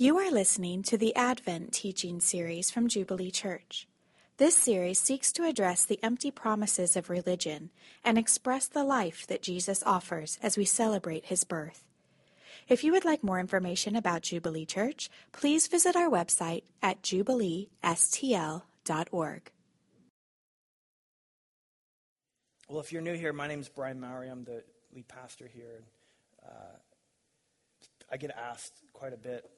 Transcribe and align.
You 0.00 0.16
are 0.18 0.30
listening 0.30 0.84
to 0.84 0.96
the 0.96 1.12
Advent 1.16 1.72
teaching 1.72 2.20
series 2.20 2.70
from 2.70 2.86
Jubilee 2.86 3.32
Church. 3.32 3.88
This 4.36 4.54
series 4.54 5.00
seeks 5.00 5.32
to 5.32 5.42
address 5.42 5.84
the 5.84 5.98
empty 6.04 6.30
promises 6.30 6.94
of 6.94 7.10
religion 7.10 7.70
and 8.04 8.16
express 8.16 8.68
the 8.68 8.84
life 8.84 9.26
that 9.26 9.42
Jesus 9.42 9.82
offers 9.84 10.38
as 10.40 10.56
we 10.56 10.64
celebrate 10.64 11.24
his 11.24 11.42
birth. 11.42 11.82
If 12.68 12.84
you 12.84 12.92
would 12.92 13.04
like 13.04 13.24
more 13.24 13.40
information 13.40 13.96
about 13.96 14.22
Jubilee 14.22 14.66
Church, 14.66 15.10
please 15.32 15.66
visit 15.66 15.96
our 15.96 16.08
website 16.08 16.62
at 16.80 17.02
jubileestl.org. 17.02 19.50
Well, 22.68 22.78
if 22.78 22.92
you're 22.92 23.02
new 23.02 23.14
here, 23.14 23.32
my 23.32 23.48
name 23.48 23.58
is 23.58 23.68
Brian 23.68 23.98
Mowry. 23.98 24.28
I'm 24.28 24.44
the 24.44 24.62
lead 24.94 25.08
pastor 25.08 25.50
here. 25.52 25.82
Uh, 26.46 26.76
I 28.12 28.16
get 28.16 28.30
asked 28.30 28.74
quite 28.92 29.12
a 29.12 29.16
bit 29.16 29.50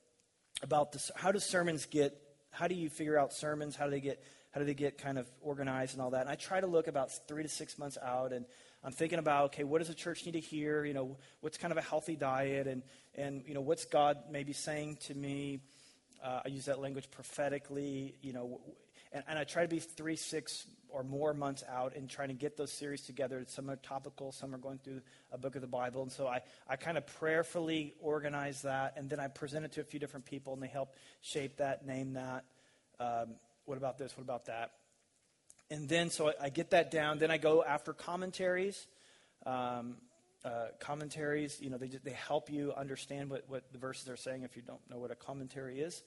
about 0.62 0.92
this, 0.92 1.10
how 1.16 1.32
do 1.32 1.38
sermons 1.38 1.86
get, 1.86 2.16
how 2.50 2.68
do 2.68 2.74
you 2.74 2.88
figure 2.88 3.18
out 3.18 3.32
sermons? 3.32 3.76
How 3.76 3.84
do 3.84 3.90
they 3.90 4.00
get, 4.00 4.22
how 4.52 4.60
do 4.60 4.66
they 4.66 4.74
get 4.74 4.98
kind 4.98 5.18
of 5.18 5.30
organized 5.40 5.94
and 5.94 6.02
all 6.02 6.10
that? 6.10 6.22
And 6.22 6.30
I 6.30 6.34
try 6.34 6.60
to 6.60 6.66
look 6.66 6.88
about 6.88 7.10
three 7.28 7.42
to 7.42 7.48
six 7.48 7.78
months 7.78 7.98
out 8.02 8.32
and 8.32 8.44
I'm 8.82 8.92
thinking 8.92 9.18
about, 9.18 9.46
okay, 9.46 9.64
what 9.64 9.78
does 9.78 9.88
the 9.88 9.94
church 9.94 10.24
need 10.24 10.32
to 10.32 10.40
hear? 10.40 10.84
You 10.84 10.94
know, 10.94 11.16
what's 11.40 11.58
kind 11.58 11.70
of 11.70 11.78
a 11.78 11.82
healthy 11.82 12.16
diet 12.16 12.66
and, 12.66 12.82
and 13.14 13.42
you 13.46 13.54
know, 13.54 13.60
what's 13.60 13.84
God 13.84 14.18
maybe 14.30 14.52
saying 14.52 14.96
to 15.02 15.14
me? 15.14 15.60
Uh, 16.22 16.40
I 16.44 16.48
use 16.48 16.66
that 16.66 16.80
language 16.80 17.10
prophetically, 17.10 18.14
you 18.22 18.32
know, 18.32 18.60
and, 19.12 19.22
and 19.28 19.38
I 19.38 19.44
try 19.44 19.62
to 19.62 19.68
be 19.68 19.80
three, 19.80 20.16
six 20.16 20.66
or 20.92 21.02
more 21.02 21.34
months 21.34 21.64
out 21.68 21.96
and 21.96 22.08
trying 22.08 22.28
to 22.28 22.34
get 22.34 22.56
those 22.56 22.72
series 22.72 23.02
together. 23.02 23.44
Some 23.46 23.70
are 23.70 23.76
topical, 23.76 24.32
some 24.32 24.54
are 24.54 24.58
going 24.58 24.78
through 24.78 25.00
a 25.32 25.38
book 25.38 25.54
of 25.54 25.60
the 25.60 25.66
Bible. 25.66 26.02
And 26.02 26.12
so 26.12 26.26
I, 26.26 26.40
I 26.68 26.76
kind 26.76 26.98
of 26.98 27.06
prayerfully 27.06 27.94
organize 28.00 28.62
that, 28.62 28.94
and 28.96 29.08
then 29.08 29.20
I 29.20 29.28
present 29.28 29.64
it 29.64 29.72
to 29.72 29.80
a 29.80 29.84
few 29.84 30.00
different 30.00 30.26
people, 30.26 30.52
and 30.52 30.62
they 30.62 30.68
help 30.68 30.94
shape 31.22 31.56
that, 31.58 31.86
name 31.86 32.14
that. 32.14 32.44
Um, 32.98 33.34
what 33.64 33.78
about 33.78 33.98
this? 33.98 34.16
What 34.16 34.24
about 34.24 34.46
that? 34.46 34.72
And 35.70 35.88
then, 35.88 36.10
so 36.10 36.28
I, 36.28 36.32
I 36.44 36.48
get 36.48 36.70
that 36.70 36.90
down. 36.90 37.18
Then 37.18 37.30
I 37.30 37.38
go 37.38 37.62
after 37.62 37.92
commentaries. 37.92 38.86
Um, 39.46 39.96
uh, 40.44 40.68
commentaries, 40.78 41.58
you 41.60 41.68
know, 41.68 41.76
they, 41.76 41.88
they 42.02 42.12
help 42.12 42.50
you 42.50 42.72
understand 42.74 43.28
what, 43.28 43.44
what 43.48 43.62
the 43.72 43.78
verses 43.78 44.08
are 44.08 44.16
saying 44.16 44.42
if 44.42 44.56
you 44.56 44.62
don't 44.62 44.80
know 44.88 44.98
what 44.98 45.10
a 45.10 45.14
commentary 45.14 45.80
is. 45.80 46.02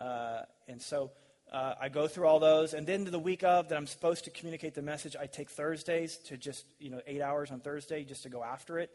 Uh, 0.00 0.42
and 0.68 0.80
so 0.82 1.10
uh, 1.50 1.74
I 1.80 1.88
go 1.88 2.06
through 2.06 2.26
all 2.26 2.38
those, 2.38 2.74
and 2.74 2.86
then 2.86 3.04
to 3.04 3.10
the 3.10 3.18
week 3.18 3.42
of 3.42 3.68
that 3.68 3.76
I'm 3.76 3.86
supposed 3.86 4.24
to 4.24 4.30
communicate 4.30 4.74
the 4.74 4.82
message, 4.82 5.16
I 5.18 5.26
take 5.26 5.50
Thursdays 5.50 6.16
to 6.28 6.36
just, 6.36 6.64
you 6.78 6.90
know, 6.90 7.00
eight 7.06 7.20
hours 7.20 7.50
on 7.50 7.60
Thursday 7.60 8.04
just 8.04 8.22
to 8.22 8.28
go 8.28 8.44
after 8.44 8.78
it. 8.78 8.90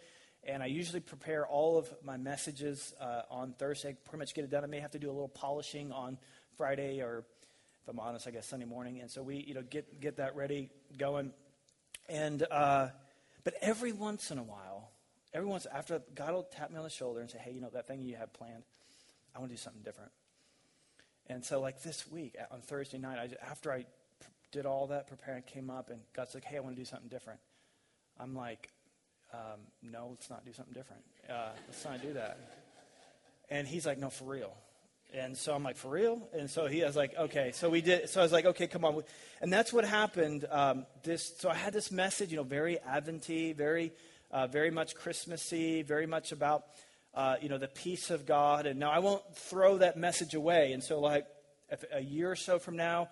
And 0.48 0.64
I 0.64 0.67
usually 0.67 1.00
prepare 1.00 1.45
all 1.45 1.78
of 1.78 1.92
my 2.03 2.17
messages 2.17 2.94
uh, 3.02 3.23
on 3.30 3.53
Thursday, 3.53 3.98
pretty 4.06 4.20
much 4.20 4.33
get 4.33 4.44
it 4.44 4.52
done. 4.52 4.64
I 4.64 4.67
may 4.67 4.80
have 4.80 4.92
to 4.92 5.00
do 5.00 5.09
a 5.09 5.11
little 5.11 5.28
polishing 5.28 5.92
on 5.92 6.17
Friday 6.56 7.02
or, 7.02 7.26
if 7.81 7.89
I'm 7.89 8.00
honest, 8.00 8.28
I 8.28 8.31
guess 8.31 8.45
Sunday 8.45 8.66
morning. 8.66 9.02
And 9.02 9.09
so 9.09 9.22
we, 9.22 9.38
you 9.38 9.53
know, 9.53 9.64
get, 9.64 10.00
get 10.00 10.17
that 10.17 10.36
ready, 10.36 10.70
going. 10.98 11.33
And, 12.08 12.45
uh, 12.50 12.89
but 13.44 13.56
every 13.59 13.92
once 13.92 14.31
in 14.31 14.38
a 14.38 14.44
while, 14.44 14.92
every 15.33 15.50
once, 15.50 15.66
after 15.66 16.02
God 16.14 16.33
will 16.33 16.44
tap 16.44 16.70
me 16.70 16.78
on 16.78 16.83
the 16.83 16.89
shoulder 16.89 17.22
and 17.22 17.30
say, 17.30 17.39
hey, 17.39 17.52
you 17.52 17.59
know, 17.59 17.70
that 17.73 17.88
thing 17.88 18.03
you 18.03 18.16
have 18.16 18.31
planned, 18.31 18.64
I 19.36 19.39
want 19.39 19.50
to 19.50 19.58
do 19.58 19.61
something 19.61 19.81
different. 19.81 20.11
And 21.28 21.44
so, 21.44 21.59
like 21.59 21.81
this 21.81 22.09
week 22.12 22.36
on 22.52 22.62
Thursday 22.62 22.98
night, 22.98 23.18
I, 23.18 23.50
after 23.50 23.72
I 23.72 23.86
did 24.52 24.66
all 24.66 24.88
that 24.88 25.08
preparing, 25.08 25.42
came 25.44 25.70
up 25.70 25.90
and 25.90 26.00
God's 26.14 26.36
like, 26.36 26.44
"Hey, 26.44 26.58
I 26.58 26.59
want 26.59 26.76
to 26.76 26.82
do 26.82 26.86
something 26.86 27.09
different." 27.09 27.40
I'm 28.20 28.36
like, 28.36 28.70
um, 29.34 29.62
"No, 29.82 30.08
let's 30.12 30.30
not 30.30 30.45
do 30.45 30.54
something 30.54 30.73
different. 30.73 31.04
Uh, 31.30 31.50
let's 31.67 31.84
not 31.84 32.02
do 32.02 32.14
that." 32.14 32.38
And 33.50 33.67
he's 33.67 33.86
like, 33.86 33.98
"No, 33.98 34.09
for 34.09 34.26
real." 34.26 34.56
And 35.14 35.36
so 35.36 35.56
I'm 35.56 35.64
like, 35.64 35.78
"For 35.78 35.90
real?" 35.90 36.30
And 36.34 36.50
so 36.50 36.67
he 36.67 36.84
was 36.84 36.95
like, 36.95 37.16
"Okay." 37.17 37.52
So 37.54 37.70
we 37.70 37.82
did. 37.82 38.08
So 38.10 38.20
I 38.20 38.23
was 38.23 38.32
like, 38.32 38.45
"Okay, 38.45 38.67
come 38.67 38.86
on." 38.86 39.04
And 39.42 39.52
that's 39.52 39.73
what 39.73 39.84
happened. 39.84 40.45
Um, 40.50 40.86
this. 41.04 41.38
So 41.38 41.50
I 41.50 41.55
had 41.55 41.73
this 41.73 41.92
message, 41.92 42.30
you 42.30 42.38
know, 42.38 42.44
very 42.44 42.80
Adventy, 42.82 43.54
very, 43.54 43.94
uh, 44.30 44.45
very 44.45 44.70
much 44.70 44.94
Christmassy, 44.94 45.82
very 45.82 46.05
much 46.05 46.32
about 46.32 46.66
uh, 47.15 47.37
you 47.42 47.49
know, 47.49 47.58
the 47.58 47.67
peace 47.67 48.11
of 48.11 48.26
God. 48.26 48.65
And 48.65 48.80
now 48.80 48.92
I 48.92 48.99
won't 48.99 49.23
throw 49.36 49.77
that 49.80 49.98
message 49.98 50.36
away. 50.36 50.73
And 50.73 50.83
so, 50.83 50.99
like, 50.99 51.26
a 51.92 52.02
year 52.02 52.30
or 52.30 52.36
so 52.36 52.59
from 52.59 52.76
now, 52.76 53.09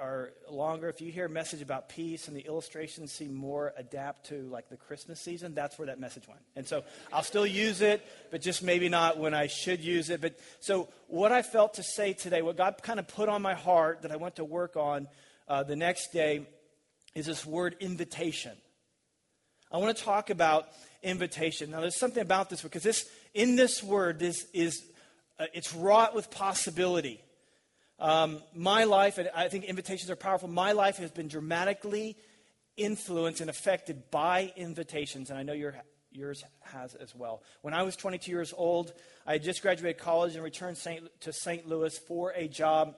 or 0.00 0.32
longer, 0.50 0.88
if 0.88 1.00
you 1.00 1.10
hear 1.12 1.26
a 1.26 1.30
message 1.30 1.62
about 1.62 1.88
peace 1.88 2.28
and 2.28 2.36
the 2.36 2.40
illustrations 2.40 3.12
seem 3.12 3.32
more 3.32 3.72
adapt 3.76 4.26
to 4.26 4.42
like 4.48 4.68
the 4.68 4.76
Christmas 4.76 5.20
season, 5.20 5.54
that's 5.54 5.78
where 5.78 5.86
that 5.86 6.00
message 6.00 6.26
went. 6.26 6.40
And 6.56 6.66
so 6.66 6.84
I'll 7.12 7.22
still 7.22 7.46
use 7.46 7.80
it, 7.80 8.04
but 8.30 8.40
just 8.40 8.62
maybe 8.62 8.88
not 8.88 9.18
when 9.18 9.34
I 9.34 9.46
should 9.46 9.80
use 9.80 10.10
it. 10.10 10.20
But 10.20 10.38
so 10.60 10.88
what 11.06 11.32
I 11.32 11.42
felt 11.42 11.74
to 11.74 11.82
say 11.82 12.12
today, 12.12 12.42
what 12.42 12.56
God 12.56 12.76
kind 12.82 12.98
of 12.98 13.06
put 13.08 13.28
on 13.28 13.40
my 13.40 13.54
heart 13.54 14.02
that 14.02 14.10
I 14.10 14.16
went 14.16 14.36
to 14.36 14.44
work 14.44 14.76
on 14.76 15.08
uh, 15.46 15.62
the 15.62 15.76
next 15.76 16.12
day 16.12 16.46
is 17.14 17.26
this 17.26 17.46
word 17.46 17.76
invitation. 17.80 18.52
I 19.70 19.78
want 19.78 19.96
to 19.96 20.02
talk 20.02 20.30
about 20.30 20.66
invitation. 21.02 21.70
Now, 21.70 21.80
there's 21.80 21.98
something 21.98 22.22
about 22.22 22.50
this 22.50 22.62
because 22.62 22.82
this, 22.82 23.08
in 23.38 23.54
this 23.54 23.84
word, 23.84 24.18
this 24.18 24.44
is 24.52 24.84
uh, 25.38 25.44
it's 25.54 25.72
wrought 25.72 26.12
with 26.12 26.28
possibility. 26.28 27.22
Um, 28.00 28.42
my 28.52 28.82
life, 28.82 29.18
and 29.18 29.30
I 29.34 29.46
think 29.46 29.64
invitations 29.64 30.10
are 30.10 30.16
powerful. 30.16 30.48
My 30.48 30.72
life 30.72 30.96
has 30.96 31.12
been 31.12 31.28
dramatically 31.28 32.16
influenced 32.76 33.40
and 33.40 33.48
affected 33.48 34.10
by 34.10 34.52
invitations, 34.56 35.30
and 35.30 35.38
I 35.38 35.44
know 35.44 35.52
your, 35.52 35.76
yours 36.10 36.42
has 36.62 36.96
as 36.96 37.14
well. 37.14 37.44
When 37.62 37.74
I 37.74 37.84
was 37.84 37.94
22 37.94 38.28
years 38.28 38.52
old, 38.56 38.92
I 39.24 39.34
had 39.34 39.44
just 39.44 39.62
graduated 39.62 39.98
college 39.98 40.34
and 40.34 40.42
returned 40.42 40.76
Saint, 40.76 41.08
to 41.20 41.32
St. 41.32 41.68
Louis 41.68 41.96
for 41.96 42.32
a 42.32 42.48
job, 42.48 42.96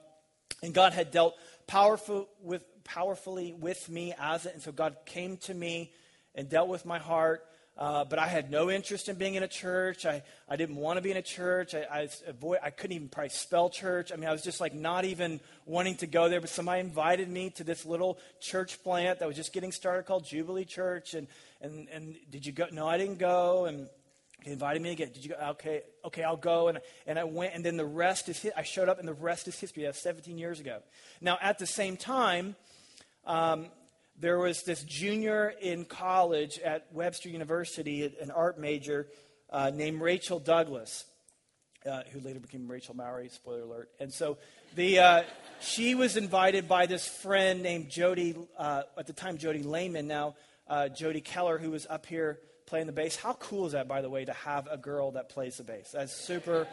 and 0.63 0.73
God 0.73 0.93
had 0.93 1.11
dealt 1.11 1.35
powerful 1.67 2.27
with, 2.41 2.63
powerfully 2.83 3.53
with 3.53 3.89
me 3.89 4.15
as 4.19 4.47
it, 4.47 4.55
and 4.55 4.63
so 4.63 4.71
God 4.71 4.97
came 5.05 5.37
to 5.37 5.53
me 5.53 5.91
and 6.33 6.49
dealt 6.49 6.67
with 6.67 6.83
my 6.83 6.97
heart 6.97 7.45
uh, 7.77 8.03
but 8.03 8.19
I 8.19 8.27
had 8.27 8.51
no 8.51 8.69
interest 8.69 9.09
in 9.09 9.15
being 9.15 9.35
in 9.35 9.43
a 9.43 9.47
church. 9.47 10.05
I, 10.05 10.23
I 10.47 10.55
didn't 10.55 10.75
want 10.75 10.97
to 10.97 11.01
be 11.01 11.09
in 11.11 11.17
a 11.17 11.21
church. 11.21 11.73
I, 11.73 11.85
I, 11.91 12.09
avoid, 12.27 12.59
I 12.61 12.69
couldn't 12.69 12.95
even 12.95 13.07
probably 13.07 13.29
spell 13.29 13.69
church. 13.69 14.11
I 14.11 14.17
mean, 14.17 14.27
I 14.27 14.31
was 14.31 14.43
just 14.43 14.59
like 14.59 14.73
not 14.73 15.05
even 15.05 15.39
wanting 15.65 15.95
to 15.97 16.07
go 16.07 16.29
there. 16.29 16.41
But 16.41 16.49
somebody 16.49 16.81
invited 16.81 17.29
me 17.29 17.49
to 17.51 17.63
this 17.63 17.85
little 17.85 18.19
church 18.39 18.83
plant 18.83 19.19
that 19.19 19.27
was 19.27 19.37
just 19.37 19.53
getting 19.53 19.71
started 19.71 20.05
called 20.05 20.25
Jubilee 20.25 20.65
Church. 20.65 21.13
And, 21.13 21.27
and, 21.61 21.87
and 21.89 22.15
did 22.29 22.45
you 22.45 22.51
go? 22.51 22.67
No, 22.71 22.87
I 22.87 22.97
didn't 22.97 23.19
go. 23.19 23.65
And 23.65 23.87
he 24.43 24.51
invited 24.51 24.81
me 24.81 24.91
again. 24.91 25.09
Did 25.13 25.23
you 25.23 25.31
go? 25.31 25.47
Okay, 25.51 25.81
okay, 26.05 26.23
I'll 26.23 26.35
go. 26.35 26.67
And, 26.67 26.79
and 27.07 27.17
I 27.17 27.23
went. 27.23 27.55
And 27.55 27.65
then 27.65 27.77
the 27.77 27.85
rest 27.85 28.27
is, 28.27 28.45
I 28.55 28.63
showed 28.63 28.89
up 28.89 28.99
and 28.99 29.07
the 29.07 29.13
rest 29.13 29.47
is 29.47 29.57
history. 29.57 29.83
That's 29.83 30.01
17 30.01 30.37
years 30.37 30.59
ago. 30.59 30.79
Now, 31.21 31.37
at 31.41 31.57
the 31.57 31.67
same 31.67 31.95
time, 31.95 32.55
um, 33.25 33.67
there 34.19 34.37
was 34.37 34.63
this 34.63 34.83
junior 34.83 35.53
in 35.61 35.85
college 35.85 36.59
at 36.59 36.87
Webster 36.91 37.29
University, 37.29 38.03
an 38.21 38.31
art 38.31 38.59
major 38.59 39.07
uh, 39.49 39.71
named 39.73 40.01
Rachel 40.01 40.39
Douglas, 40.39 41.05
uh, 41.85 42.03
who 42.11 42.19
later 42.19 42.39
became 42.39 42.67
Rachel 42.67 42.95
Mowry, 42.95 43.29
spoiler 43.29 43.61
alert. 43.61 43.89
And 43.99 44.13
so 44.13 44.37
the, 44.75 44.99
uh, 44.99 45.23
she 45.59 45.95
was 45.95 46.17
invited 46.17 46.67
by 46.67 46.85
this 46.85 47.07
friend 47.07 47.63
named 47.63 47.89
Jody, 47.89 48.35
uh, 48.57 48.83
at 48.97 49.07
the 49.07 49.13
time 49.13 49.37
Jody 49.37 49.63
Lehman, 49.63 50.07
now 50.07 50.35
uh, 50.67 50.87
Jody 50.89 51.21
Keller, 51.21 51.57
who 51.57 51.71
was 51.71 51.87
up 51.89 52.05
here 52.05 52.39
playing 52.65 52.85
the 52.85 52.93
bass. 52.93 53.15
How 53.15 53.33
cool 53.33 53.65
is 53.65 53.73
that, 53.73 53.87
by 53.87 54.01
the 54.01 54.09
way, 54.09 54.23
to 54.23 54.33
have 54.33 54.67
a 54.71 54.77
girl 54.77 55.11
that 55.11 55.29
plays 55.29 55.57
the 55.57 55.63
bass? 55.63 55.91
That's 55.91 56.13
super, 56.13 56.67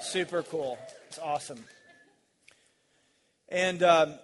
super 0.00 0.42
cool. 0.42 0.78
It's 1.08 1.18
awesome. 1.18 1.64
And 3.48 3.82
um, 3.82 4.14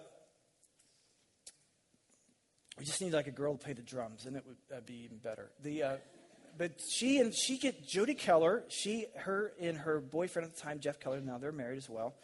we 2.81 2.87
just 2.87 3.03
need 3.03 3.13
like 3.13 3.27
a 3.27 3.31
girl 3.31 3.53
to 3.53 3.63
play 3.63 3.75
the 3.75 3.83
drums, 3.83 4.25
and 4.25 4.35
it 4.37 4.45
would 4.47 4.87
be 4.87 5.03
even 5.05 5.19
better. 5.19 5.51
The, 5.63 5.83
uh, 5.83 5.97
but 6.57 6.81
she 6.91 7.19
and 7.19 7.35
she 7.35 7.59
get 7.59 7.87
Jody 7.87 8.15
Keller. 8.15 8.65
She, 8.69 9.05
her, 9.17 9.53
and 9.61 9.77
her 9.77 10.01
boyfriend 10.01 10.49
at 10.49 10.57
the 10.57 10.61
time, 10.63 10.81
Jeff 10.81 10.99
Keller. 10.99 11.21
Now 11.21 11.37
they're 11.37 11.53
married 11.53 11.77
as 11.77 11.91
well, 11.91 12.15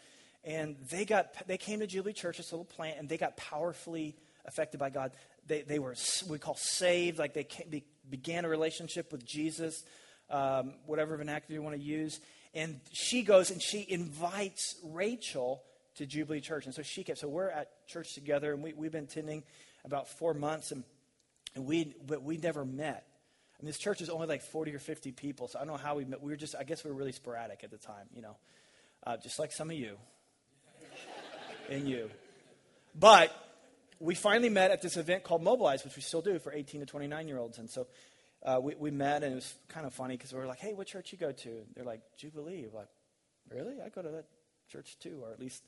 and 0.43 0.75
they 0.89 1.05
got 1.05 1.47
they 1.47 1.59
came 1.59 1.81
to 1.81 1.87
Jubilee 1.87 2.13
Church, 2.13 2.37
this 2.37 2.51
little 2.51 2.65
plant, 2.65 2.97
and 2.97 3.07
they 3.07 3.17
got 3.17 3.37
powerfully 3.37 4.15
affected 4.45 4.79
by 4.79 4.89
God. 4.89 5.11
They 5.45 5.61
they 5.61 5.77
were 5.77 5.93
we 6.27 6.39
call 6.39 6.55
saved, 6.55 7.19
like 7.19 7.35
they 7.35 7.43
came, 7.43 7.69
be, 7.69 7.83
began 8.09 8.43
a 8.43 8.49
relationship 8.49 9.11
with 9.11 9.23
Jesus, 9.23 9.83
um, 10.31 10.73
whatever 10.87 11.17
vernacular 11.17 11.53
you 11.53 11.61
want 11.61 11.75
to 11.75 11.81
use. 11.81 12.19
And 12.55 12.79
she 12.93 13.21
goes 13.21 13.51
and 13.51 13.61
she 13.61 13.85
invites 13.87 14.73
Rachel 14.83 15.61
to 15.97 16.07
Jubilee 16.07 16.41
Church, 16.41 16.65
and 16.65 16.73
so 16.73 16.81
she 16.81 17.03
kept. 17.03 17.19
So 17.19 17.27
we're 17.27 17.49
at 17.49 17.85
church 17.87 18.15
together, 18.15 18.53
and 18.53 18.63
we, 18.63 18.73
we've 18.73 18.91
been 18.91 19.03
attending 19.03 19.43
about 19.85 20.07
four 20.07 20.33
months, 20.33 20.71
and, 20.71 20.83
and 21.55 21.65
we 21.65 21.93
but 22.05 22.23
we 22.23 22.37
never 22.37 22.65
met. 22.65 23.05
Mean, 23.61 23.67
this 23.67 23.79
church 23.79 24.01
is 24.01 24.09
only 24.09 24.27
like 24.27 24.43
40 24.43 24.75
or 24.75 24.79
50 24.79 25.11
people, 25.13 25.47
so 25.47 25.57
I 25.57 25.63
don't 25.63 25.73
know 25.73 25.77
how 25.77 25.95
we 25.95 26.05
met. 26.05 26.21
We 26.21 26.31
were 26.31 26.37
just, 26.37 26.55
I 26.55 26.63
guess 26.63 26.83
we 26.83 26.91
were 26.91 26.97
really 26.97 27.11
sporadic 27.11 27.63
at 27.63 27.71
the 27.71 27.77
time, 27.77 28.05
you 28.13 28.21
know, 28.21 28.37
uh, 29.05 29.17
just 29.17 29.39
like 29.39 29.51
some 29.51 29.71
of 29.71 29.75
you 29.75 29.97
and 31.69 31.89
you. 31.89 32.11
But 32.93 33.31
we 33.99 34.13
finally 34.13 34.49
met 34.49 34.69
at 34.69 34.83
this 34.83 34.95
event 34.95 35.23
called 35.23 35.41
Mobilize, 35.41 35.83
which 35.83 35.95
we 35.95 36.03
still 36.03 36.21
do 36.21 36.37
for 36.37 36.53
18 36.53 36.81
to 36.81 36.85
29 36.85 37.27
year 37.27 37.39
olds. 37.39 37.57
And 37.57 37.67
so 37.67 37.87
uh, 38.45 38.59
we, 38.61 38.75
we 38.75 38.91
met, 38.91 39.23
and 39.23 39.31
it 39.31 39.35
was 39.35 39.55
kind 39.69 39.87
of 39.87 39.93
funny 39.93 40.15
because 40.15 40.31
we 40.33 40.39
were 40.39 40.45
like, 40.45 40.59
hey, 40.59 40.75
what 40.75 40.85
church 40.85 41.11
you 41.11 41.17
go 41.17 41.31
to? 41.31 41.49
And 41.49 41.65
they're 41.75 41.83
like, 41.83 42.01
Jubilee. 42.15 42.67
We're 42.71 42.81
like, 42.81 42.89
Really? 43.53 43.81
I 43.83 43.89
go 43.89 44.01
to 44.01 44.09
that 44.09 44.25
church 44.71 44.97
too, 44.99 45.21
or 45.23 45.31
at 45.31 45.39
least 45.39 45.63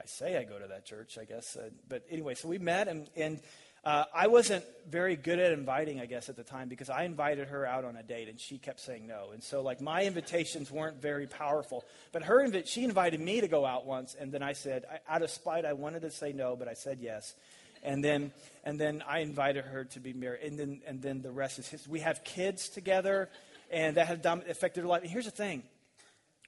I 0.00 0.06
say 0.06 0.36
I 0.36 0.44
go 0.44 0.58
to 0.58 0.66
that 0.68 0.84
church, 0.84 1.18
I 1.20 1.24
guess. 1.24 1.56
Uh, 1.56 1.70
but 1.88 2.04
anyway, 2.10 2.34
so 2.34 2.48
we 2.48 2.58
met, 2.58 2.88
and, 2.88 3.08
and 3.16 3.40
uh, 3.84 4.04
I 4.14 4.28
wasn't 4.28 4.64
very 4.88 5.14
good 5.14 5.38
at 5.38 5.52
inviting, 5.52 6.00
I 6.00 6.06
guess, 6.06 6.28
at 6.28 6.36
the 6.36 6.42
time 6.42 6.68
because 6.68 6.88
I 6.88 7.04
invited 7.04 7.48
her 7.48 7.66
out 7.66 7.84
on 7.84 7.96
a 7.96 8.02
date 8.02 8.28
and 8.28 8.40
she 8.40 8.56
kept 8.56 8.80
saying 8.80 9.06
no. 9.06 9.30
And 9.32 9.42
so, 9.42 9.60
like, 9.60 9.80
my 9.80 10.04
invitations 10.04 10.70
weren't 10.70 11.02
very 11.02 11.26
powerful. 11.26 11.84
But 12.10 12.22
her, 12.24 12.46
invi- 12.46 12.66
she 12.66 12.84
invited 12.84 13.20
me 13.20 13.42
to 13.42 13.48
go 13.48 13.66
out 13.66 13.84
once, 13.84 14.16
and 14.18 14.32
then 14.32 14.42
I 14.42 14.54
said, 14.54 14.84
I, 14.90 15.14
out 15.14 15.22
of 15.22 15.30
spite, 15.30 15.64
I 15.64 15.74
wanted 15.74 16.02
to 16.02 16.10
say 16.10 16.32
no, 16.32 16.56
but 16.56 16.66
I 16.66 16.74
said 16.74 16.98
yes. 17.00 17.34
And 17.82 18.02
then, 18.02 18.32
and 18.64 18.80
then 18.80 19.04
I 19.06 19.18
invited 19.18 19.66
her 19.66 19.84
to 19.84 20.00
be 20.00 20.14
married. 20.14 20.42
And 20.44 20.58
then, 20.58 20.80
and 20.86 21.02
then 21.02 21.20
the 21.20 21.30
rest 21.30 21.58
is 21.58 21.68
history. 21.68 21.92
We 21.92 22.00
have 22.00 22.24
kids 22.24 22.70
together, 22.70 23.28
and 23.70 23.98
that 23.98 24.06
has 24.06 24.18
affected 24.48 24.80
her 24.80 24.86
life. 24.86 25.02
And 25.02 25.10
here's 25.10 25.26
the 25.26 25.30
thing, 25.30 25.62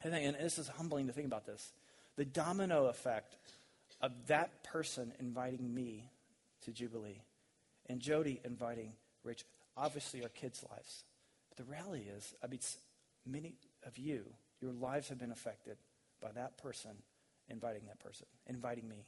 and 0.03 0.37
this 0.37 0.59
is 0.59 0.69
humbling 0.69 1.09
to 1.09 1.13
think 1.13 1.27
about 1.27 1.45
this 1.45 1.71
the 2.17 2.25
domino 2.25 2.87
effect 2.87 3.37
of 4.01 4.13
that 4.27 4.65
person 4.65 5.13
inviting 5.19 5.73
me 5.73 6.11
to 6.65 6.73
Jubilee 6.73 7.23
and 7.89 8.01
Jody 8.01 8.41
inviting 8.45 8.93
Rich. 9.25 9.45
Obviously, 9.77 10.23
our 10.23 10.29
kids' 10.29 10.65
lives. 10.71 11.05
But 11.49 11.59
the 11.59 11.71
reality 11.71 12.05
is, 12.05 12.35
I 12.43 12.47
mean, 12.47 12.61
many 13.27 13.55
of 13.87 13.99
you, 13.99 14.25
your 14.61 14.73
lives 14.73 15.09
have 15.09 15.19
been 15.19 15.33
affected 15.33 15.77
by 16.21 16.33
that 16.33 16.57
person 16.59 16.93
inviting 17.49 17.83
that 17.87 18.01
person, 18.01 18.27
inviting 18.47 18.89
me. 18.89 19.05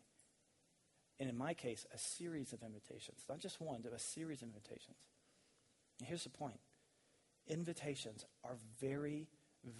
And 1.18 1.28
in 1.28 1.36
my 1.36 1.54
case, 1.54 1.84
a 1.92 1.98
series 1.98 2.52
of 2.52 2.62
invitations. 2.62 3.24
Not 3.28 3.40
just 3.40 3.60
one, 3.60 3.80
but 3.82 3.92
a 3.92 3.98
series 3.98 4.42
of 4.42 4.48
invitations. 4.48 4.96
And 5.98 6.08
here's 6.08 6.24
the 6.24 6.30
point 6.30 6.58
invitations 7.48 8.24
are 8.44 8.56
very, 8.80 9.26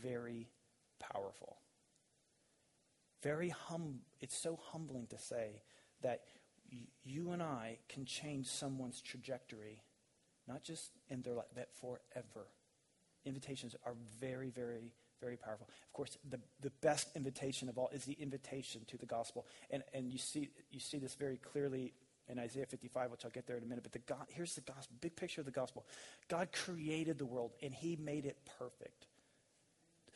very 0.03 0.49
powerful. 0.99 1.59
Very 3.23 3.51
hum. 3.51 4.01
It's 4.21 4.37
so 4.37 4.59
humbling 4.71 5.07
to 5.09 5.19
say 5.19 5.63
that 6.03 6.23
you 7.05 7.31
and 7.31 7.43
I 7.43 7.79
can 7.89 8.05
change 8.05 8.47
someone's 8.47 9.01
trajectory, 9.01 9.83
not 10.47 10.63
just 10.63 10.91
in 11.09 11.23
their 11.23 11.35
life, 11.35 11.47
but 11.55 11.69
forever. 11.81 12.49
Invitations 13.25 13.75
are 13.85 13.95
very, 14.21 14.51
very, 14.51 14.93
very 15.21 15.37
powerful. 15.37 15.69
Of 15.87 15.93
course, 15.93 16.19
the, 16.29 16.39
the 16.61 16.71
best 16.83 17.09
invitation 17.17 17.69
of 17.69 17.79
all 17.79 17.89
is 17.93 18.05
the 18.05 18.17
invitation 18.21 18.83
to 18.89 18.97
the 18.97 19.07
gospel. 19.07 19.47
And, 19.71 19.83
and 19.93 20.11
you, 20.11 20.19
see, 20.19 20.51
you 20.71 20.81
see 20.81 20.99
this 20.99 21.15
very 21.15 21.37
clearly 21.37 21.95
in 22.29 22.39
Isaiah 22.39 22.67
55, 22.67 23.11
which 23.11 23.25
I'll 23.25 23.31
get 23.31 23.47
there 23.47 23.57
in 23.57 23.63
a 23.63 23.67
minute. 23.67 23.83
But 23.83 23.93
the 23.93 24.01
God, 24.01 24.27
here's 24.29 24.55
the 24.55 24.61
gospel, 24.61 24.97
big 25.01 25.17
picture 25.17 25.41
of 25.41 25.47
the 25.47 25.53
gospel. 25.53 25.87
God 26.29 26.49
created 26.53 27.19
the 27.19 27.27
world, 27.27 27.53
and 27.63 27.75
he 27.75 27.97
made 27.97 28.27
it 28.27 28.39
perfect. 28.59 29.07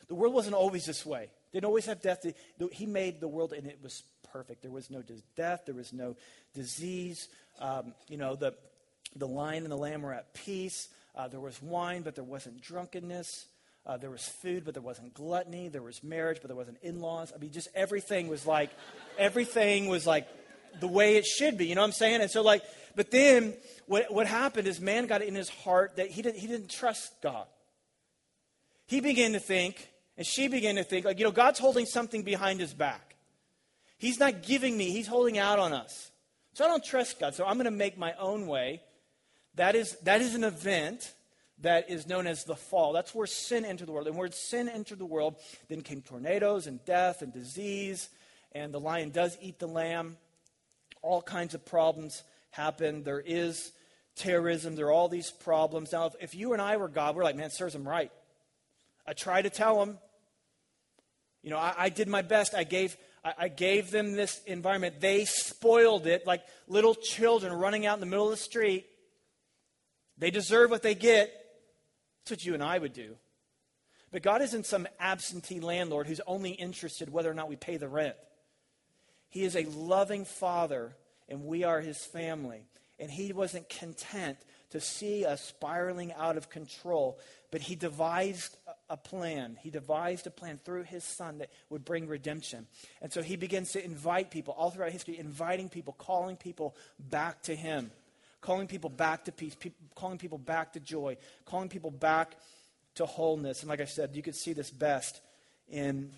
The 0.07 0.15
world 0.15 0.33
wasn't 0.33 0.55
always 0.55 0.85
this 0.85 1.05
way. 1.05 1.29
Didn't 1.51 1.65
always 1.65 1.85
have 1.85 2.01
death. 2.01 2.25
He 2.71 2.85
made 2.85 3.19
the 3.19 3.27
world, 3.27 3.53
and 3.53 3.67
it 3.67 3.79
was 3.81 4.03
perfect. 4.31 4.63
There 4.63 4.71
was 4.71 4.89
no 4.89 5.03
death, 5.35 5.61
there 5.65 5.75
was 5.75 5.93
no 5.93 6.15
disease. 6.53 7.29
Um, 7.59 7.93
you 8.09 8.17
know, 8.17 8.35
the, 8.35 8.55
the 9.15 9.27
lion 9.27 9.63
and 9.63 9.71
the 9.71 9.77
lamb 9.77 10.01
were 10.01 10.13
at 10.13 10.33
peace. 10.33 10.89
Uh, 11.15 11.27
there 11.27 11.39
was 11.39 11.61
wine, 11.61 12.01
but 12.01 12.15
there 12.15 12.23
wasn't 12.23 12.61
drunkenness. 12.61 13.45
Uh, 13.85 13.97
there 13.97 14.09
was 14.09 14.25
food, 14.25 14.63
but 14.65 14.73
there 14.73 14.81
wasn't 14.81 15.13
gluttony. 15.13 15.67
There 15.67 15.83
was 15.83 16.03
marriage, 16.03 16.39
but 16.41 16.47
there 16.47 16.57
wasn't 16.57 16.77
in 16.81 16.99
laws. 16.99 17.31
I 17.35 17.37
mean, 17.37 17.51
just 17.51 17.67
everything 17.75 18.27
was 18.27 18.47
like, 18.47 18.71
everything 19.19 19.87
was 19.87 20.07
like 20.07 20.27
the 20.79 20.87
way 20.87 21.17
it 21.17 21.25
should 21.25 21.57
be. 21.57 21.67
You 21.67 21.75
know 21.75 21.81
what 21.81 21.87
I'm 21.87 21.93
saying? 21.93 22.21
And 22.21 22.31
so, 22.31 22.41
like, 22.41 22.63
but 22.95 23.11
then 23.11 23.53
what, 23.85 24.11
what 24.11 24.25
happened 24.25 24.67
is 24.67 24.79
man 24.79 25.05
got 25.05 25.21
it 25.21 25.27
in 25.27 25.35
his 25.35 25.49
heart 25.49 25.97
that 25.97 26.09
he, 26.09 26.21
did, 26.21 26.35
he 26.35 26.47
didn't 26.47 26.69
trust 26.69 27.13
God. 27.21 27.45
He 28.87 29.01
began 29.01 29.33
to 29.33 29.39
think, 29.39 29.89
and 30.17 30.25
she 30.25 30.47
began 30.47 30.75
to 30.75 30.83
think, 30.83 31.05
like, 31.05 31.19
you 31.19 31.25
know, 31.25 31.31
God's 31.31 31.59
holding 31.59 31.85
something 31.85 32.23
behind 32.23 32.59
his 32.59 32.73
back. 32.73 33.15
He's 33.97 34.19
not 34.19 34.43
giving 34.43 34.75
me, 34.77 34.91
He's 34.91 35.07
holding 35.07 35.37
out 35.37 35.59
on 35.59 35.71
us. 35.71 36.11
So 36.53 36.65
I 36.65 36.67
don't 36.67 36.83
trust 36.83 37.19
God. 37.19 37.33
So 37.33 37.45
I'm 37.45 37.55
going 37.55 37.65
to 37.65 37.71
make 37.71 37.97
my 37.97 38.13
own 38.19 38.47
way. 38.47 38.81
That 39.55 39.75
is, 39.75 39.97
that 40.03 40.21
is 40.21 40.35
an 40.35 40.43
event 40.43 41.13
that 41.59 41.89
is 41.89 42.05
known 42.05 42.27
as 42.27 42.43
the 42.43 42.55
fall. 42.55 42.93
That's 42.93 43.15
where 43.15 43.25
sin 43.25 43.65
entered 43.65 43.87
the 43.87 43.91
world. 43.91 44.07
And 44.07 44.17
where 44.17 44.29
sin 44.31 44.67
entered 44.67 44.99
the 44.99 45.05
world, 45.05 45.35
then 45.69 45.81
came 45.81 46.01
tornadoes 46.01 46.67
and 46.67 46.83
death 46.85 47.21
and 47.21 47.31
disease. 47.31 48.09
And 48.51 48.73
the 48.73 48.79
lion 48.79 49.11
does 49.11 49.37
eat 49.41 49.57
the 49.57 49.67
lamb. 49.67 50.17
All 51.01 51.21
kinds 51.21 51.53
of 51.53 51.65
problems 51.65 52.23
happen. 52.51 53.03
There 53.03 53.23
is 53.25 53.71
terrorism. 54.15 54.75
There 54.75 54.87
are 54.87 54.91
all 54.91 55.09
these 55.09 55.31
problems. 55.31 55.91
Now, 55.91 56.07
if, 56.07 56.13
if 56.19 56.35
you 56.35 56.53
and 56.53 56.61
I 56.61 56.77
were 56.77 56.89
God, 56.89 57.15
we're 57.15 57.23
like, 57.23 57.35
man, 57.35 57.49
serves 57.49 57.73
him 57.73 57.87
right. 57.87 58.11
I 59.05 59.13
try 59.13 59.41
to 59.41 59.49
tell 59.49 59.79
them. 59.79 59.97
You 61.41 61.49
know, 61.49 61.57
I, 61.57 61.73
I 61.77 61.89
did 61.89 62.07
my 62.07 62.21
best. 62.21 62.55
I 62.55 62.63
gave, 62.63 62.95
I, 63.23 63.33
I 63.37 63.47
gave 63.49 63.91
them 63.91 64.13
this 64.13 64.41
environment. 64.45 65.01
They 65.01 65.25
spoiled 65.25 66.07
it 66.07 66.25
like 66.25 66.43
little 66.67 66.95
children 66.95 67.53
running 67.53 67.85
out 67.85 67.95
in 67.95 67.99
the 67.99 68.05
middle 68.05 68.25
of 68.25 68.31
the 68.31 68.37
street. 68.37 68.85
They 70.17 70.31
deserve 70.31 70.71
what 70.71 70.83
they 70.83 70.95
get. 70.95 71.33
That's 72.23 72.31
what 72.31 72.45
you 72.45 72.53
and 72.53 72.63
I 72.63 72.77
would 72.77 72.93
do. 72.93 73.15
But 74.11 74.21
God 74.21 74.41
isn't 74.43 74.67
some 74.67 74.87
absentee 74.99 75.59
landlord 75.59 76.07
who's 76.07 76.21
only 76.27 76.51
interested 76.51 77.11
whether 77.11 77.29
or 77.29 77.33
not 77.33 77.49
we 77.49 77.55
pay 77.55 77.77
the 77.77 77.87
rent. 77.87 78.15
He 79.27 79.43
is 79.43 79.55
a 79.55 79.65
loving 79.65 80.25
father, 80.25 80.95
and 81.27 81.43
we 81.43 81.63
are 81.63 81.81
his 81.81 81.97
family. 81.97 82.61
And 82.99 83.09
he 83.09 83.33
wasn't 83.33 83.67
content 83.67 84.37
to 84.69 84.79
see 84.79 85.25
us 85.25 85.43
spiraling 85.43 86.13
out 86.13 86.37
of 86.37 86.51
control, 86.51 87.19
but 87.51 87.61
he 87.61 87.75
devised 87.75 88.55
a 88.89 88.97
plan. 88.97 89.57
He 89.61 89.69
devised 89.69 90.27
a 90.27 90.31
plan 90.31 90.59
through 90.63 90.83
his 90.83 91.03
son 91.03 91.39
that 91.39 91.49
would 91.69 91.85
bring 91.85 92.07
redemption. 92.07 92.67
And 93.01 93.11
so 93.11 93.21
he 93.21 93.35
begins 93.35 93.71
to 93.73 93.83
invite 93.83 94.31
people 94.31 94.53
all 94.57 94.71
throughout 94.71 94.91
history, 94.91 95.17
inviting 95.17 95.69
people, 95.69 95.93
calling 95.93 96.35
people 96.35 96.75
back 96.99 97.41
to 97.43 97.55
him, 97.55 97.91
calling 98.41 98.67
people 98.67 98.89
back 98.89 99.25
to 99.25 99.31
peace, 99.31 99.55
pe- 99.55 99.71
calling 99.95 100.17
people 100.17 100.37
back 100.37 100.73
to 100.73 100.79
joy, 100.79 101.17
calling 101.45 101.69
people 101.69 101.91
back 101.91 102.35
to 102.95 103.05
wholeness. 103.05 103.61
And 103.61 103.69
like 103.69 103.81
I 103.81 103.85
said, 103.85 104.15
you 104.15 104.21
could 104.21 104.35
see 104.35 104.53
this 104.53 104.69
best 104.69 105.21
in 105.69 106.11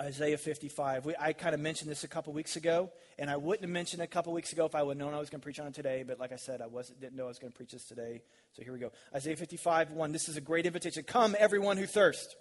Isaiah 0.00 0.38
55. 0.38 1.04
We, 1.04 1.14
I 1.20 1.34
kind 1.34 1.54
of 1.54 1.60
mentioned 1.60 1.90
this 1.90 2.04
a 2.04 2.08
couple 2.08 2.32
weeks 2.32 2.56
ago, 2.56 2.90
and 3.18 3.28
I 3.28 3.36
wouldn't 3.36 3.62
have 3.62 3.70
mentioned 3.70 4.00
it 4.00 4.04
a 4.04 4.08
couple 4.08 4.32
weeks 4.32 4.52
ago 4.52 4.64
if 4.64 4.74
I 4.74 4.82
would 4.82 4.96
have 4.96 5.06
known 5.06 5.14
I 5.14 5.18
was 5.18 5.28
going 5.28 5.40
to 5.40 5.44
preach 5.44 5.60
on 5.60 5.66
it 5.66 5.74
today. 5.74 6.04
But 6.06 6.18
like 6.18 6.32
I 6.32 6.36
said, 6.36 6.62
I 6.62 6.66
wasn't, 6.66 7.00
didn't 7.00 7.16
know 7.16 7.26
I 7.26 7.28
was 7.28 7.38
going 7.38 7.52
to 7.52 7.56
preach 7.56 7.72
this 7.72 7.84
today. 7.84 8.22
So 8.54 8.62
here 8.62 8.72
we 8.72 8.78
go. 8.78 8.92
Isaiah 9.14 9.36
55, 9.36 9.90
1. 9.90 10.12
This 10.12 10.28
is 10.28 10.38
a 10.38 10.40
great 10.40 10.64
invitation. 10.64 11.02
Come, 11.02 11.36
everyone 11.38 11.76
who 11.76 11.86
thirsts. 11.86 12.34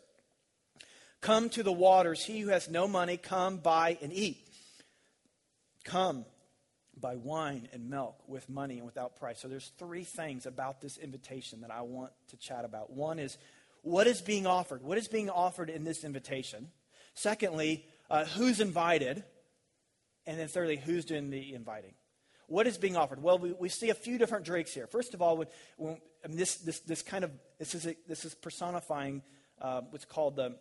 Come 1.20 1.50
to 1.50 1.64
the 1.64 1.72
waters. 1.72 2.24
He 2.24 2.40
who 2.40 2.50
has 2.50 2.70
no 2.70 2.88
money, 2.88 3.18
come 3.18 3.58
buy 3.58 3.98
and 4.02 4.14
eat. 4.14 4.38
Come 5.84 6.26
buy 6.98 7.18
wine 7.18 7.68
and 7.74 7.90
milk 7.90 8.16
with 8.28 8.48
money 8.50 8.78
and 8.78 8.86
without 8.86 9.18
price. 9.18 9.40
So 9.40 9.50
there's 9.50 9.72
three 9.78 10.04
things 10.04 10.46
about 10.46 10.80
this 10.82 10.98
invitation 10.98 11.62
that 11.62 11.72
I 11.72 11.82
want 11.82 12.12
to 12.30 12.38
chat 12.38 12.64
about. 12.64 12.92
One 12.92 13.20
is 13.20 13.38
what 13.82 14.08
is 14.08 14.22
being 14.22 14.46
offered? 14.46 14.82
What 14.82 14.98
is 14.98 15.08
being 15.08 15.30
offered 15.30 15.70
in 15.70 15.84
this 15.84 16.04
invitation? 16.04 16.70
Secondly, 17.20 17.86
uh, 18.10 18.24
who's 18.24 18.62
invited? 18.62 19.26
And 20.26 20.40
then 20.40 20.48
thirdly, 20.48 20.78
who's 20.78 21.04
doing 21.04 21.30
the 21.30 21.54
inviting? 21.54 21.94
What 22.48 22.66
is 22.66 22.78
being 22.78 22.96
offered? 22.96 23.22
Well, 23.22 23.38
we, 23.38 23.52
we 23.52 23.68
see 23.68 23.90
a 23.90 23.94
few 23.94 24.18
different 24.18 24.46
drinks 24.46 24.74
here. 24.74 24.88
First 24.88 25.14
of 25.14 25.22
all, 25.22 25.36
when, 25.36 25.48
when, 25.76 25.98
this, 26.30 26.56
this, 26.56 26.80
this 26.80 27.02
kind 27.02 27.26
of, 27.26 27.32
this 27.58 27.76
is, 27.76 27.86
a, 27.88 27.96
this 28.08 28.24
is 28.24 28.36
personifying 28.36 29.22
uh, 29.62 29.82
what's 29.90 30.06
called 30.06 30.38
the, 30.38 30.56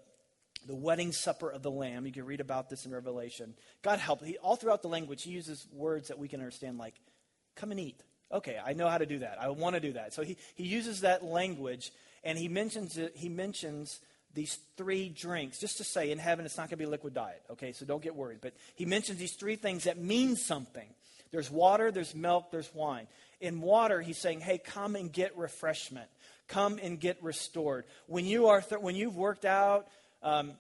the 0.67 0.75
wedding 0.75 1.13
supper 1.13 1.49
of 1.49 1.63
the 1.63 1.71
Lamb. 1.71 2.07
You 2.07 2.13
can 2.13 2.27
read 2.27 2.41
about 2.41 2.69
this 2.69 2.87
in 2.87 2.93
Revelation. 2.93 3.55
God 3.83 4.01
help. 4.01 4.25
He, 4.25 4.37
all 4.39 4.57
throughout 4.57 4.83
the 4.83 4.89
language, 4.89 5.23
he 5.23 5.31
uses 5.31 5.65
words 5.73 6.09
that 6.09 6.19
we 6.19 6.27
can 6.27 6.41
understand 6.41 6.77
like, 6.77 6.95
come 7.55 7.71
and 7.71 7.79
eat. 7.79 8.03
Okay, 8.33 8.59
I 8.63 8.73
know 8.73 8.89
how 8.89 8.99
to 8.99 9.07
do 9.07 9.21
that. 9.21 9.39
I 9.41 9.49
want 9.51 9.77
to 9.77 9.81
do 9.81 9.93
that. 9.93 10.13
So 10.13 10.23
he, 10.23 10.37
he 10.57 10.65
uses 10.65 11.03
that 11.03 11.25
language, 11.25 11.93
and 12.25 12.37
he 12.37 12.49
mentions, 12.49 12.99
it, 12.99 13.13
he 13.15 13.29
mentions 13.29 14.01
these 14.35 14.59
three 14.77 15.09
drinks, 15.09 15.59
just 15.59 15.79
to 15.79 15.85
say 15.85 16.11
in 16.11 16.19
heaven 16.19 16.45
it's 16.45 16.57
not 16.57 16.65
going 16.65 16.71
to 16.71 16.77
be 16.77 16.85
a 16.85 16.89
liquid 16.89 17.15
diet, 17.15 17.43
okay? 17.51 17.73
So 17.73 17.85
don't 17.85 18.03
get 18.03 18.15
worried. 18.15 18.39
But 18.41 18.55
he 18.75 18.85
mentions 18.85 19.19
these 19.19 19.35
three 19.35 19.57
things 19.57 19.85
that 19.85 19.99
mean 19.99 20.37
something 20.37 20.89
there's 21.31 21.51
water, 21.51 21.91
there's 21.91 22.15
milk, 22.15 22.51
there's 22.51 22.73
wine. 22.75 23.07
In 23.41 23.61
water, 23.61 24.01
he's 24.01 24.19
saying, 24.19 24.41
hey, 24.41 24.59
come 24.59 24.97
and 24.97 25.13
get 25.13 25.37
refreshment, 25.37 26.09
come 26.47 26.79
and 26.83 26.99
get 26.99 27.23
restored. 27.23 27.85
When, 28.07 28.25
you 28.25 28.49
are 28.49 28.61
th- 28.61 28.81
when 28.81 28.97
you've 28.97 29.17
worked 29.17 29.45
out, 29.45 29.89
um, 30.23 30.53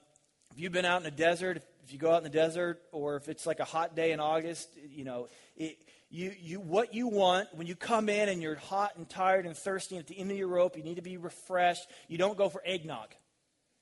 if 0.52 0.60
you've 0.60 0.72
been 0.72 0.84
out 0.84 0.98
in 0.98 1.04
the 1.04 1.10
desert, 1.10 1.62
if 1.84 1.92
you 1.92 1.98
go 1.98 2.12
out 2.12 2.18
in 2.18 2.24
the 2.24 2.30
desert, 2.30 2.82
or 2.92 3.16
if 3.16 3.28
it's 3.28 3.46
like 3.46 3.60
a 3.60 3.64
hot 3.64 3.96
day 3.96 4.12
in 4.12 4.20
August, 4.20 4.68
you 4.90 5.04
know, 5.04 5.28
it, 5.56 5.78
you, 6.10 6.32
you, 6.40 6.60
what 6.60 6.94
you 6.94 7.08
want 7.08 7.48
when 7.54 7.66
you 7.66 7.74
come 7.74 8.08
in 8.08 8.28
and 8.28 8.42
you're 8.42 8.56
hot 8.56 8.92
and 8.96 9.08
tired 9.08 9.46
and 9.46 9.56
thirsty 9.56 9.96
and 9.96 10.02
at 10.02 10.08
the 10.08 10.18
end 10.18 10.30
of 10.30 10.36
your 10.36 10.48
rope, 10.48 10.76
you 10.76 10.82
need 10.82 10.96
to 10.96 11.02
be 11.02 11.16
refreshed. 11.16 11.86
You 12.08 12.18
don't 12.18 12.36
go 12.36 12.48
for 12.48 12.62
eggnog. 12.64 13.08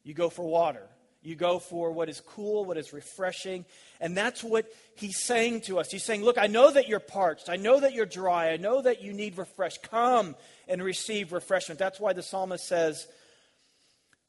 You 0.07 0.15
go 0.15 0.31
for 0.31 0.45
water. 0.45 0.87
You 1.21 1.35
go 1.35 1.59
for 1.59 1.91
what 1.91 2.09
is 2.09 2.21
cool, 2.21 2.65
what 2.65 2.79
is 2.79 2.93
refreshing. 2.93 3.65
And 4.01 4.17
that's 4.17 4.45
what 4.45 4.67
he's 4.95 5.21
saying 5.21 5.63
to 5.63 5.81
us. 5.81 5.91
He's 5.91 6.05
saying, 6.05 6.23
Look, 6.23 6.39
I 6.39 6.47
know 6.47 6.71
that 6.71 6.87
you're 6.87 7.01
parched. 7.01 7.49
I 7.49 7.57
know 7.57 7.81
that 7.81 7.93
you're 7.93 8.07
dry. 8.07 8.51
I 8.51 8.57
know 8.57 8.81
that 8.81 9.03
you 9.03 9.13
need 9.13 9.37
refresh. 9.37 9.79
Come 9.79 10.37
and 10.69 10.81
receive 10.81 11.33
refreshment. 11.33 11.81
That's 11.81 11.99
why 11.99 12.13
the 12.13 12.23
psalmist 12.23 12.69
says, 12.69 13.09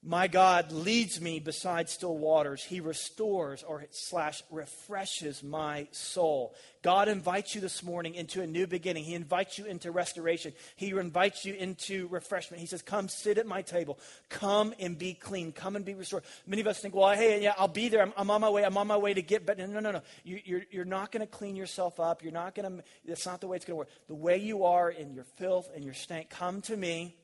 My 0.07 0.29
God 0.29 0.71
leads 0.71 1.19
me 1.19 1.41
beside 1.41 1.89
still 1.89 2.17
waters. 2.17 2.63
He 2.63 2.79
restores 2.79 3.61
or 3.61 3.83
slash 3.91 4.41
refreshes 4.49 5.43
my 5.43 5.89
soul. 5.91 6.55
God 6.81 7.09
invites 7.09 7.53
you 7.53 7.59
this 7.59 7.83
morning 7.83 8.15
into 8.15 8.41
a 8.41 8.47
new 8.47 8.67
beginning. 8.67 9.03
He 9.03 9.15
invites 9.15 9.57
you 9.57 9.65
into 9.65 9.91
restoration. 9.91 10.53
He 10.77 10.91
invites 10.91 11.43
you 11.43 11.55
into 11.55 12.07
refreshment. 12.07 12.61
He 12.61 12.67
says, 12.67 12.81
Come 12.81 13.09
sit 13.09 13.37
at 13.37 13.45
my 13.45 13.61
table. 13.61 13.99
Come 14.29 14.73
and 14.79 14.97
be 14.97 15.13
clean. 15.13 15.51
Come 15.51 15.75
and 15.75 15.83
be 15.83 15.93
restored. 15.93 16.23
Many 16.45 16.61
of 16.61 16.67
us 16.67 16.79
think, 16.79 16.95
Well, 16.95 17.13
hey, 17.13 17.43
yeah, 17.43 17.55
I'll 17.57 17.67
be 17.67 17.89
there. 17.89 18.01
I'm, 18.01 18.13
I'm 18.15 18.31
on 18.31 18.39
my 18.39 18.49
way. 18.49 18.63
I'm 18.63 18.77
on 18.77 18.87
my 18.87 18.95
way 18.95 19.13
to 19.13 19.21
get 19.21 19.45
better. 19.45 19.67
No, 19.67 19.81
no, 19.81 19.91
no. 19.91 20.01
You, 20.23 20.39
you're, 20.45 20.63
you're 20.71 20.85
not 20.85 21.11
going 21.11 21.19
to 21.19 21.27
clean 21.27 21.57
yourself 21.57 21.99
up. 21.99 22.23
You're 22.23 22.31
not 22.31 22.55
going 22.55 22.77
to, 22.77 22.83
that's 23.05 23.25
not 23.25 23.41
the 23.41 23.47
way 23.47 23.57
it's 23.57 23.65
going 23.65 23.75
to 23.75 23.79
work. 23.79 23.89
The 24.07 24.15
way 24.15 24.37
you 24.37 24.63
are 24.63 24.89
in 24.89 25.13
your 25.13 25.25
filth 25.35 25.69
and 25.75 25.83
your 25.83 25.93
stank, 25.93 26.29
come 26.29 26.61
to 26.61 26.77
me 26.77 27.17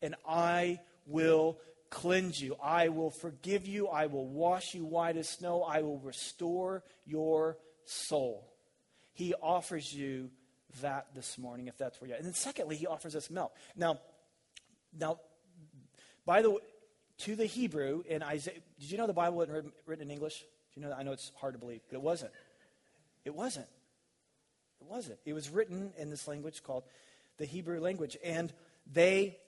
and 0.00 0.14
I 0.26 0.80
will 1.06 1.58
cleanse 1.90 2.40
you. 2.40 2.56
I 2.62 2.88
will 2.88 3.10
forgive 3.10 3.66
you. 3.66 3.88
I 3.88 4.06
will 4.06 4.26
wash 4.26 4.74
you 4.74 4.84
white 4.84 5.16
as 5.16 5.28
snow. 5.28 5.62
I 5.62 5.82
will 5.82 5.98
restore 5.98 6.84
your 7.06 7.58
soul. 7.84 8.52
He 9.12 9.34
offers 9.34 9.92
you 9.92 10.30
that 10.82 11.06
this 11.14 11.38
morning, 11.38 11.66
if 11.66 11.76
that's 11.78 12.00
where 12.00 12.08
you're. 12.08 12.16
And 12.16 12.26
then, 12.26 12.34
secondly, 12.34 12.76
he 12.76 12.86
offers 12.86 13.16
us 13.16 13.30
milk. 13.30 13.52
Now, 13.74 14.00
now, 14.98 15.18
by 16.24 16.42
the 16.42 16.50
way, 16.50 16.60
to 17.18 17.34
the 17.34 17.46
Hebrew 17.46 18.02
in 18.08 18.22
Isaiah, 18.22 18.54
did 18.78 18.90
you 18.90 18.98
know 18.98 19.06
the 19.06 19.12
Bible 19.12 19.38
wasn't 19.38 19.56
written, 19.56 19.72
written 19.86 20.04
in 20.04 20.10
English? 20.10 20.40
Do 20.40 20.80
you 20.80 20.82
know 20.82 20.90
that? 20.90 20.98
I 20.98 21.02
know 21.02 21.12
it's 21.12 21.32
hard 21.40 21.54
to 21.54 21.58
believe, 21.58 21.80
but 21.88 21.96
it 21.96 22.02
wasn't. 22.02 22.32
It 23.24 23.34
wasn't. 23.34 23.66
It 24.80 24.86
wasn't. 24.86 25.18
It 25.24 25.32
was 25.32 25.50
written 25.50 25.92
in 25.98 26.10
this 26.10 26.28
language 26.28 26.62
called 26.62 26.84
the 27.38 27.44
Hebrew 27.44 27.80
language. 27.80 28.16
And 28.22 28.52
they 28.92 29.38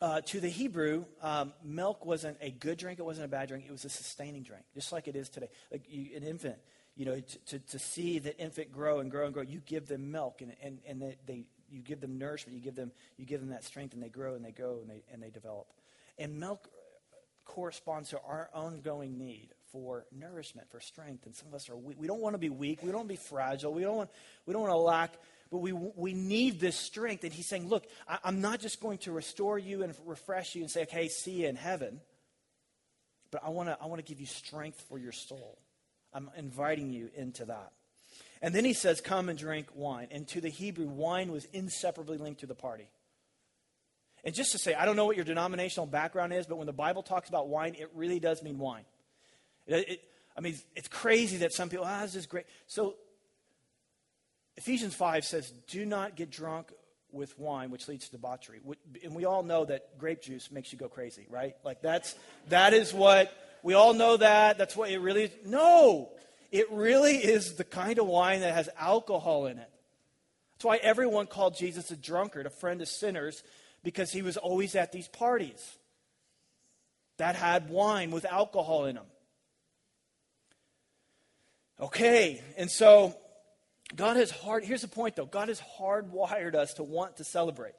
uh, 0.00 0.20
to 0.22 0.40
the 0.40 0.48
Hebrew, 0.48 1.04
um, 1.22 1.52
milk 1.64 2.04
wasn't 2.04 2.36
a 2.40 2.50
good 2.50 2.78
drink, 2.78 2.98
it 2.98 3.04
wasn't 3.04 3.26
a 3.26 3.28
bad 3.28 3.48
drink, 3.48 3.64
it 3.66 3.72
was 3.72 3.84
a 3.84 3.90
sustaining 3.90 4.42
drink, 4.42 4.64
just 4.74 4.92
like 4.92 5.08
it 5.08 5.16
is 5.16 5.28
today. 5.28 5.48
Like 5.70 5.84
you, 5.88 6.16
an 6.16 6.22
infant, 6.22 6.56
you 6.96 7.06
know, 7.06 7.20
to, 7.20 7.38
to, 7.46 7.58
to, 7.58 7.78
see 7.78 8.18
the 8.18 8.36
infant 8.38 8.72
grow 8.72 9.00
and 9.00 9.10
grow 9.10 9.24
and 9.24 9.34
grow, 9.34 9.42
you 9.42 9.60
give 9.64 9.86
them 9.86 10.10
milk 10.10 10.42
and, 10.42 10.54
and, 10.62 10.78
and 10.86 11.00
they, 11.00 11.16
they, 11.26 11.44
you 11.70 11.80
give 11.80 12.00
them 12.00 12.18
nourishment, 12.18 12.56
you 12.56 12.62
give 12.62 12.76
them, 12.76 12.92
you 13.16 13.24
give 13.24 13.40
them 13.40 13.50
that 13.50 13.64
strength, 13.64 13.94
and 13.94 14.02
they 14.02 14.08
grow 14.08 14.34
and 14.34 14.44
they 14.44 14.52
go 14.52 14.78
and 14.80 14.90
they, 14.90 15.02
and 15.12 15.22
they 15.22 15.30
develop. 15.30 15.66
And 16.18 16.38
milk 16.38 16.68
corresponds 17.44 18.10
to 18.10 18.20
our 18.26 18.48
ongoing 18.54 19.18
need 19.18 19.50
for 19.72 20.06
nourishment, 20.12 20.70
for 20.70 20.80
strength. 20.80 21.26
And 21.26 21.34
some 21.34 21.48
of 21.48 21.54
us 21.54 21.68
are 21.68 21.76
weak. 21.76 21.96
We 21.98 22.06
don't 22.06 22.20
want 22.20 22.34
to 22.34 22.38
be 22.38 22.48
weak. 22.48 22.82
We 22.82 22.88
don't 22.88 22.98
want 22.98 23.08
to 23.08 23.14
be 23.14 23.20
fragile. 23.20 23.72
We 23.72 23.82
don't 23.82 23.96
want, 23.96 24.10
we 24.46 24.52
don't 24.52 24.62
want 24.62 24.72
to 24.72 24.78
lack 24.78 25.14
but 25.54 25.60
we, 25.60 25.70
we 25.70 26.14
need 26.14 26.58
this 26.58 26.74
strength. 26.74 27.22
And 27.22 27.32
he's 27.32 27.46
saying, 27.46 27.68
Look, 27.68 27.86
I, 28.08 28.18
am 28.24 28.40
not 28.40 28.58
just 28.58 28.80
going 28.80 28.98
to 28.98 29.12
restore 29.12 29.56
you 29.56 29.84
and 29.84 29.94
refresh 30.04 30.56
you 30.56 30.62
and 30.62 30.70
say, 30.70 30.82
Okay, 30.82 31.06
see 31.06 31.42
you 31.42 31.46
in 31.46 31.54
heaven, 31.54 32.00
but 33.30 33.40
I 33.44 33.50
want 33.50 33.68
to 33.68 33.78
I 33.80 33.86
wanna 33.86 34.02
give 34.02 34.18
you 34.18 34.26
strength 34.26 34.84
for 34.88 34.98
your 34.98 35.12
soul. 35.12 35.60
I'm 36.12 36.28
inviting 36.36 36.90
you 36.90 37.08
into 37.14 37.44
that. 37.44 37.70
And 38.42 38.52
then 38.52 38.64
he 38.64 38.72
says, 38.72 39.00
Come 39.00 39.28
and 39.28 39.38
drink 39.38 39.68
wine. 39.76 40.08
And 40.10 40.26
to 40.26 40.40
the 40.40 40.48
Hebrew, 40.48 40.88
wine 40.88 41.30
was 41.30 41.44
inseparably 41.52 42.18
linked 42.18 42.40
to 42.40 42.46
the 42.46 42.56
party. 42.56 42.88
And 44.24 44.34
just 44.34 44.50
to 44.50 44.58
say, 44.58 44.74
I 44.74 44.86
don't 44.86 44.96
know 44.96 45.04
what 45.04 45.14
your 45.14 45.24
denominational 45.24 45.86
background 45.86 46.32
is, 46.32 46.48
but 46.48 46.56
when 46.56 46.66
the 46.66 46.72
Bible 46.72 47.04
talks 47.04 47.28
about 47.28 47.46
wine, 47.46 47.76
it 47.78 47.90
really 47.94 48.18
does 48.18 48.42
mean 48.42 48.58
wine. 48.58 48.86
It, 49.68 49.88
it, 49.88 50.00
I 50.36 50.40
mean, 50.40 50.58
it's 50.74 50.88
crazy 50.88 51.36
that 51.36 51.52
some 51.52 51.68
people, 51.68 51.86
ah, 51.86 52.00
this 52.02 52.16
is 52.16 52.26
great. 52.26 52.46
So 52.66 52.96
Ephesians 54.56 54.94
5 54.94 55.24
says, 55.24 55.52
Do 55.68 55.84
not 55.84 56.16
get 56.16 56.30
drunk 56.30 56.72
with 57.10 57.38
wine, 57.38 57.70
which 57.70 57.88
leads 57.88 58.06
to 58.06 58.12
debauchery. 58.12 58.60
And 59.02 59.14
we 59.14 59.24
all 59.24 59.42
know 59.42 59.64
that 59.64 59.98
grape 59.98 60.22
juice 60.22 60.50
makes 60.50 60.72
you 60.72 60.78
go 60.78 60.88
crazy, 60.88 61.26
right? 61.30 61.54
Like 61.64 61.80
that's, 61.80 62.14
that 62.48 62.74
is 62.74 62.92
what, 62.92 63.32
we 63.62 63.74
all 63.74 63.94
know 63.94 64.16
that. 64.16 64.58
That's 64.58 64.76
what 64.76 64.90
it 64.90 64.98
really 64.98 65.24
is. 65.24 65.30
No! 65.46 66.10
It 66.52 66.70
really 66.70 67.16
is 67.16 67.54
the 67.54 67.64
kind 67.64 67.98
of 67.98 68.06
wine 68.06 68.40
that 68.40 68.54
has 68.54 68.68
alcohol 68.78 69.46
in 69.46 69.58
it. 69.58 69.70
That's 70.54 70.64
why 70.64 70.76
everyone 70.76 71.26
called 71.26 71.56
Jesus 71.56 71.90
a 71.90 71.96
drunkard, 71.96 72.46
a 72.46 72.50
friend 72.50 72.80
of 72.80 72.88
sinners, 72.88 73.42
because 73.82 74.12
he 74.12 74.22
was 74.22 74.36
always 74.36 74.74
at 74.76 74.92
these 74.92 75.08
parties 75.08 75.78
that 77.16 77.36
had 77.36 77.70
wine 77.70 78.10
with 78.10 78.24
alcohol 78.24 78.86
in 78.86 78.96
them. 78.96 79.06
Okay, 81.80 82.40
and 82.56 82.70
so 82.70 83.16
God 83.94 84.16
has 84.16 84.30
hard, 84.30 84.64
here's 84.64 84.82
the 84.82 84.88
point 84.88 85.16
though 85.16 85.26
God 85.26 85.48
has 85.48 85.60
hardwired 85.78 86.54
us 86.54 86.74
to 86.74 86.82
want 86.82 87.18
to 87.18 87.24
celebrate. 87.24 87.74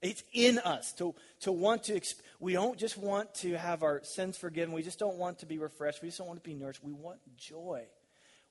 It's 0.00 0.22
in 0.32 0.58
us 0.58 0.92
to, 0.94 1.14
to 1.40 1.50
want 1.50 1.84
to, 1.84 2.00
we 2.38 2.52
don't 2.52 2.78
just 2.78 2.96
want 2.96 3.34
to 3.36 3.58
have 3.58 3.82
our 3.82 4.00
sins 4.04 4.36
forgiven. 4.36 4.72
We 4.72 4.82
just 4.82 4.98
don't 4.98 5.16
want 5.16 5.40
to 5.40 5.46
be 5.46 5.58
refreshed. 5.58 6.02
We 6.02 6.08
just 6.08 6.18
don't 6.18 6.28
want 6.28 6.42
to 6.42 6.48
be 6.48 6.54
nourished. 6.54 6.84
We 6.84 6.92
want 6.92 7.18
joy. 7.36 7.84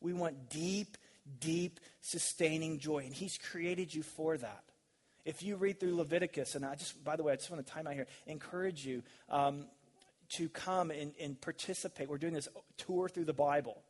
We 0.02 0.12
want 0.12 0.50
deep, 0.50 0.98
deep, 1.40 1.80
sustaining 2.02 2.80
joy. 2.80 3.00
And 3.00 3.14
He's 3.14 3.38
created 3.38 3.94
you 3.94 4.04
for 4.04 4.38
that. 4.38 4.64
If 5.24 5.42
you 5.42 5.56
read 5.56 5.80
through 5.80 5.96
Leviticus, 5.96 6.56
and 6.56 6.66
I 6.66 6.76
just, 6.76 7.02
by 7.04 7.16
the 7.16 7.24
way, 7.24 7.34
I 7.34 7.36
just 7.38 7.50
want 7.50 7.66
to 7.66 7.72
time 7.72 7.88
out 7.88 7.94
here, 7.94 8.08
encourage 8.28 8.86
you 8.86 9.04
um, 9.30 9.66
to 10.36 10.50
come 10.50 10.92
and, 10.92 11.14
and 11.20 11.40
participate. 11.40 12.10
We're 12.10 12.18
doing 12.18 12.34
this 12.34 12.50
tour 12.78 13.08
through 13.08 13.26
the 13.26 13.34
Bible. 13.34 13.82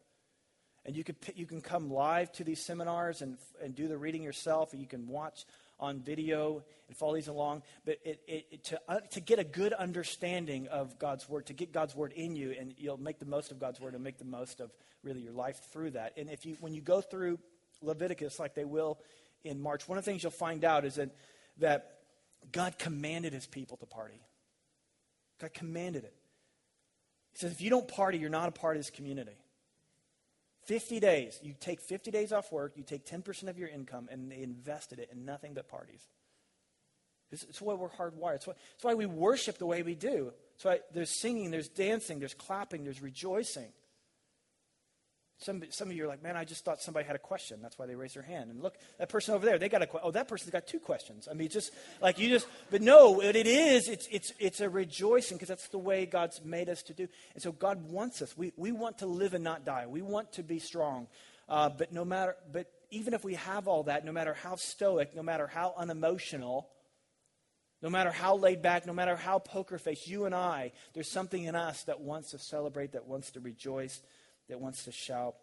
And 0.87 0.95
you, 0.95 1.03
could, 1.03 1.17
you 1.35 1.45
can 1.45 1.59
come 1.59 1.91
live 1.91 2.31
to 2.33 2.45
these 2.45 2.63
seminars 2.63 3.21
and, 3.21 3.37
and 3.61 3.75
do 3.75 3.89
the 3.89 3.97
reading 3.97 4.23
yourself, 4.23 4.73
or 4.73 4.77
you 4.77 4.87
can 4.87 5.05
watch 5.07 5.45
on 5.81 5.99
video 5.99 6.63
and 6.87 6.95
follow 6.95 7.15
these 7.15 7.27
along. 7.27 7.63
But 7.85 7.97
it, 8.05 8.21
it, 8.25 8.63
to, 8.63 8.79
uh, 8.87 9.01
to 9.11 9.19
get 9.19 9.37
a 9.37 9.43
good 9.43 9.73
understanding 9.73 10.69
of 10.69 10.97
God's 10.97 11.27
Word, 11.27 11.47
to 11.47 11.53
get 11.53 11.73
God's 11.73 11.93
Word 11.93 12.13
in 12.13 12.37
you, 12.37 12.55
and 12.57 12.73
you'll 12.77 12.97
make 12.97 13.19
the 13.19 13.25
most 13.25 13.51
of 13.51 13.59
God's 13.59 13.81
Word 13.81 13.95
and 13.95 14.03
make 14.03 14.17
the 14.17 14.23
most 14.23 14.61
of 14.61 14.71
really 15.03 15.19
your 15.19 15.33
life 15.33 15.59
through 15.73 15.91
that. 15.91 16.13
And 16.15 16.29
if 16.29 16.45
you, 16.45 16.55
when 16.61 16.73
you 16.73 16.81
go 16.81 17.01
through 17.01 17.37
Leviticus, 17.81 18.39
like 18.39 18.55
they 18.55 18.65
will 18.65 18.97
in 19.43 19.59
March, 19.59 19.89
one 19.89 19.97
of 19.97 20.05
the 20.05 20.09
things 20.09 20.23
you'll 20.23 20.31
find 20.31 20.63
out 20.63 20.85
is 20.85 20.95
that, 20.95 21.09
that 21.57 21.97
God 22.53 22.79
commanded 22.79 23.33
his 23.33 23.45
people 23.45 23.75
to 23.77 23.85
party. 23.85 24.21
God 25.41 25.53
commanded 25.53 26.05
it. 26.05 26.13
He 27.33 27.39
says, 27.39 27.51
if 27.51 27.59
you 27.59 27.69
don't 27.69 27.89
party, 27.89 28.17
you're 28.19 28.29
not 28.29 28.47
a 28.47 28.53
part 28.53 28.77
of 28.77 28.79
this 28.79 28.89
community. 28.89 29.35
50 30.67 30.99
days. 30.99 31.39
You 31.41 31.55
take 31.59 31.81
50 31.81 32.11
days 32.11 32.33
off 32.33 32.51
work, 32.51 32.73
you 32.75 32.83
take 32.83 33.05
10% 33.05 33.47
of 33.47 33.57
your 33.57 33.69
income, 33.69 34.09
and 34.11 34.29
they 34.29 34.43
invested 34.43 34.99
it 34.99 35.09
in 35.11 35.25
nothing 35.25 35.53
but 35.53 35.69
parties. 35.69 36.05
It's, 37.31 37.61
why 37.61 37.73
we're 37.73 37.89
hardwired. 37.89 38.35
It's 38.35 38.47
why, 38.47 38.53
it's 38.75 38.83
why 38.83 38.93
we 38.93 39.05
worship 39.05 39.57
the 39.57 39.65
way 39.65 39.81
we 39.81 39.95
do. 39.95 40.31
It's 40.55 40.65
why 40.65 40.79
there's 40.93 41.09
singing, 41.09 41.51
there's 41.51 41.67
dancing, 41.67 42.19
there's 42.19 42.33
clapping, 42.33 42.83
there's 42.83 43.01
rejoicing. 43.01 43.67
Some, 45.39 45.63
some 45.69 45.89
of 45.89 45.95
you 45.95 46.05
are 46.05 46.07
like, 46.07 46.23
man, 46.23 46.35
I 46.35 46.45
just 46.45 46.65
thought 46.65 46.81
somebody 46.81 47.05
had 47.05 47.15
a 47.15 47.19
question. 47.19 47.59
That's 47.61 47.77
why 47.77 47.85
they 47.85 47.93
raised 47.93 48.15
their 48.15 48.23
hand. 48.23 48.49
And 48.49 48.63
look, 48.63 48.75
that 48.97 49.09
person 49.09 49.35
over 49.35 49.45
there, 49.45 49.59
they 49.59 49.69
got 49.69 49.83
a 49.83 49.87
question. 49.87 50.07
Oh, 50.07 50.11
that 50.11 50.27
person's 50.27 50.49
got 50.49 50.65
two 50.65 50.79
questions. 50.79 51.27
I 51.29 51.35
mean, 51.35 51.49
just 51.49 51.71
like 52.01 52.17
you 52.17 52.27
just, 52.27 52.47
but 52.71 52.81
no, 52.81 53.11
what 53.11 53.35
it 53.35 53.45
is, 53.45 53.87
it's, 53.87 54.07
it's, 54.11 54.33
it's 54.39 54.61
a 54.61 54.69
rejoicing 54.69 55.37
because 55.37 55.49
that's 55.49 55.67
the 55.67 55.77
way 55.77 56.07
God's 56.07 56.43
made 56.43 56.69
us 56.69 56.81
to 56.83 56.93
do. 56.93 57.07
And 57.35 57.43
so 57.43 57.51
God 57.51 57.91
wants 57.91 58.23
us. 58.23 58.35
We, 58.35 58.51
we 58.57 58.71
want 58.71 58.99
to 58.99 59.05
live 59.05 59.35
and 59.35 59.43
not 59.43 59.63
die. 59.63 59.85
We 59.85 60.01
want 60.01 60.33
to 60.33 60.43
be 60.43 60.57
strong. 60.57 61.07
Uh, 61.47 61.69
but 61.69 61.93
no 61.93 62.03
matter, 62.03 62.35
but 62.51 62.71
even 62.89 63.13
if 63.13 63.23
we 63.23 63.35
have 63.35 63.67
all 63.67 63.83
that, 63.83 64.05
no 64.05 64.11
matter 64.11 64.33
how 64.33 64.55
stoic, 64.55 65.15
no 65.15 65.21
matter 65.21 65.45
how 65.45 65.75
unemotional, 65.77 66.67
no 67.83 67.89
matter 67.91 68.09
how 68.09 68.35
laid 68.37 68.63
back, 68.63 68.87
no 68.87 68.93
matter 68.93 69.15
how 69.15 69.37
poker 69.37 69.77
faced, 69.77 70.07
you 70.07 70.25
and 70.25 70.33
I, 70.33 70.71
there's 70.95 71.11
something 71.11 71.43
in 71.43 71.55
us 71.55 71.83
that 71.83 72.01
wants 72.01 72.31
to 72.31 72.39
celebrate, 72.39 72.93
that 72.93 73.05
wants 73.05 73.29
to 73.31 73.39
rejoice 73.39 74.01
that 74.49 74.59
wants 74.59 74.83
to 74.85 74.91
shout. 74.91 75.35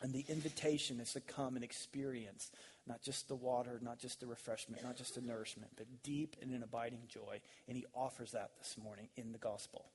And 0.00 0.12
the 0.12 0.24
invitation 0.28 0.98
is 1.00 1.12
to 1.12 1.20
come 1.20 1.54
and 1.54 1.64
experience 1.64 2.50
not 2.86 3.02
just 3.02 3.28
the 3.28 3.36
water, 3.36 3.78
not 3.82 3.98
just 3.98 4.20
the 4.20 4.26
refreshment, 4.26 4.82
not 4.82 4.96
just 4.96 5.14
the 5.14 5.20
nourishment, 5.20 5.70
but 5.76 5.86
deep 6.02 6.36
and 6.42 6.50
an 6.52 6.62
abiding 6.62 7.02
joy. 7.08 7.40
And 7.68 7.76
he 7.76 7.84
offers 7.94 8.32
that 8.32 8.50
this 8.58 8.76
morning 8.82 9.08
in 9.16 9.32
the 9.32 9.38
gospel. 9.38 9.86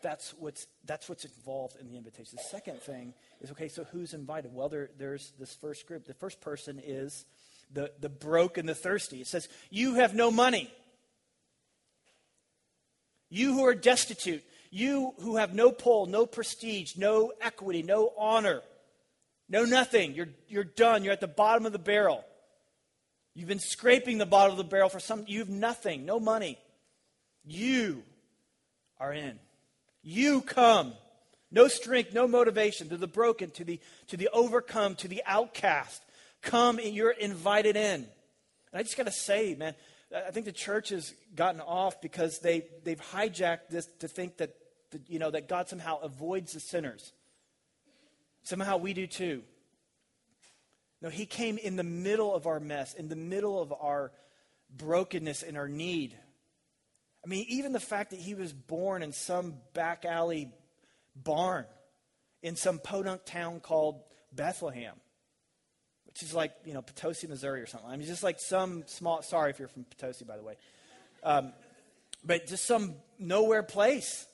That's 0.00 0.32
what's, 0.38 0.68
that's 0.84 1.08
what's 1.08 1.24
involved 1.24 1.76
in 1.80 1.88
the 1.88 1.96
invitation. 1.96 2.36
The 2.36 2.44
second 2.44 2.80
thing 2.80 3.14
is 3.40 3.50
okay, 3.50 3.66
so 3.66 3.84
who's 3.84 4.14
invited? 4.14 4.54
Well, 4.54 4.68
there, 4.68 4.90
there's 4.96 5.32
this 5.40 5.54
first 5.54 5.88
group. 5.88 6.06
The 6.06 6.14
first 6.14 6.40
person 6.40 6.80
is 6.84 7.24
the, 7.72 7.90
the 8.00 8.08
broke 8.08 8.58
and 8.58 8.68
the 8.68 8.76
thirsty. 8.76 9.20
It 9.20 9.26
says, 9.26 9.48
You 9.70 9.94
have 9.94 10.14
no 10.14 10.30
money. 10.30 10.70
You 13.30 13.54
who 13.54 13.64
are 13.66 13.74
destitute, 13.74 14.42
you 14.70 15.14
who 15.20 15.36
have 15.36 15.54
no 15.54 15.70
pull, 15.72 16.06
no 16.06 16.26
prestige, 16.26 16.96
no 16.96 17.32
equity, 17.40 17.82
no 17.82 18.12
honor, 18.18 18.62
no 19.48 19.64
nothing. 19.64 20.14
You're, 20.14 20.28
you're 20.48 20.64
done. 20.64 21.04
You're 21.04 21.12
at 21.12 21.20
the 21.20 21.26
bottom 21.26 21.66
of 21.66 21.72
the 21.72 21.78
barrel. 21.78 22.24
You've 23.34 23.48
been 23.48 23.60
scraping 23.60 24.18
the 24.18 24.26
bottom 24.26 24.52
of 24.52 24.58
the 24.58 24.64
barrel 24.64 24.88
for 24.88 25.00
some, 25.00 25.24
you 25.26 25.38
have 25.38 25.48
nothing, 25.48 26.04
no 26.04 26.18
money. 26.18 26.58
You 27.44 28.02
are 28.98 29.12
in. 29.12 29.38
You 30.02 30.42
come. 30.42 30.92
No 31.50 31.68
strength, 31.68 32.12
no 32.12 32.28
motivation 32.28 32.90
to 32.90 32.96
the 32.96 33.06
broken, 33.06 33.50
to 33.52 33.64
the, 33.64 33.80
to 34.08 34.16
the 34.16 34.28
overcome, 34.32 34.96
to 34.96 35.08
the 35.08 35.22
outcast. 35.24 36.02
Come, 36.42 36.78
and 36.78 36.94
you're 36.94 37.10
invited 37.10 37.74
in. 37.74 38.04
And 38.04 38.06
I 38.74 38.82
just 38.82 38.96
got 38.96 39.06
to 39.06 39.12
say, 39.12 39.54
man, 39.54 39.74
I 40.14 40.30
think 40.30 40.46
the 40.46 40.52
church 40.52 40.88
has 40.88 41.14
gotten 41.34 41.60
off 41.60 42.00
because 42.00 42.38
they, 42.38 42.66
they've 42.84 43.00
hijacked 43.00 43.68
this 43.70 43.86
to 44.00 44.08
think 44.08 44.38
that, 44.38 44.54
the, 44.90 45.00
you 45.06 45.18
know, 45.18 45.30
that 45.30 45.48
God 45.48 45.68
somehow 45.68 45.98
avoids 46.00 46.52
the 46.52 46.60
sinners. 46.60 47.12
Somehow 48.42 48.78
we 48.78 48.94
do 48.94 49.06
too. 49.06 49.42
No, 51.02 51.10
he 51.10 51.26
came 51.26 51.58
in 51.58 51.76
the 51.76 51.84
middle 51.84 52.34
of 52.34 52.46
our 52.46 52.58
mess, 52.58 52.94
in 52.94 53.08
the 53.08 53.16
middle 53.16 53.60
of 53.60 53.72
our 53.72 54.12
brokenness 54.74 55.42
and 55.42 55.56
our 55.56 55.68
need. 55.68 56.16
I 57.24 57.28
mean, 57.28 57.44
even 57.48 57.72
the 57.72 57.80
fact 57.80 58.10
that 58.10 58.20
he 58.20 58.34
was 58.34 58.52
born 58.52 59.02
in 59.02 59.12
some 59.12 59.56
back 59.74 60.04
alley 60.04 60.50
barn 61.14 61.66
in 62.42 62.56
some 62.56 62.78
podunk 62.78 63.24
town 63.24 63.60
called 63.60 64.02
Bethlehem, 64.32 64.94
which 66.08 66.22
is 66.22 66.34
like, 66.34 66.52
you 66.64 66.74
know, 66.74 66.82
Potosi, 66.82 67.28
Missouri 67.28 67.60
or 67.60 67.66
something. 67.66 67.88
I 67.88 67.96
mean, 67.96 68.06
just 68.06 68.24
like 68.24 68.40
some 68.40 68.82
small, 68.86 69.22
sorry 69.22 69.50
if 69.50 69.58
you're 69.58 69.68
from 69.68 69.84
Potosi, 69.84 70.24
by 70.24 70.36
the 70.36 70.42
way, 70.42 70.54
um, 71.22 71.52
but 72.24 72.46
just 72.46 72.64
some 72.64 72.94
nowhere 73.18 73.62
place. 73.62 74.26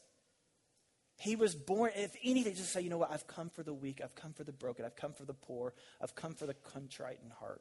He 1.16 1.36
was 1.36 1.54
born, 1.54 1.92
if 1.94 2.16
anything, 2.24 2.54
just 2.54 2.72
say, 2.72 2.80
you 2.80 2.90
know 2.90 2.98
what, 2.98 3.12
I've 3.12 3.26
come 3.26 3.50
for 3.50 3.62
the 3.62 3.74
weak, 3.74 4.00
I've 4.02 4.14
come 4.14 4.32
for 4.32 4.44
the 4.44 4.52
broken, 4.52 4.84
I've 4.84 4.96
come 4.96 5.12
for 5.12 5.24
the 5.24 5.34
poor, 5.34 5.74
I've 6.00 6.14
come 6.14 6.34
for 6.34 6.46
the 6.46 6.54
contrite 6.54 7.18
in 7.22 7.30
heart. 7.30 7.60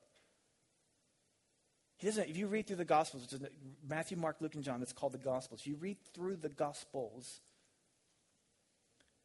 He 1.97 2.07
doesn't, 2.07 2.29
if 2.29 2.35
you 2.35 2.47
read 2.47 2.67
through 2.67 2.77
the 2.77 2.85
Gospels, 2.85 3.23
which 3.23 3.33
is 3.33 3.47
Matthew, 3.87 4.17
Mark, 4.17 4.37
Luke, 4.41 4.55
and 4.55 4.63
John, 4.63 4.79
that's 4.79 4.93
called 4.93 5.13
the 5.13 5.19
Gospels. 5.19 5.61
If 5.61 5.67
you 5.67 5.75
read 5.75 5.97
through 6.13 6.37
the 6.37 6.49
Gospels, 6.49 7.41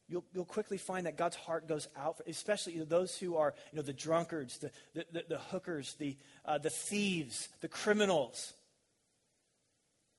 you'll, 0.09 0.25
you'll 0.33 0.45
quickly 0.45 0.77
find 0.77 1.05
that 1.05 1.17
God's 1.17 1.35
heart 1.35 1.67
goes 1.67 1.87
out, 1.95 2.17
for, 2.17 2.23
especially 2.27 2.73
you 2.73 2.79
know, 2.79 2.85
those 2.85 3.17
who 3.17 3.37
are 3.37 3.53
you 3.71 3.77
know, 3.77 3.83
the 3.83 3.93
drunkards, 3.93 4.57
the, 4.57 4.71
the, 4.93 5.05
the, 5.11 5.25
the 5.29 5.37
hookers, 5.37 5.95
the, 5.99 6.17
uh, 6.45 6.57
the 6.57 6.69
thieves, 6.69 7.49
the 7.61 7.67
criminals, 7.67 8.53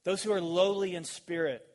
those 0.04 0.22
who 0.22 0.32
are 0.32 0.40
lowly 0.40 0.94
in 0.94 1.04
spirit. 1.04 1.66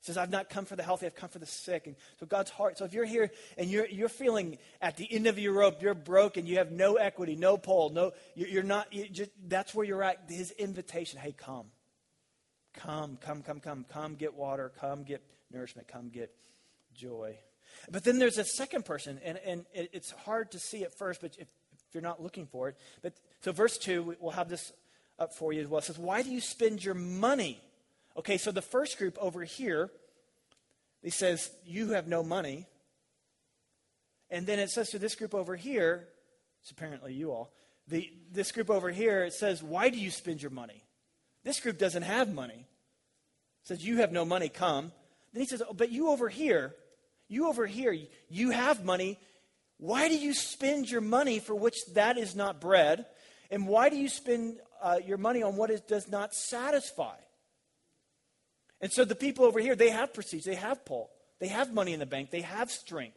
He 0.00 0.06
says, 0.06 0.18
I've 0.18 0.30
not 0.30 0.50
come 0.50 0.64
for 0.64 0.74
the 0.74 0.82
healthy, 0.82 1.06
I've 1.06 1.14
come 1.14 1.28
for 1.28 1.38
the 1.38 1.46
sick. 1.46 1.86
And 1.86 1.94
so 2.18 2.26
God's 2.26 2.50
heart. 2.50 2.76
So 2.76 2.84
if 2.84 2.92
you're 2.92 3.04
here 3.04 3.30
and 3.56 3.70
you're, 3.70 3.86
you're 3.86 4.08
feeling 4.08 4.58
at 4.80 4.96
the 4.96 5.10
end 5.10 5.28
of 5.28 5.38
your 5.38 5.52
rope, 5.52 5.80
you're 5.80 5.94
broken, 5.94 6.44
you 6.44 6.58
have 6.58 6.72
no 6.72 6.96
equity, 6.96 7.36
no 7.36 7.56
pole, 7.56 7.90
no, 7.90 8.12
you're 8.34 8.64
not, 8.64 8.92
you 8.92 9.08
just, 9.08 9.30
that's 9.46 9.74
where 9.74 9.86
you're 9.86 10.02
at. 10.02 10.24
His 10.28 10.50
invitation, 10.52 11.20
hey, 11.20 11.32
come. 11.32 11.66
Come, 12.74 13.18
come, 13.20 13.42
come, 13.42 13.60
come. 13.60 13.84
Come 13.88 14.14
get 14.14 14.34
water. 14.34 14.72
Come 14.80 15.04
get 15.04 15.22
nourishment. 15.52 15.88
Come 15.88 16.08
get 16.08 16.34
joy. 16.94 17.38
But 17.90 18.04
then 18.04 18.18
there's 18.18 18.38
a 18.38 18.44
second 18.44 18.84
person, 18.84 19.20
and, 19.24 19.38
and 19.44 19.64
it's 19.74 20.10
hard 20.10 20.52
to 20.52 20.58
see 20.58 20.84
at 20.84 20.96
first, 20.96 21.20
but 21.20 21.36
if, 21.38 21.48
if 21.72 21.94
you're 21.94 22.02
not 22.02 22.22
looking 22.22 22.46
for 22.46 22.68
it. 22.68 22.76
But 23.02 23.14
so 23.40 23.52
verse 23.52 23.78
2, 23.78 24.16
we'll 24.20 24.32
have 24.32 24.48
this 24.48 24.72
up 25.18 25.34
for 25.34 25.52
you 25.52 25.60
as 25.60 25.66
well. 25.66 25.78
It 25.78 25.84
says, 25.84 25.98
Why 25.98 26.22
do 26.22 26.30
you 26.30 26.40
spend 26.40 26.84
your 26.84 26.94
money? 26.94 27.60
Okay, 28.16 28.36
so 28.36 28.50
the 28.50 28.62
first 28.62 28.98
group 28.98 29.16
over 29.20 29.42
here, 29.42 29.90
he 31.02 31.10
says, 31.10 31.50
You 31.64 31.90
have 31.90 32.06
no 32.06 32.22
money. 32.22 32.66
And 34.30 34.46
then 34.46 34.58
it 34.58 34.70
says 34.70 34.88
to 34.90 34.98
this 34.98 35.14
group 35.14 35.34
over 35.34 35.56
here, 35.56 36.08
it's 36.62 36.70
apparently 36.70 37.12
you 37.12 37.32
all, 37.32 37.52
the, 37.88 38.10
this 38.32 38.50
group 38.50 38.70
over 38.70 38.90
here, 38.90 39.24
it 39.24 39.34
says, 39.34 39.62
Why 39.62 39.88
do 39.88 39.98
you 39.98 40.10
spend 40.10 40.40
your 40.40 40.50
money? 40.50 40.84
This 41.44 41.60
group 41.60 41.78
doesn't 41.78 42.04
have 42.04 42.32
money. 42.32 42.66
It 43.62 43.68
says, 43.68 43.84
You 43.84 43.98
have 43.98 44.12
no 44.12 44.24
money, 44.24 44.48
come. 44.48 44.92
Then 45.32 45.42
he 45.42 45.46
says, 45.46 45.62
oh, 45.68 45.74
But 45.74 45.90
you 45.90 46.08
over 46.08 46.28
here, 46.28 46.74
you 47.32 47.48
over 47.48 47.66
here, 47.66 47.96
you 48.28 48.50
have 48.50 48.84
money. 48.84 49.18
Why 49.78 50.08
do 50.08 50.16
you 50.16 50.34
spend 50.34 50.90
your 50.90 51.00
money 51.00 51.38
for 51.38 51.54
which 51.54 51.76
that 51.94 52.18
is 52.18 52.36
not 52.36 52.60
bread? 52.60 53.06
And 53.50 53.66
why 53.66 53.88
do 53.88 53.96
you 53.96 54.08
spend 54.08 54.58
uh, 54.82 55.00
your 55.04 55.18
money 55.18 55.42
on 55.42 55.56
what 55.56 55.70
does 55.88 56.08
not 56.08 56.34
satisfy? 56.34 57.16
And 58.80 58.92
so 58.92 59.04
the 59.04 59.14
people 59.14 59.44
over 59.44 59.60
here, 59.60 59.76
they 59.76 59.90
have 59.90 60.12
prestige, 60.12 60.44
they 60.44 60.56
have 60.56 60.84
pull, 60.84 61.10
they 61.38 61.48
have 61.48 61.72
money 61.72 61.92
in 61.92 62.00
the 62.00 62.06
bank, 62.06 62.30
they 62.30 62.42
have 62.42 62.70
strength. 62.70 63.16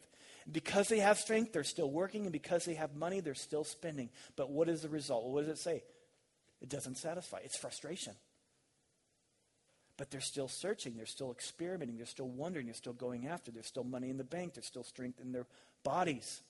Because 0.51 0.87
they 0.89 0.99
have 0.99 1.17
strength, 1.17 1.53
they're 1.53 1.63
still 1.63 1.89
working, 1.89 2.23
and 2.23 2.31
because 2.31 2.65
they 2.65 2.75
have 2.75 2.95
money, 2.95 3.19
they're 3.19 3.33
still 3.33 3.63
spending. 3.63 4.09
But 4.35 4.51
what 4.51 4.69
is 4.69 4.81
the 4.81 4.89
result? 4.89 5.25
What 5.25 5.41
does 5.41 5.49
it 5.49 5.57
say? 5.57 5.83
It 6.61 6.69
doesn't 6.69 6.97
satisfy. 6.97 7.39
It's 7.43 7.57
frustration. 7.57 8.13
But 9.97 10.11
they're 10.11 10.21
still 10.21 10.49
searching, 10.49 10.97
they're 10.97 11.05
still 11.05 11.31
experimenting, 11.31 11.97
they're 11.97 12.05
still 12.05 12.27
wondering, 12.27 12.65
they're 12.65 12.75
still 12.75 12.93
going 12.93 13.27
after, 13.27 13.51
there's 13.51 13.67
still 13.67 13.85
money 13.85 14.09
in 14.09 14.17
the 14.17 14.25
bank, 14.25 14.53
there's 14.53 14.65
still 14.65 14.83
strength 14.83 15.21
in 15.21 15.31
their 15.31 15.45
bodies. 15.83 16.41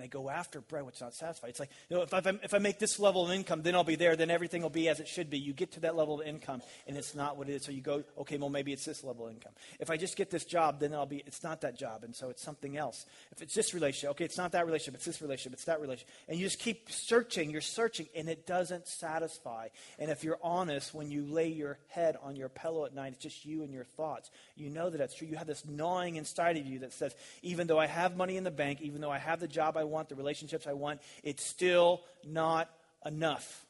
And 0.00 0.06
they 0.06 0.08
go 0.08 0.30
after 0.30 0.62
bread 0.62 0.86
which 0.86 0.94
is 0.94 1.00
not 1.02 1.14
satisfied. 1.14 1.50
It's 1.50 1.60
like, 1.60 1.68
you 1.90 1.96
know, 1.96 2.02
if 2.02 2.14
I, 2.14 2.22
if 2.42 2.54
I 2.54 2.58
make 2.58 2.78
this 2.78 2.98
level 2.98 3.26
of 3.26 3.30
income, 3.30 3.60
then 3.60 3.74
I'll 3.74 3.84
be 3.84 3.96
there, 3.96 4.16
then 4.16 4.30
everything 4.30 4.62
will 4.62 4.70
be 4.70 4.88
as 4.88 4.98
it 4.98 5.06
should 5.06 5.28
be. 5.28 5.38
You 5.38 5.52
get 5.52 5.72
to 5.72 5.80
that 5.80 5.94
level 5.94 6.22
of 6.22 6.26
income, 6.26 6.62
and 6.86 6.96
it's 6.96 7.14
not 7.14 7.36
what 7.36 7.50
it 7.50 7.52
is. 7.52 7.66
So 7.66 7.70
you 7.70 7.82
go, 7.82 8.02
okay, 8.20 8.38
well, 8.38 8.48
maybe 8.48 8.72
it's 8.72 8.86
this 8.86 9.04
level 9.04 9.26
of 9.26 9.34
income. 9.34 9.52
If 9.78 9.90
I 9.90 9.98
just 9.98 10.16
get 10.16 10.30
this 10.30 10.46
job, 10.46 10.80
then 10.80 10.94
I'll 10.94 11.04
be, 11.04 11.22
it's 11.26 11.42
not 11.42 11.60
that 11.60 11.76
job, 11.78 12.02
and 12.02 12.16
so 12.16 12.30
it's 12.30 12.42
something 12.42 12.78
else. 12.78 13.04
If 13.30 13.42
it's 13.42 13.54
this 13.54 13.74
relationship, 13.74 14.12
okay, 14.12 14.24
it's 14.24 14.38
not 14.38 14.52
that 14.52 14.64
relationship, 14.64 14.94
it's 14.94 15.04
this 15.04 15.20
relationship, 15.20 15.52
it's 15.52 15.64
that 15.66 15.82
relationship. 15.82 16.08
And 16.28 16.38
you 16.38 16.46
just 16.46 16.60
keep 16.60 16.90
searching, 16.90 17.50
you're 17.50 17.60
searching, 17.60 18.06
and 18.16 18.26
it 18.30 18.46
doesn't 18.46 18.88
satisfy. 18.88 19.68
And 19.98 20.10
if 20.10 20.24
you're 20.24 20.38
honest, 20.42 20.94
when 20.94 21.10
you 21.10 21.26
lay 21.26 21.48
your 21.48 21.78
head 21.88 22.16
on 22.22 22.36
your 22.36 22.48
pillow 22.48 22.86
at 22.86 22.94
night, 22.94 23.12
it's 23.12 23.22
just 23.22 23.44
you 23.44 23.64
and 23.64 23.74
your 23.74 23.84
thoughts. 23.84 24.30
You 24.56 24.70
know 24.70 24.88
that 24.88 24.96
that's 24.96 25.14
true. 25.14 25.28
You 25.28 25.36
have 25.36 25.46
this 25.46 25.64
gnawing 25.66 26.16
inside 26.16 26.56
of 26.56 26.64
you 26.64 26.78
that 26.78 26.94
says, 26.94 27.14
even 27.42 27.66
though 27.66 27.78
I 27.78 27.86
have 27.86 28.16
money 28.16 28.38
in 28.38 28.44
the 28.44 28.50
bank, 28.50 28.80
even 28.80 29.02
though 29.02 29.10
I 29.10 29.18
have 29.18 29.40
the 29.40 29.48
job 29.48 29.76
I 29.76 29.84
want, 29.90 30.08
the 30.08 30.14
relationships 30.14 30.66
I 30.66 30.72
want, 30.72 31.00
it's 31.22 31.44
still 31.44 32.02
not 32.26 32.70
enough. 33.04 33.66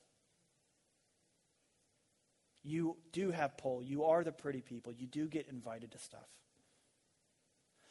You 2.63 2.97
do 3.13 3.31
have 3.31 3.57
pull. 3.57 3.83
You 3.83 4.05
are 4.05 4.23
the 4.23 4.33
pretty 4.33 4.61
people. 4.61 4.93
You 4.93 5.07
do 5.07 5.27
get 5.27 5.49
invited 5.49 5.93
to 5.93 5.99
stuff. 5.99 6.29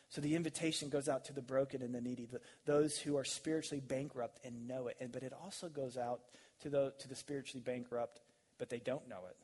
So 0.09 0.21
the 0.21 0.35
invitation 0.35 0.89
goes 0.89 1.07
out 1.07 1.25
to 1.25 1.33
the 1.33 1.41
broken 1.41 1.83
and 1.83 1.93
the 1.93 2.01
needy, 2.01 2.25
the, 2.25 2.41
those 2.65 2.97
who 2.97 3.15
are 3.17 3.23
spiritually 3.23 3.79
bankrupt 3.79 4.39
and 4.43 4.67
know 4.67 4.87
it. 4.87 4.97
And, 4.99 5.11
but 5.11 5.21
it 5.21 5.33
also 5.33 5.69
goes 5.69 5.97
out 5.97 6.21
to 6.61 6.69
the, 6.69 6.93
to 6.99 7.07
the 7.07 7.15
spiritually 7.15 7.61
bankrupt, 7.63 8.19
but 8.57 8.69
they 8.69 8.79
don't 8.79 9.07
know 9.07 9.21
it. 9.29 9.37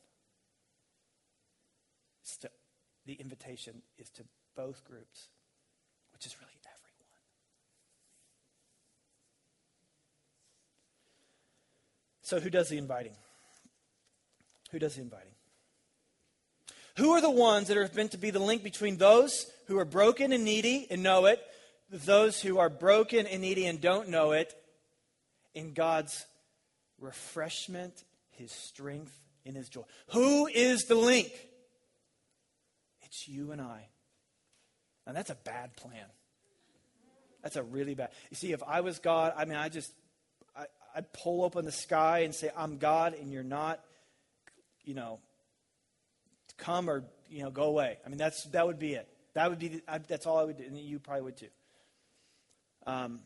The 3.06 3.14
invitation 3.14 3.84
is 4.00 4.10
to 4.12 4.24
both 4.56 4.84
groups, 4.84 5.28
which 6.14 6.26
is 6.26 6.36
really 6.40 6.55
So, 12.26 12.40
who 12.40 12.50
does 12.50 12.70
the 12.70 12.80
inviting? 12.80 13.14
Who 14.72 14.80
does 14.80 14.96
the 14.96 15.02
inviting? 15.04 15.34
Who 16.98 17.12
are 17.12 17.22
the 17.22 17.30
ones 17.30 17.68
that 17.68 17.78
are 17.78 17.88
meant 17.96 18.14
to 18.14 18.18
be 18.18 18.32
the 18.32 18.40
link 18.40 18.64
between 18.64 18.98
those 18.98 19.46
who 19.68 19.78
are 19.78 19.86
broken 19.86 20.34
and 20.34 20.44
needy 20.44 20.88
and 20.90 21.04
know 21.04 21.28
it, 21.28 21.40
those 21.92 22.42
who 22.42 22.58
are 22.58 22.68
broken 22.68 23.28
and 23.28 23.44
needy 23.44 23.68
and 23.68 23.80
don't 23.80 24.10
know 24.10 24.32
it, 24.32 24.56
in 25.54 25.74
God's 25.74 26.26
refreshment, 27.00 28.04
His 28.32 28.52
strength, 28.52 29.16
and 29.46 29.56
His 29.56 29.70
joy? 29.70 29.84
Who 30.08 30.48
is 30.48 30.86
the 30.86 30.96
link? 30.96 31.32
It's 33.04 33.28
you 33.28 33.52
and 33.52 33.62
I. 33.62 33.88
And 35.06 35.16
that's 35.16 35.30
a 35.30 35.36
bad 35.36 35.76
plan. 35.76 36.08
That's 37.44 37.56
a 37.56 37.62
really 37.62 37.94
bad. 37.94 38.10
You 38.32 38.36
see, 38.36 38.52
if 38.52 38.64
I 38.64 38.82
was 38.82 38.98
God, 38.98 39.32
I 39.38 39.46
mean, 39.46 39.58
I 39.60 39.70
just 39.70 39.92
I'd 40.96 41.12
pull 41.12 41.44
open 41.44 41.66
the 41.66 41.72
sky 41.72 42.20
and 42.20 42.34
say, 42.34 42.50
I'm 42.56 42.78
God 42.78 43.14
and 43.14 43.32
you're 43.32 43.44
not, 43.44 43.82
you 44.86 44.94
know, 44.94 45.20
come 46.58 46.90
or, 46.90 47.04
you 47.30 47.44
know, 47.44 47.52
go 47.52 47.64
away. 47.64 47.98
I 48.06 48.10
mean, 48.10 48.18
that's, 48.18 48.46
that 48.46 48.66
would 48.66 48.80
be 48.80 48.94
it. 48.94 49.08
That 49.34 49.50
would 49.50 49.60
be, 49.60 49.68
the, 49.68 49.84
I, 49.88 49.98
that's 49.98 50.26
all 50.26 50.38
I 50.38 50.44
would 50.44 50.58
do. 50.58 50.64
And 50.64 50.78
you 50.78 51.00
probably 51.00 51.24
would 51.24 51.38
too. 51.38 51.48
Um, 52.88 53.20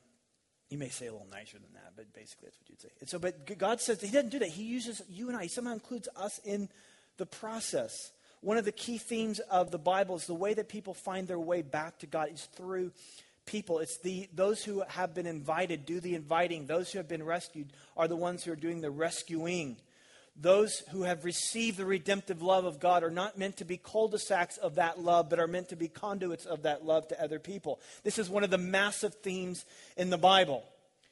you 0.70 0.78
may 0.78 0.90
say 0.90 1.08
a 1.08 1.12
little 1.12 1.28
nicer 1.30 1.58
than 1.58 1.74
that, 1.74 1.94
but 1.96 2.12
basically 2.14 2.48
that's 2.48 2.58
what 2.60 2.70
you'd 2.70 2.82
say. 2.82 2.90
And 3.00 3.10
so, 3.10 3.20
but 3.20 3.58
God 3.58 3.82
says 3.82 4.02
He 4.02 4.10
doesn't 4.10 4.30
do 4.30 4.40
that. 4.40 4.50
He 4.50 4.64
uses 4.64 5.02
you 5.10 5.28
and 5.28 5.38
I. 5.38 5.44
He 5.44 5.50
somehow 5.50 5.74
includes 5.74 6.08
us 6.16 6.40
in 6.44 6.70
the 7.18 7.26
process. 7.26 8.12
One 8.42 8.58
of 8.58 8.66
the 8.66 8.72
key 8.72 8.98
themes 8.98 9.40
of 9.52 9.72
the 9.72 9.78
Bible 9.78 10.16
is 10.16 10.26
the 10.26 10.34
way 10.34 10.54
that 10.54 10.70
people 10.70 10.94
find 10.94 11.28
their 11.28 11.40
way 11.40 11.62
back 11.62 12.00
to 12.00 12.08
God 12.08 12.30
is 12.32 12.46
through 12.56 12.92
people. 13.50 13.80
It's 13.80 13.98
the, 13.98 14.30
those 14.34 14.64
who 14.64 14.84
have 14.88 15.16
been 15.16 15.26
invited 15.26 15.86
do 15.86 16.00
the 16.00 16.16
inviting. 16.16 16.68
Those 16.68 16.92
who 16.92 17.00
have 17.00 17.08
been 17.08 17.24
rescued 17.24 17.74
are 17.98 18.08
the 18.08 18.16
ones 18.16 18.44
who 18.44 18.52
are 18.52 18.56
doing 18.56 18.82
the 18.82 18.92
rescuing. 18.92 19.78
Those 20.40 20.84
who 20.92 21.04
have 21.04 21.26
received 21.26 21.78
the 21.78 21.86
redemptive 21.86 22.42
love 22.42 22.64
of 22.64 22.80
God 22.80 23.04
are 23.04 23.10
not 23.10 23.38
meant 23.38 23.58
to 23.58 23.66
be 23.66 23.78
cul 23.78 24.08
de 24.08 24.20
sacs 24.20 24.58
of 24.58 24.76
that 24.76 25.00
love, 25.00 25.30
but 25.30 25.40
are 25.40 25.48
meant 25.48 25.70
to 25.70 25.76
be 25.76 25.88
conduits 25.88 26.46
of 26.46 26.62
that 26.62 26.86
love 26.86 27.08
to 27.10 27.22
other 27.22 27.40
people. 27.40 27.80
This 28.04 28.20
is 28.20 28.30
one 28.30 28.44
of 28.44 28.52
the 28.52 28.58
massive 28.58 29.16
themes 29.16 29.66
in 29.98 30.12
the 30.12 30.18
Bible. 30.18 30.64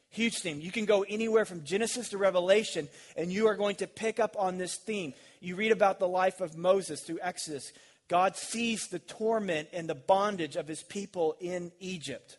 Huge 0.10 0.40
theme. 0.40 0.62
You 0.62 0.72
can 0.72 0.86
go 0.86 1.04
anywhere 1.04 1.44
from 1.44 1.66
Genesis 1.66 2.10
to 2.10 2.18
Revelation, 2.18 2.88
and 3.18 3.32
you 3.32 3.48
are 3.48 3.56
going 3.56 3.76
to 3.78 3.88
pick 3.88 4.20
up 4.20 4.36
on 4.40 4.58
this 4.58 4.76
theme. 4.76 5.14
You 5.42 5.56
read 5.56 5.74
about 5.74 6.00
the 6.00 6.08
life 6.08 6.40
of 6.40 6.56
Moses 6.56 7.02
through 7.02 7.20
Exodus. 7.22 7.74
God 8.08 8.36
sees 8.36 8.88
the 8.88 9.00
torment 9.00 9.70
and 9.74 9.90
the 9.90 9.96
bondage 9.96 10.56
of 10.56 10.68
his 10.68 10.84
people 10.84 11.36
in 11.40 11.72
Egypt. 11.80 12.38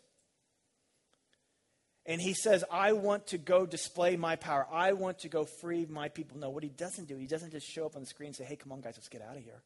And 2.05 2.19
he 2.19 2.33
says, 2.33 2.63
I 2.71 2.93
want 2.93 3.27
to 3.27 3.37
go 3.37 3.67
display 3.67 4.15
my 4.15 4.35
power. 4.35 4.65
I 4.71 4.93
want 4.93 5.19
to 5.19 5.29
go 5.29 5.45
free 5.45 5.85
my 5.87 6.09
people. 6.09 6.39
No, 6.39 6.49
what 6.49 6.63
he 6.63 6.69
doesn't 6.69 7.07
do, 7.07 7.17
he 7.17 7.27
doesn't 7.27 7.51
just 7.51 7.67
show 7.67 7.85
up 7.85 7.95
on 7.95 8.01
the 8.01 8.07
screen 8.07 8.27
and 8.27 8.35
say, 8.35 8.45
hey, 8.45 8.55
come 8.55 8.71
on, 8.71 8.81
guys, 8.81 8.95
let's 8.97 9.09
get 9.09 9.21
out 9.21 9.37
of 9.37 9.43
here. 9.43 9.61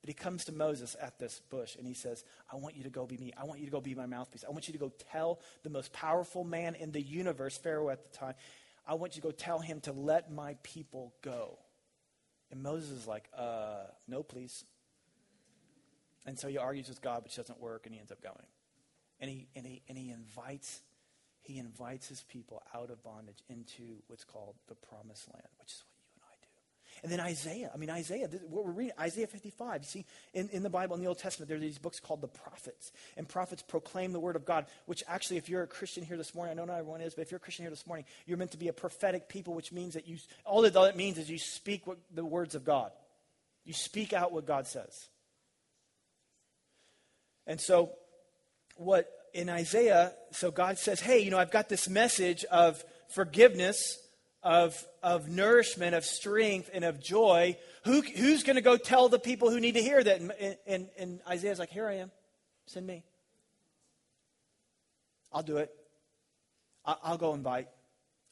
But 0.00 0.08
he 0.08 0.14
comes 0.14 0.46
to 0.46 0.52
Moses 0.52 0.96
at 0.98 1.18
this 1.18 1.40
bush 1.50 1.76
and 1.76 1.86
he 1.86 1.92
says, 1.92 2.24
I 2.50 2.56
want 2.56 2.76
you 2.76 2.84
to 2.84 2.88
go 2.90 3.04
be 3.04 3.18
me. 3.18 3.34
I 3.38 3.44
want 3.44 3.60
you 3.60 3.66
to 3.66 3.72
go 3.72 3.82
be 3.82 3.94
my 3.94 4.06
mouthpiece. 4.06 4.44
I 4.48 4.50
want 4.50 4.68
you 4.68 4.72
to 4.72 4.78
go 4.78 4.90
tell 5.12 5.40
the 5.62 5.68
most 5.68 5.92
powerful 5.92 6.44
man 6.44 6.74
in 6.74 6.92
the 6.92 7.02
universe, 7.02 7.58
Pharaoh 7.58 7.90
at 7.90 8.10
the 8.10 8.16
time, 8.16 8.34
I 8.86 8.94
want 8.94 9.14
you 9.14 9.20
to 9.20 9.28
go 9.28 9.32
tell 9.32 9.58
him 9.58 9.80
to 9.82 9.92
let 9.92 10.32
my 10.32 10.56
people 10.62 11.12
go. 11.20 11.58
And 12.50 12.62
Moses 12.62 12.90
is 12.90 13.06
like, 13.06 13.28
uh, 13.36 13.84
no, 14.08 14.22
please. 14.22 14.64
And 16.26 16.38
so 16.38 16.48
he 16.48 16.58
argues 16.58 16.88
with 16.88 17.00
God, 17.00 17.24
which 17.24 17.36
doesn't 17.36 17.60
work, 17.60 17.86
and 17.86 17.94
he 17.94 18.00
ends 18.00 18.12
up 18.12 18.22
going. 18.22 18.36
And 19.20 19.30
he, 19.30 19.48
and 19.54 19.66
he, 19.66 19.82
and 19.88 19.96
he 19.96 20.10
invites 20.10 20.80
he 21.42 21.58
invites 21.58 22.08
his 22.08 22.22
people 22.22 22.62
out 22.74 22.90
of 22.90 23.02
bondage 23.02 23.42
into 23.48 23.96
what's 24.06 24.24
called 24.24 24.54
the 24.68 24.74
promised 24.74 25.28
land, 25.32 25.46
which 25.58 25.72
is 25.72 25.82
what 25.84 25.96
you 25.98 26.12
and 26.14 26.22
I 26.30 26.34
do. 26.40 27.02
And 27.02 27.12
then 27.12 27.20
Isaiah. 27.20 27.70
I 27.74 27.76
mean, 27.76 27.90
Isaiah, 27.90 28.28
this, 28.28 28.40
what 28.48 28.64
we're 28.64 28.72
reading, 28.72 28.92
Isaiah 29.00 29.26
55. 29.26 29.82
You 29.82 29.86
see, 29.86 30.06
in, 30.34 30.48
in 30.50 30.62
the 30.62 30.70
Bible, 30.70 30.94
in 30.96 31.02
the 31.02 31.08
Old 31.08 31.18
Testament, 31.18 31.48
there 31.48 31.56
are 31.56 31.60
these 31.60 31.78
books 31.78 31.98
called 31.98 32.20
the 32.20 32.28
prophets. 32.28 32.92
And 33.16 33.28
prophets 33.28 33.62
proclaim 33.62 34.12
the 34.12 34.20
word 34.20 34.36
of 34.36 34.44
God, 34.44 34.66
which 34.86 35.02
actually, 35.08 35.38
if 35.38 35.48
you're 35.48 35.62
a 35.62 35.66
Christian 35.66 36.04
here 36.04 36.16
this 36.16 36.34
morning, 36.34 36.52
I 36.52 36.54
know 36.54 36.66
not 36.66 36.78
everyone 36.78 37.00
is, 37.00 37.14
but 37.14 37.22
if 37.22 37.30
you're 37.30 37.38
a 37.38 37.40
Christian 37.40 37.64
here 37.64 37.70
this 37.70 37.86
morning, 37.86 38.04
you're 38.26 38.38
meant 38.38 38.52
to 38.52 38.58
be 38.58 38.68
a 38.68 38.72
prophetic 38.72 39.28
people, 39.28 39.54
which 39.54 39.72
means 39.72 39.94
that 39.94 40.06
you, 40.06 40.18
all 40.44 40.62
that, 40.62 40.76
all 40.76 40.84
that 40.84 40.96
means 40.96 41.18
is 41.18 41.30
you 41.30 41.38
speak 41.38 41.86
what, 41.86 41.98
the 42.14 42.24
words 42.24 42.54
of 42.54 42.64
God. 42.64 42.92
You 43.64 43.72
speak 43.72 44.12
out 44.12 44.32
what 44.32 44.46
God 44.46 44.66
says. 44.66 45.08
And 47.46 47.60
so, 47.60 47.92
what 48.76 49.10
in 49.34 49.48
Isaiah, 49.48 50.12
so 50.32 50.50
God 50.50 50.78
says, 50.78 51.00
hey, 51.00 51.20
you 51.20 51.30
know, 51.30 51.38
I've 51.38 51.50
got 51.50 51.68
this 51.68 51.88
message 51.88 52.44
of 52.46 52.82
forgiveness, 53.08 53.98
of, 54.42 54.82
of 55.02 55.28
nourishment, 55.28 55.94
of 55.94 56.04
strength, 56.04 56.70
and 56.72 56.84
of 56.84 57.00
joy. 57.00 57.56
Who, 57.84 58.02
who's 58.02 58.42
going 58.42 58.56
to 58.56 58.62
go 58.62 58.76
tell 58.76 59.08
the 59.08 59.18
people 59.18 59.50
who 59.50 59.60
need 59.60 59.74
to 59.74 59.82
hear 59.82 60.02
that? 60.02 60.20
And, 60.20 60.56
and, 60.66 60.88
and 60.98 61.20
Isaiah's 61.28 61.58
like, 61.58 61.70
here 61.70 61.88
I 61.88 61.96
am. 61.96 62.10
Send 62.66 62.86
me. 62.86 63.04
I'll 65.32 65.42
do 65.42 65.58
it. 65.58 65.70
I'll, 66.84 66.98
I'll 67.02 67.18
go 67.18 67.34
invite. 67.34 67.68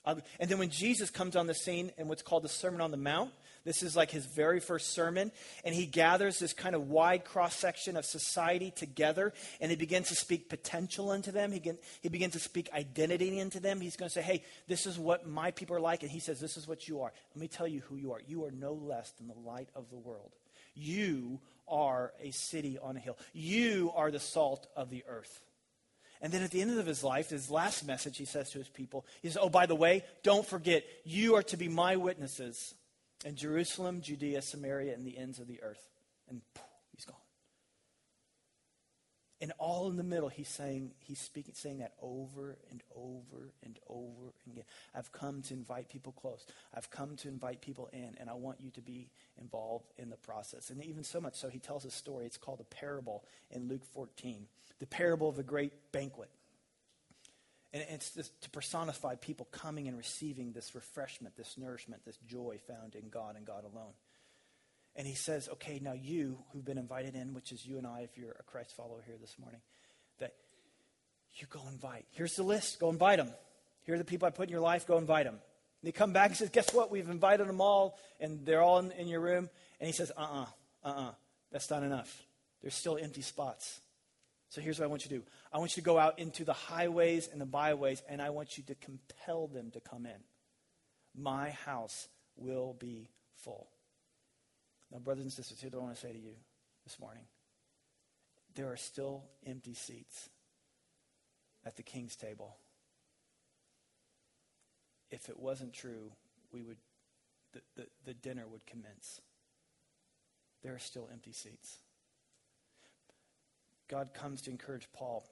I'll, 0.04 0.20
and 0.40 0.50
then 0.50 0.58
when 0.58 0.70
Jesus 0.70 1.10
comes 1.10 1.36
on 1.36 1.46
the 1.46 1.54
scene 1.54 1.92
in 1.98 2.08
what's 2.08 2.22
called 2.22 2.42
the 2.42 2.48
Sermon 2.48 2.80
on 2.80 2.90
the 2.90 2.96
Mount, 2.96 3.30
this 3.68 3.82
is 3.82 3.94
like 3.94 4.10
his 4.10 4.24
very 4.24 4.60
first 4.60 4.94
sermon. 4.94 5.30
And 5.62 5.74
he 5.74 5.84
gathers 5.84 6.38
this 6.38 6.54
kind 6.54 6.74
of 6.74 6.88
wide 6.88 7.26
cross 7.26 7.54
section 7.54 7.98
of 7.98 8.06
society 8.06 8.70
together 8.70 9.34
and 9.60 9.70
he 9.70 9.76
begins 9.76 10.08
to 10.08 10.14
speak 10.14 10.48
potential 10.48 11.12
into 11.12 11.32
them. 11.32 11.52
He, 11.52 11.60
can, 11.60 11.76
he 12.00 12.08
begins 12.08 12.32
to 12.32 12.38
speak 12.38 12.70
identity 12.72 13.38
into 13.38 13.60
them. 13.60 13.82
He's 13.82 13.96
going 13.96 14.08
to 14.08 14.12
say, 14.14 14.22
hey, 14.22 14.42
this 14.68 14.86
is 14.86 14.98
what 14.98 15.28
my 15.28 15.50
people 15.50 15.76
are 15.76 15.80
like. 15.80 16.02
And 16.02 16.10
he 16.10 16.18
says, 16.18 16.40
this 16.40 16.56
is 16.56 16.66
what 16.66 16.88
you 16.88 17.02
are. 17.02 17.12
Let 17.34 17.40
me 17.42 17.46
tell 17.46 17.68
you 17.68 17.80
who 17.80 17.96
you 17.96 18.12
are. 18.12 18.22
You 18.26 18.46
are 18.46 18.50
no 18.50 18.72
less 18.72 19.10
than 19.10 19.28
the 19.28 19.34
light 19.46 19.68
of 19.76 19.90
the 19.90 19.98
world. 19.98 20.32
You 20.74 21.38
are 21.68 22.14
a 22.22 22.30
city 22.30 22.78
on 22.82 22.96
a 22.96 23.00
hill. 23.00 23.18
You 23.34 23.92
are 23.94 24.10
the 24.10 24.18
salt 24.18 24.66
of 24.76 24.88
the 24.88 25.04
earth. 25.06 25.42
And 26.22 26.32
then 26.32 26.42
at 26.42 26.52
the 26.52 26.62
end 26.62 26.78
of 26.78 26.86
his 26.86 27.04
life, 27.04 27.28
his 27.28 27.50
last 27.50 27.86
message, 27.86 28.16
he 28.16 28.24
says 28.24 28.48
to 28.52 28.58
his 28.58 28.68
people, 28.68 29.04
he 29.20 29.28
says, 29.28 29.36
Oh, 29.38 29.50
by 29.50 29.66
the 29.66 29.74
way, 29.74 30.04
don't 30.22 30.46
forget, 30.46 30.84
you 31.04 31.34
are 31.34 31.42
to 31.42 31.58
be 31.58 31.68
my 31.68 31.96
witnesses 31.96 32.74
in 33.24 33.36
Jerusalem, 33.36 34.00
Judea, 34.00 34.42
Samaria, 34.42 34.94
and 34.94 35.06
the 35.06 35.18
ends 35.18 35.38
of 35.38 35.46
the 35.46 35.62
earth. 35.62 35.88
And 36.28 36.40
poof, 36.54 36.64
he's 36.94 37.04
gone. 37.04 37.16
And 39.40 39.52
all 39.58 39.88
in 39.88 39.96
the 39.96 40.02
middle, 40.02 40.28
he's 40.28 40.48
saying, 40.48 40.90
he's 40.98 41.20
speaking, 41.20 41.54
saying 41.54 41.78
that 41.78 41.92
over 42.02 42.58
and 42.70 42.82
over 42.96 43.52
and 43.64 43.78
over 43.88 44.34
again. 44.50 44.64
I've 44.96 45.12
come 45.12 45.42
to 45.42 45.54
invite 45.54 45.88
people 45.88 46.12
close. 46.12 46.44
I've 46.74 46.90
come 46.90 47.14
to 47.16 47.28
invite 47.28 47.60
people 47.60 47.88
in, 47.92 48.16
and 48.18 48.28
I 48.28 48.34
want 48.34 48.60
you 48.60 48.70
to 48.72 48.80
be 48.80 49.10
involved 49.40 49.92
in 49.96 50.10
the 50.10 50.16
process. 50.16 50.70
And 50.70 50.84
even 50.84 51.04
so 51.04 51.20
much 51.20 51.36
so, 51.36 51.48
he 51.48 51.60
tells 51.60 51.84
a 51.84 51.90
story. 51.90 52.26
It's 52.26 52.36
called 52.36 52.60
a 52.60 52.74
parable 52.74 53.24
in 53.52 53.68
Luke 53.68 53.84
14, 53.94 54.46
the 54.80 54.86
parable 54.86 55.28
of 55.28 55.36
the 55.36 55.44
great 55.44 55.72
banquet. 55.92 56.30
And 57.72 57.84
it's 57.90 58.10
to 58.12 58.50
personify 58.50 59.16
people 59.16 59.46
coming 59.52 59.88
and 59.88 59.98
receiving 59.98 60.52
this 60.52 60.74
refreshment, 60.74 61.36
this 61.36 61.56
nourishment, 61.58 62.02
this 62.06 62.16
joy 62.26 62.58
found 62.66 62.94
in 62.94 63.10
God 63.10 63.36
and 63.36 63.44
God 63.46 63.64
alone. 63.64 63.92
And 64.96 65.06
he 65.06 65.14
says, 65.14 65.48
okay, 65.52 65.78
now 65.82 65.92
you 65.92 66.38
who've 66.50 66.64
been 66.64 66.78
invited 66.78 67.14
in, 67.14 67.34
which 67.34 67.52
is 67.52 67.66
you 67.66 67.76
and 67.76 67.86
I, 67.86 68.00
if 68.00 68.16
you're 68.16 68.36
a 68.40 68.42
Christ 68.42 68.74
follower 68.74 69.02
here 69.06 69.16
this 69.20 69.36
morning, 69.38 69.60
that 70.18 70.32
you 71.34 71.46
go 71.50 71.60
invite. 71.70 72.06
Here's 72.12 72.36
the 72.36 72.42
list. 72.42 72.80
Go 72.80 72.88
invite 72.88 73.18
them. 73.18 73.28
Here 73.84 73.94
are 73.94 73.98
the 73.98 74.04
people 74.04 74.26
I 74.26 74.30
put 74.30 74.48
in 74.48 74.52
your 74.52 74.60
life. 74.60 74.86
Go 74.86 74.96
invite 74.96 75.26
them. 75.26 75.34
And 75.34 75.88
they 75.88 75.92
come 75.92 76.12
back 76.12 76.30
and 76.30 76.36
says, 76.36 76.48
guess 76.48 76.72
what? 76.72 76.90
We've 76.90 77.08
invited 77.08 77.46
them 77.46 77.60
all, 77.60 77.98
and 78.18 78.44
they're 78.44 78.62
all 78.62 78.78
in, 78.78 78.90
in 78.92 79.08
your 79.08 79.20
room. 79.20 79.50
And 79.78 79.86
he 79.86 79.92
says, 79.92 80.10
uh-uh, 80.16 80.46
uh-uh. 80.84 81.12
That's 81.52 81.70
not 81.70 81.82
enough. 81.82 82.24
There's 82.60 82.74
still 82.74 82.98
empty 83.00 83.22
spots. 83.22 83.80
So 84.50 84.60
here's 84.60 84.78
what 84.78 84.86
I 84.86 84.88
want 84.88 85.04
you 85.04 85.10
to 85.10 85.16
do 85.16 85.22
I 85.52 85.58
want 85.58 85.76
you 85.76 85.82
to 85.82 85.84
go 85.84 85.98
out 85.98 86.18
into 86.18 86.44
the 86.44 86.52
highways 86.52 87.28
and 87.30 87.40
the 87.40 87.46
byways, 87.46 88.02
and 88.08 88.22
I 88.22 88.30
want 88.30 88.56
you 88.56 88.64
to 88.64 88.74
compel 88.76 89.46
them 89.46 89.70
to 89.72 89.80
come 89.80 90.06
in. 90.06 90.20
My 91.14 91.50
house 91.50 92.08
will 92.36 92.74
be 92.78 93.08
full. 93.36 93.68
Now, 94.90 94.98
brothers 94.98 95.24
and 95.24 95.32
sisters, 95.32 95.60
here's 95.60 95.72
what 95.72 95.80
I 95.80 95.84
want 95.84 95.96
to 95.96 96.00
say 96.00 96.12
to 96.12 96.18
you 96.18 96.34
this 96.84 96.98
morning 96.98 97.24
there 98.54 98.72
are 98.72 98.76
still 98.76 99.22
empty 99.46 99.74
seats 99.74 100.28
at 101.64 101.76
the 101.76 101.82
king's 101.82 102.16
table. 102.16 102.56
If 105.10 105.28
it 105.28 105.38
wasn't 105.38 105.72
true, 105.72 106.10
we 106.52 106.62
would 106.62 106.78
the, 107.52 107.60
the, 107.76 107.86
the 108.04 108.14
dinner 108.14 108.46
would 108.46 108.66
commence. 108.66 109.20
There 110.62 110.74
are 110.74 110.80
still 110.80 111.08
empty 111.12 111.32
seats. 111.32 111.78
God 113.88 114.12
comes 114.12 114.42
to 114.42 114.50
encourage 114.50 114.88
Paul 114.92 115.24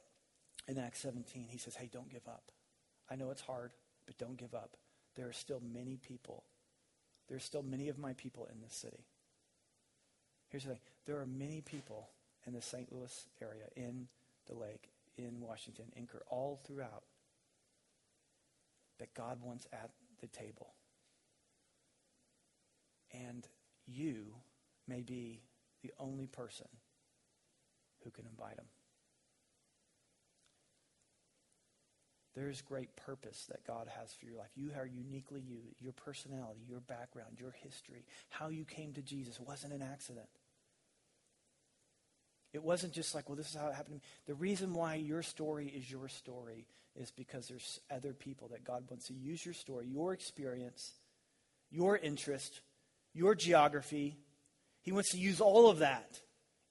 in 0.67 0.79
Acts 0.79 1.01
17. 1.01 1.47
He 1.49 1.59
says, 1.59 1.77
Hey, 1.77 1.89
don't 1.93 2.09
give 2.09 2.27
up. 2.27 2.51
I 3.11 3.17
know 3.17 3.31
it's 3.31 3.43
hard, 3.43 3.71
but 4.07 4.19
don't 4.19 4.37
give 4.37 4.55
up. 4.55 4.77
There 5.15 5.29
are 5.29 5.33
still 5.33 5.61
many 5.61 5.97
people. 5.97 6.45
There 7.29 7.37
are 7.37 7.41
still 7.41 7.63
many 7.63 7.89
of 7.89 7.99
my 7.99 8.13
people 8.15 8.49
in 8.53 8.61
this 8.61 8.75
city. 8.75 9.05
Here's 10.49 10.65
the 10.65 10.71
thing 10.71 10.81
there 11.07 11.21
are 11.21 11.27
many 11.27 11.61
people 11.61 12.09
in 12.47 12.53
the 12.53 12.63
St. 12.63 12.93
Louis 12.93 13.27
area, 13.43 13.65
in 13.77 14.09
the 14.47 14.55
lake, 14.55 14.91
in 15.17 15.41
Washington, 15.41 15.87
in 15.97 16.07
Kerr, 16.07 16.23
all 16.29 16.61
throughout 16.65 17.05
that 18.99 19.13
God 19.15 19.43
wants 19.43 19.67
at 19.73 19.91
the 20.21 20.29
table. 20.29 20.75
And 23.13 23.47
you 23.87 24.35
may 24.87 25.03
be 25.03 25.43
the 25.83 25.93
only 25.99 26.27
person 26.27 26.69
who 28.07 28.11
can 28.13 28.25
invite 28.31 28.57
them. 28.57 28.67
There's 32.37 32.61
great 32.61 32.95
purpose 32.97 33.47
that 33.51 33.67
God 33.67 33.89
has 33.99 34.13
for 34.13 34.27
your 34.27 34.37
life. 34.37 34.51
You 34.55 34.71
are 34.79 34.87
uniquely 34.87 35.41
you. 35.41 35.59
Your 35.81 35.93
personality, 35.93 36.61
your 36.69 36.81
background, 36.81 37.39
your 37.39 37.55
history, 37.63 38.05
how 38.29 38.49
you 38.49 38.65
came 38.65 38.93
to 38.93 39.03
Jesus 39.03 39.41
wasn't 39.41 39.73
an 39.73 39.83
accident. 39.83 40.29
It 42.53 42.63
wasn't 42.63 42.93
just 42.93 43.15
like, 43.15 43.29
well, 43.29 43.37
this 43.37 43.49
is 43.49 43.57
how 43.57 43.69
it 43.69 43.75
happened. 43.75 43.87
To 43.87 43.93
me. 43.95 44.01
The 44.27 44.35
reason 44.35 44.75
why 44.75 44.95
your 44.95 45.23
story 45.23 45.67
is 45.67 45.91
your 45.91 46.09
story 46.09 46.67
is 46.95 47.11
because 47.11 47.49
there's 47.49 47.81
other 47.91 48.13
people 48.13 48.49
that 48.49 48.65
God 48.65 48.85
wants 48.89 49.09
to 49.09 49.15
use 49.15 49.45
your 49.45 49.55
story, 49.55 49.87
your 49.89 50.13
experience, 50.13 50.93
your 51.71 51.97
interest, 51.97 52.61
your 53.15 53.35
geography. 53.35 54.19
He 54.83 54.93
wants 54.93 55.11
to 55.13 55.19
use 55.19 55.41
all 55.41 55.71
of 55.71 55.79
that 55.79 56.21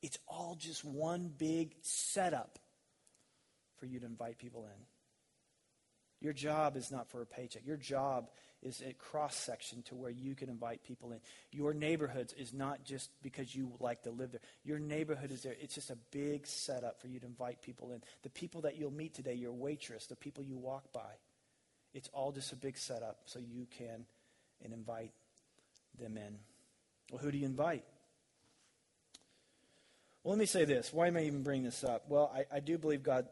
it's 0.06 0.20
all 0.28 0.56
just 0.56 0.86
one 0.86 1.32
big 1.36 1.74
setup 1.82 2.60
for 3.80 3.88
you 3.88 4.00
to 4.00 4.06
invite 4.06 4.38
people 4.38 4.66
in. 4.66 4.86
Your 6.22 6.32
job 6.32 6.78
is 6.78 6.92
not 6.92 7.10
for 7.10 7.24
a 7.24 7.26
paycheck. 7.26 7.66
Your 7.66 7.76
job 7.76 8.30
is 8.62 8.84
a 8.88 8.94
cross 8.94 9.36
section 9.36 9.82
to 9.84 9.96
where 9.96 10.12
you 10.12 10.36
can 10.36 10.48
invite 10.48 10.84
people 10.84 11.12
in. 11.12 11.20
Your 11.52 11.74
neighborhoods 11.74 12.34
is 12.34 12.54
not 12.54 12.84
just 12.84 13.10
because 13.24 13.56
you 13.56 13.72
like 13.80 14.04
to 14.04 14.12
live 14.12 14.32
there. 14.32 14.42
Your 14.64 14.78
neighborhood 14.78 15.32
is 15.32 15.42
there. 15.42 15.56
It's 15.60 15.74
just 15.74 15.90
a 15.90 15.98
big 16.12 16.46
setup 16.46 17.02
for 17.02 17.08
you 17.08 17.20
to 17.20 17.26
invite 17.26 17.64
people 17.64 17.92
in. 17.92 18.02
The 18.22 18.30
people 18.30 18.62
that 18.62 18.78
you'll 18.78 18.94
meet 18.94 19.16
today, 19.16 19.34
your 19.34 19.54
waitress, 19.54 20.06
the 20.06 20.16
people 20.16 20.44
you 20.44 20.56
walk 20.56 20.94
by, 20.94 21.16
it's 21.96 22.10
all 22.14 22.32
just 22.32 22.54
a 22.54 22.56
big 22.56 22.78
setup 22.78 23.22
so 23.26 23.40
you 23.40 23.66
can 23.76 24.06
and 24.64 24.72
invite 24.72 25.14
them 26.00 26.16
in. 26.16 26.38
Well, 27.12 27.22
who 27.24 27.32
do 27.32 27.40
you 27.40 27.48
invite? 27.48 27.86
Well, 30.26 30.32
let 30.32 30.40
me 30.40 30.48
say 30.48 30.66
this. 30.66 30.92
Why 30.92 31.06
am 31.06 31.18
I 31.18 31.26
even 31.26 31.44
bringing 31.44 31.66
this 31.66 31.84
up? 31.84 32.06
Well, 32.10 32.32
I, 32.36 32.58
I 32.58 32.60
do 32.60 32.80
believe 32.80 33.04
God 33.04 33.28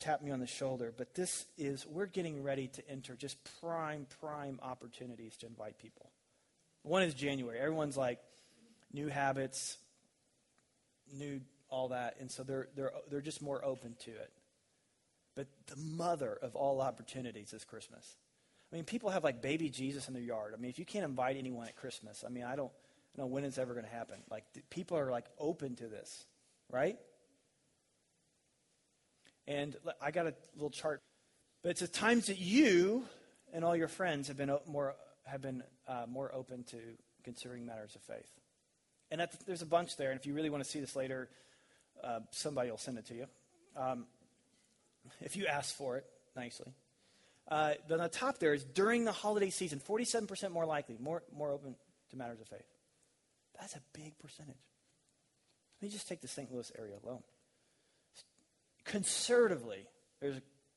tapped 0.00 0.24
me 0.24 0.32
on 0.32 0.40
the 0.40 0.46
shoulder, 0.48 0.92
but 0.94 1.14
this 1.14 1.46
is, 1.56 1.86
we're 1.86 2.06
getting 2.06 2.42
ready 2.42 2.66
to 2.66 2.90
enter 2.90 3.14
just 3.14 3.38
prime, 3.60 4.08
prime 4.20 4.58
opportunities 4.60 5.36
to 5.36 5.46
invite 5.46 5.78
people. 5.78 6.10
One 6.82 7.04
is 7.04 7.14
January. 7.14 7.60
Everyone's 7.60 7.96
like, 7.96 8.18
new 8.92 9.06
habits, 9.06 9.78
new 11.16 11.40
all 11.68 11.90
that, 11.90 12.16
and 12.18 12.28
so 12.28 12.42
they're, 12.42 12.66
they're, 12.74 12.90
they're 13.08 13.20
just 13.20 13.40
more 13.40 13.64
open 13.64 13.94
to 14.00 14.10
it. 14.10 14.32
But 15.36 15.46
the 15.68 15.76
mother 15.76 16.36
of 16.42 16.56
all 16.56 16.80
opportunities 16.80 17.52
is 17.52 17.64
Christmas. 17.64 18.16
I 18.72 18.76
mean, 18.76 18.84
people 18.84 19.10
have 19.10 19.22
like 19.22 19.42
baby 19.42 19.68
Jesus 19.68 20.08
in 20.08 20.14
their 20.14 20.22
yard. 20.22 20.54
I 20.56 20.60
mean, 20.60 20.70
if 20.70 20.78
you 20.80 20.84
can't 20.84 21.04
invite 21.04 21.36
anyone 21.36 21.68
at 21.68 21.76
Christmas, 21.76 22.24
I 22.26 22.30
mean, 22.30 22.42
I 22.42 22.56
don't, 22.56 22.72
I 23.14 23.18
don't 23.18 23.28
know 23.28 23.32
when 23.32 23.44
it's 23.44 23.58
ever 23.58 23.74
going 23.74 23.86
to 23.86 23.92
happen. 23.92 24.16
Like, 24.28 24.44
people 24.70 24.98
are 24.98 25.12
like 25.12 25.26
open 25.38 25.76
to 25.76 25.86
this, 25.86 26.26
right? 26.72 26.98
And 29.46 29.76
I 30.00 30.10
got 30.10 30.26
a 30.26 30.34
little 30.54 30.70
chart. 30.70 31.00
But 31.62 31.70
it's 31.70 31.80
the 31.80 31.88
times 31.88 32.26
that 32.26 32.38
you 32.38 33.04
and 33.52 33.64
all 33.64 33.76
your 33.76 33.88
friends 33.88 34.28
have 34.28 34.36
been 34.36 34.56
more, 34.66 34.96
have 35.24 35.42
been, 35.42 35.62
uh, 35.86 36.06
more 36.08 36.32
open 36.34 36.64
to 36.64 36.78
considering 37.22 37.66
matters 37.66 37.94
of 37.94 38.02
faith. 38.02 38.30
And 39.10 39.20
the, 39.20 39.28
there's 39.46 39.62
a 39.62 39.66
bunch 39.66 39.96
there. 39.96 40.10
And 40.10 40.18
if 40.18 40.26
you 40.26 40.34
really 40.34 40.50
want 40.50 40.64
to 40.64 40.68
see 40.68 40.80
this 40.80 40.96
later, 40.96 41.28
uh, 42.02 42.20
somebody 42.30 42.70
will 42.70 42.78
send 42.78 42.98
it 42.98 43.06
to 43.06 43.14
you. 43.14 43.26
Um, 43.76 44.06
if 45.20 45.36
you 45.36 45.46
ask 45.46 45.74
for 45.74 45.98
it 45.98 46.06
nicely. 46.34 46.72
Uh, 47.48 47.74
but 47.88 47.98
on 47.98 48.04
the 48.04 48.08
top 48.08 48.38
there 48.38 48.54
is 48.54 48.64
during 48.64 49.04
the 49.04 49.12
holiday 49.12 49.50
season, 49.50 49.80
47% 49.80 50.50
more 50.50 50.64
likely, 50.64 50.96
more, 50.98 51.22
more 51.36 51.50
open 51.50 51.74
to 52.10 52.16
matters 52.16 52.40
of 52.40 52.46
faith. 52.46 52.66
That's 53.58 53.74
a 53.74 53.80
big 53.92 54.18
percentage. 54.18 54.56
Let 55.82 55.88
me 55.88 55.92
just 55.92 56.08
take 56.08 56.20
the 56.20 56.28
St. 56.28 56.52
Louis 56.52 56.70
area 56.78 56.94
alone. 57.04 57.24
Conservatively, 58.84 59.88
there's, 60.20 60.36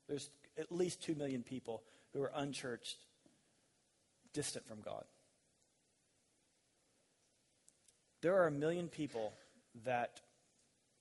there's 0.09 0.31
at 0.57 0.71
least 0.71 1.03
2 1.03 1.13
million 1.13 1.43
people 1.43 1.83
who 2.11 2.23
are 2.23 2.31
unchurched, 2.35 2.97
distant 4.33 4.67
from 4.67 4.81
God. 4.81 5.03
There 8.21 8.35
are 8.35 8.47
a 8.47 8.51
million 8.51 8.87
people 8.87 9.33
that 9.85 10.21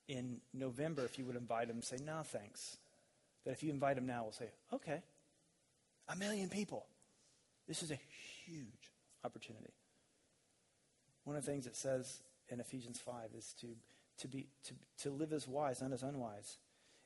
in 0.07 0.43
November, 0.53 1.07
if 1.07 1.19
you 1.19 1.25
would 1.25 1.37
invite 1.37 1.69
them, 1.69 1.81
say, 1.81 1.97
no, 2.05 2.21
thanks. 2.25 2.77
That 3.47 3.53
if 3.53 3.63
you 3.63 3.71
invite 3.71 3.97
them 3.97 4.07
now, 4.07 4.25
will 4.25 4.33
say, 4.33 4.51
okay. 4.71 5.01
A 6.09 6.17
million 6.17 6.51
people. 6.51 6.85
This 7.67 7.83
is 7.83 7.91
a 7.91 7.99
huge 8.45 8.93
opportunity. 9.25 9.73
One 11.25 11.37
of 11.37 11.45
the 11.47 11.51
things 11.51 11.67
it 11.67 11.75
says 11.77 12.23
in 12.51 12.61
Ephesians 12.61 12.99
5 12.99 13.31
is 13.35 13.55
to, 13.63 13.69
to, 14.19 14.29
be, 14.29 14.49
to, 14.65 14.75
to 15.03 15.11
live 15.11 15.33
as 15.33 15.49
wise, 15.49 15.81
not 15.83 15.93
as 15.93 16.03
unwise, 16.03 16.59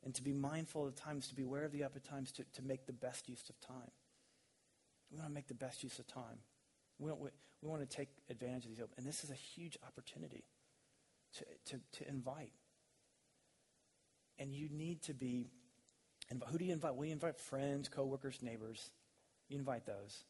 and 0.05 0.15
to 0.15 0.23
be 0.23 0.33
mindful 0.33 0.87
of 0.87 0.95
times, 0.95 1.29
to 1.29 1.35
be 1.35 1.43
aware 1.43 1.65
of 1.65 1.73
the 1.73 1.85
upper 1.85 1.99
times, 1.99 2.31
to, 2.33 2.45
to 2.55 2.63
make 2.63 2.87
the 2.87 2.93
best 2.93 3.29
use 3.29 3.49
of 3.49 3.61
time. 3.61 3.91
We 5.11 5.19
want 5.19 5.31
to 5.31 5.35
make 5.35 5.49
the 5.49 5.55
best 5.55 5.83
use 5.83 5.99
of 5.99 6.07
time. 6.07 6.39
We, 6.99 7.11
we, 7.13 7.31
we 7.63 7.69
want 7.69 7.89
to 7.89 7.97
take 7.97 8.09
advantage 8.31 8.65
of 8.65 8.71
these. 8.71 8.81
And 8.97 9.07
this 9.07 9.25
is 9.25 9.31
a 9.31 9.35
huge 9.35 9.79
opportunity 9.87 10.45
to, 11.39 11.45
to, 11.73 11.81
to 11.99 12.09
invite. 12.09 12.53
And 14.39 14.53
you 14.53 14.69
need 14.71 15.03
to 15.03 15.15
be, 15.15 15.51
who 16.49 16.59
do 16.59 16.65
you 16.65 16.73
invite? 16.73 16.95
You 16.95 17.13
invite 17.13 17.39
friends, 17.39 17.89
coworkers, 17.89 18.39
neighbors. 18.43 18.91
You 19.49 19.59
invite 19.59 19.87
those. 19.87 20.25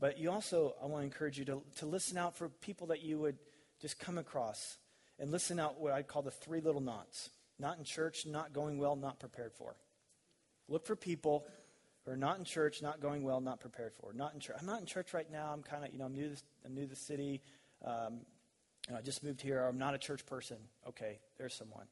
But 0.00 0.18
you 0.18 0.30
also, 0.30 0.74
I 0.82 0.86
want 0.86 1.02
to 1.02 1.04
encourage 1.04 1.38
you 1.38 1.44
to, 1.44 1.62
to 1.76 1.86
listen 1.86 2.18
out 2.18 2.36
for 2.36 2.48
people 2.48 2.88
that 2.88 3.02
you 3.02 3.18
would 3.18 3.38
just 3.80 3.98
come 3.98 4.18
across 4.18 4.78
and 5.18 5.30
listen 5.30 5.58
out 5.58 5.80
what 5.80 5.92
I 5.92 6.02
call 6.02 6.22
the 6.22 6.30
three 6.30 6.60
little 6.60 6.80
knots. 6.80 7.30
Not 7.58 7.78
in 7.78 7.84
church, 7.84 8.26
not 8.26 8.52
going 8.52 8.78
well, 8.78 8.96
not 8.96 9.20
prepared 9.20 9.52
for. 9.52 9.76
Look 10.68 10.86
for 10.86 10.96
people 10.96 11.46
who 12.04 12.12
are 12.12 12.16
not 12.16 12.38
in 12.38 12.44
church, 12.44 12.82
not 12.82 13.00
going 13.00 13.22
well, 13.22 13.40
not 13.40 13.60
prepared 13.60 13.92
for. 13.94 14.12
Not 14.12 14.34
in 14.34 14.40
church. 14.40 14.56
I'm 14.60 14.66
not 14.66 14.80
in 14.80 14.86
church 14.86 15.14
right 15.14 15.30
now. 15.30 15.52
I'm 15.52 15.62
kind 15.62 15.84
of, 15.84 15.92
you 15.92 15.98
know, 15.98 16.06
I'm 16.06 16.14
new 16.14 16.30
to, 16.30 16.42
I'm 16.64 16.74
new 16.74 16.82
to 16.82 16.88
the 16.88 16.96
city. 16.96 17.40
Um, 17.84 18.20
you 18.88 18.92
know, 18.92 18.98
I 18.98 19.02
just 19.02 19.22
moved 19.22 19.40
here. 19.40 19.60
I'm 19.60 19.78
not 19.78 19.94
a 19.94 19.98
church 19.98 20.26
person. 20.26 20.56
Okay, 20.88 21.18
there's 21.38 21.54
someone. 21.54 21.86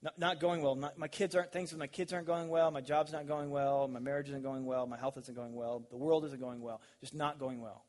Not, 0.00 0.18
not 0.18 0.40
going 0.40 0.62
well. 0.62 0.76
Not, 0.76 0.96
my 0.96 1.08
kids 1.08 1.34
aren't, 1.34 1.52
things 1.52 1.72
with 1.72 1.80
my 1.80 1.88
kids 1.88 2.12
aren't 2.12 2.26
going 2.26 2.48
well. 2.48 2.70
My 2.70 2.80
job's 2.80 3.12
not 3.12 3.26
going 3.26 3.50
well. 3.50 3.88
My 3.88 3.98
marriage 3.98 4.28
isn't 4.28 4.42
going 4.42 4.64
well. 4.64 4.86
My 4.86 4.96
health 4.96 5.18
isn't 5.18 5.34
going 5.34 5.54
well. 5.54 5.82
The 5.90 5.96
world 5.96 6.24
isn't 6.26 6.40
going 6.40 6.60
well. 6.60 6.80
Just 7.00 7.14
not 7.14 7.40
going 7.40 7.60
well. 7.60 7.84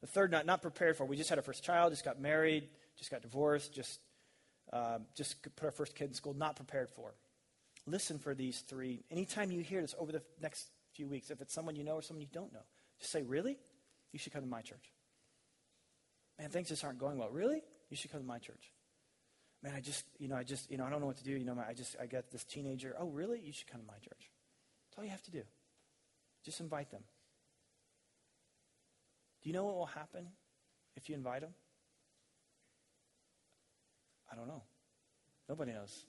The 0.00 0.08
third, 0.08 0.32
not, 0.32 0.46
not 0.46 0.62
prepared 0.62 0.96
for. 0.96 1.04
We 1.04 1.16
just 1.16 1.28
had 1.30 1.38
our 1.38 1.44
first 1.44 1.62
child, 1.62 1.92
just 1.92 2.04
got 2.04 2.20
married, 2.20 2.68
just 3.02 3.10
got 3.10 3.20
divorced, 3.20 3.74
just, 3.74 3.98
uh, 4.72 4.98
just 5.16 5.42
put 5.56 5.64
our 5.64 5.72
first 5.72 5.96
kid 5.96 6.06
in 6.06 6.14
school, 6.14 6.34
not 6.34 6.54
prepared 6.54 6.88
for. 6.88 7.14
Listen 7.84 8.16
for 8.16 8.32
these 8.32 8.60
three. 8.60 9.02
Anytime 9.10 9.50
you 9.50 9.60
hear 9.60 9.80
this 9.80 9.92
over 9.98 10.12
the 10.12 10.22
next 10.40 10.68
few 10.94 11.08
weeks, 11.08 11.28
if 11.28 11.40
it's 11.40 11.52
someone 11.52 11.74
you 11.74 11.82
know 11.82 11.94
or 11.94 12.02
someone 12.02 12.20
you 12.20 12.28
don't 12.32 12.52
know, 12.52 12.62
just 13.00 13.10
say, 13.10 13.22
Really? 13.22 13.58
You 14.12 14.20
should 14.20 14.32
come 14.32 14.42
to 14.42 14.48
my 14.48 14.60
church. 14.60 14.92
Man, 16.38 16.50
things 16.50 16.68
just 16.68 16.84
aren't 16.84 16.98
going 16.98 17.18
well. 17.18 17.30
Really? 17.30 17.62
You 17.90 17.96
should 17.96 18.12
come 18.12 18.20
to 18.20 18.26
my 18.26 18.38
church. 18.38 18.70
Man, 19.62 19.72
I 19.74 19.80
just, 19.80 20.04
you 20.18 20.28
know, 20.28 20.36
I 20.36 20.44
just, 20.44 20.70
you 20.70 20.76
know, 20.76 20.84
I 20.84 20.90
don't 20.90 21.00
know 21.00 21.06
what 21.06 21.16
to 21.16 21.24
do. 21.24 21.32
You 21.32 21.44
know, 21.44 21.56
I 21.66 21.72
just, 21.72 21.96
I 22.00 22.06
got 22.06 22.30
this 22.30 22.44
teenager. 22.44 22.94
Oh, 22.98 23.08
really? 23.08 23.40
You 23.40 23.52
should 23.52 23.68
come 23.68 23.80
to 23.80 23.86
my 23.86 23.94
church. 23.94 24.30
That's 24.90 24.98
all 24.98 25.04
you 25.04 25.10
have 25.10 25.22
to 25.22 25.30
do. 25.30 25.42
Just 26.44 26.60
invite 26.60 26.90
them. 26.90 27.02
Do 29.42 29.48
you 29.48 29.54
know 29.54 29.64
what 29.64 29.76
will 29.76 29.86
happen 29.86 30.28
if 30.94 31.08
you 31.08 31.14
invite 31.14 31.40
them? 31.40 31.54
I 34.32 34.34
don't 34.34 34.48
know. 34.48 34.62
Nobody 35.48 35.72
knows. 35.72 36.06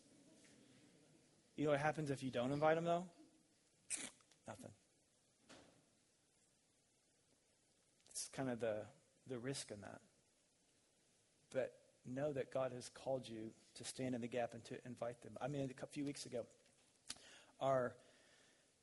You 1.58 1.66
know 1.66 1.72
what 1.72 1.82
happens 1.82 2.10
if 2.10 2.24
you 2.24 2.32
don't 2.32 2.52
invite 2.52 2.76
them, 2.76 2.86
though? 2.86 3.04
Nothing. 4.48 4.72
It's 8.12 8.30
kind 8.34 8.50
of 8.50 8.60
the, 8.60 8.78
the 9.28 9.38
risk 9.38 9.72
in 9.72 9.82
that. 9.82 10.00
But 11.54 11.74
know 12.06 12.32
that 12.34 12.52
God 12.52 12.72
has 12.74 12.90
called 12.90 13.28
you 13.28 13.52
to 13.76 13.84
stand 13.84 14.16
in 14.16 14.22
the 14.22 14.28
gap 14.28 14.54
and 14.54 14.64
to 14.66 14.76
invite 14.86 15.22
them. 15.22 15.34
I 15.42 15.48
mean, 15.48 15.70
a 15.82 15.88
few 15.88 16.06
weeks 16.06 16.26
ago, 16.26 16.46
our, 17.60 17.94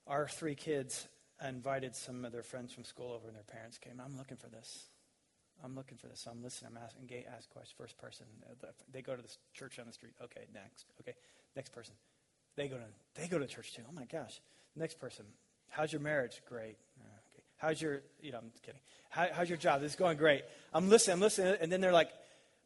our 0.06 0.28
three 0.28 0.54
kids 0.54 1.08
invited 1.46 1.96
some 1.96 2.24
of 2.24 2.32
their 2.32 2.42
friends 2.42 2.72
from 2.72 2.84
school 2.84 3.12
over, 3.12 3.26
and 3.26 3.36
their 3.36 3.42
parents 3.42 3.78
came. 3.78 4.00
I'm 4.04 4.16
looking 4.16 4.36
for 4.36 4.48
this. 4.48 4.89
I'm 5.62 5.74
looking 5.74 5.98
for 5.98 6.06
this. 6.06 6.26
I'm 6.30 6.42
listening. 6.42 6.72
I'm 6.74 6.82
asking, 6.82 7.06
gay 7.06 7.26
ask 7.36 7.50
questions. 7.50 7.74
First 7.76 7.98
person. 7.98 8.26
They 8.92 9.02
go 9.02 9.16
to 9.16 9.22
the 9.22 9.28
church 9.52 9.78
on 9.78 9.86
the 9.86 9.92
street. 9.92 10.12
Okay, 10.22 10.46
next. 10.54 10.86
Okay, 11.00 11.14
next 11.56 11.70
person. 11.72 11.94
They 12.56 12.68
go 12.68 12.76
to 12.76 12.84
they 13.20 13.28
go 13.28 13.38
to 13.38 13.46
church 13.46 13.74
too. 13.74 13.82
Oh 13.88 13.92
my 13.92 14.04
gosh. 14.04 14.40
Next 14.76 14.98
person. 14.98 15.24
How's 15.68 15.92
your 15.92 16.00
marriage? 16.00 16.42
Great. 16.48 16.76
Uh, 16.98 17.04
okay. 17.32 17.42
How's 17.56 17.80
your 17.80 18.02
you 18.20 18.32
know? 18.32 18.38
I'm 18.38 18.50
kidding. 18.62 18.80
How, 19.08 19.28
how's 19.32 19.48
your 19.48 19.58
job? 19.58 19.80
This 19.80 19.92
is 19.92 19.96
going 19.96 20.16
great. 20.16 20.42
I'm 20.72 20.88
listening. 20.88 21.14
I'm 21.14 21.20
listening. 21.20 21.56
And 21.60 21.70
then 21.70 21.80
they're 21.80 21.92
like, 21.92 22.10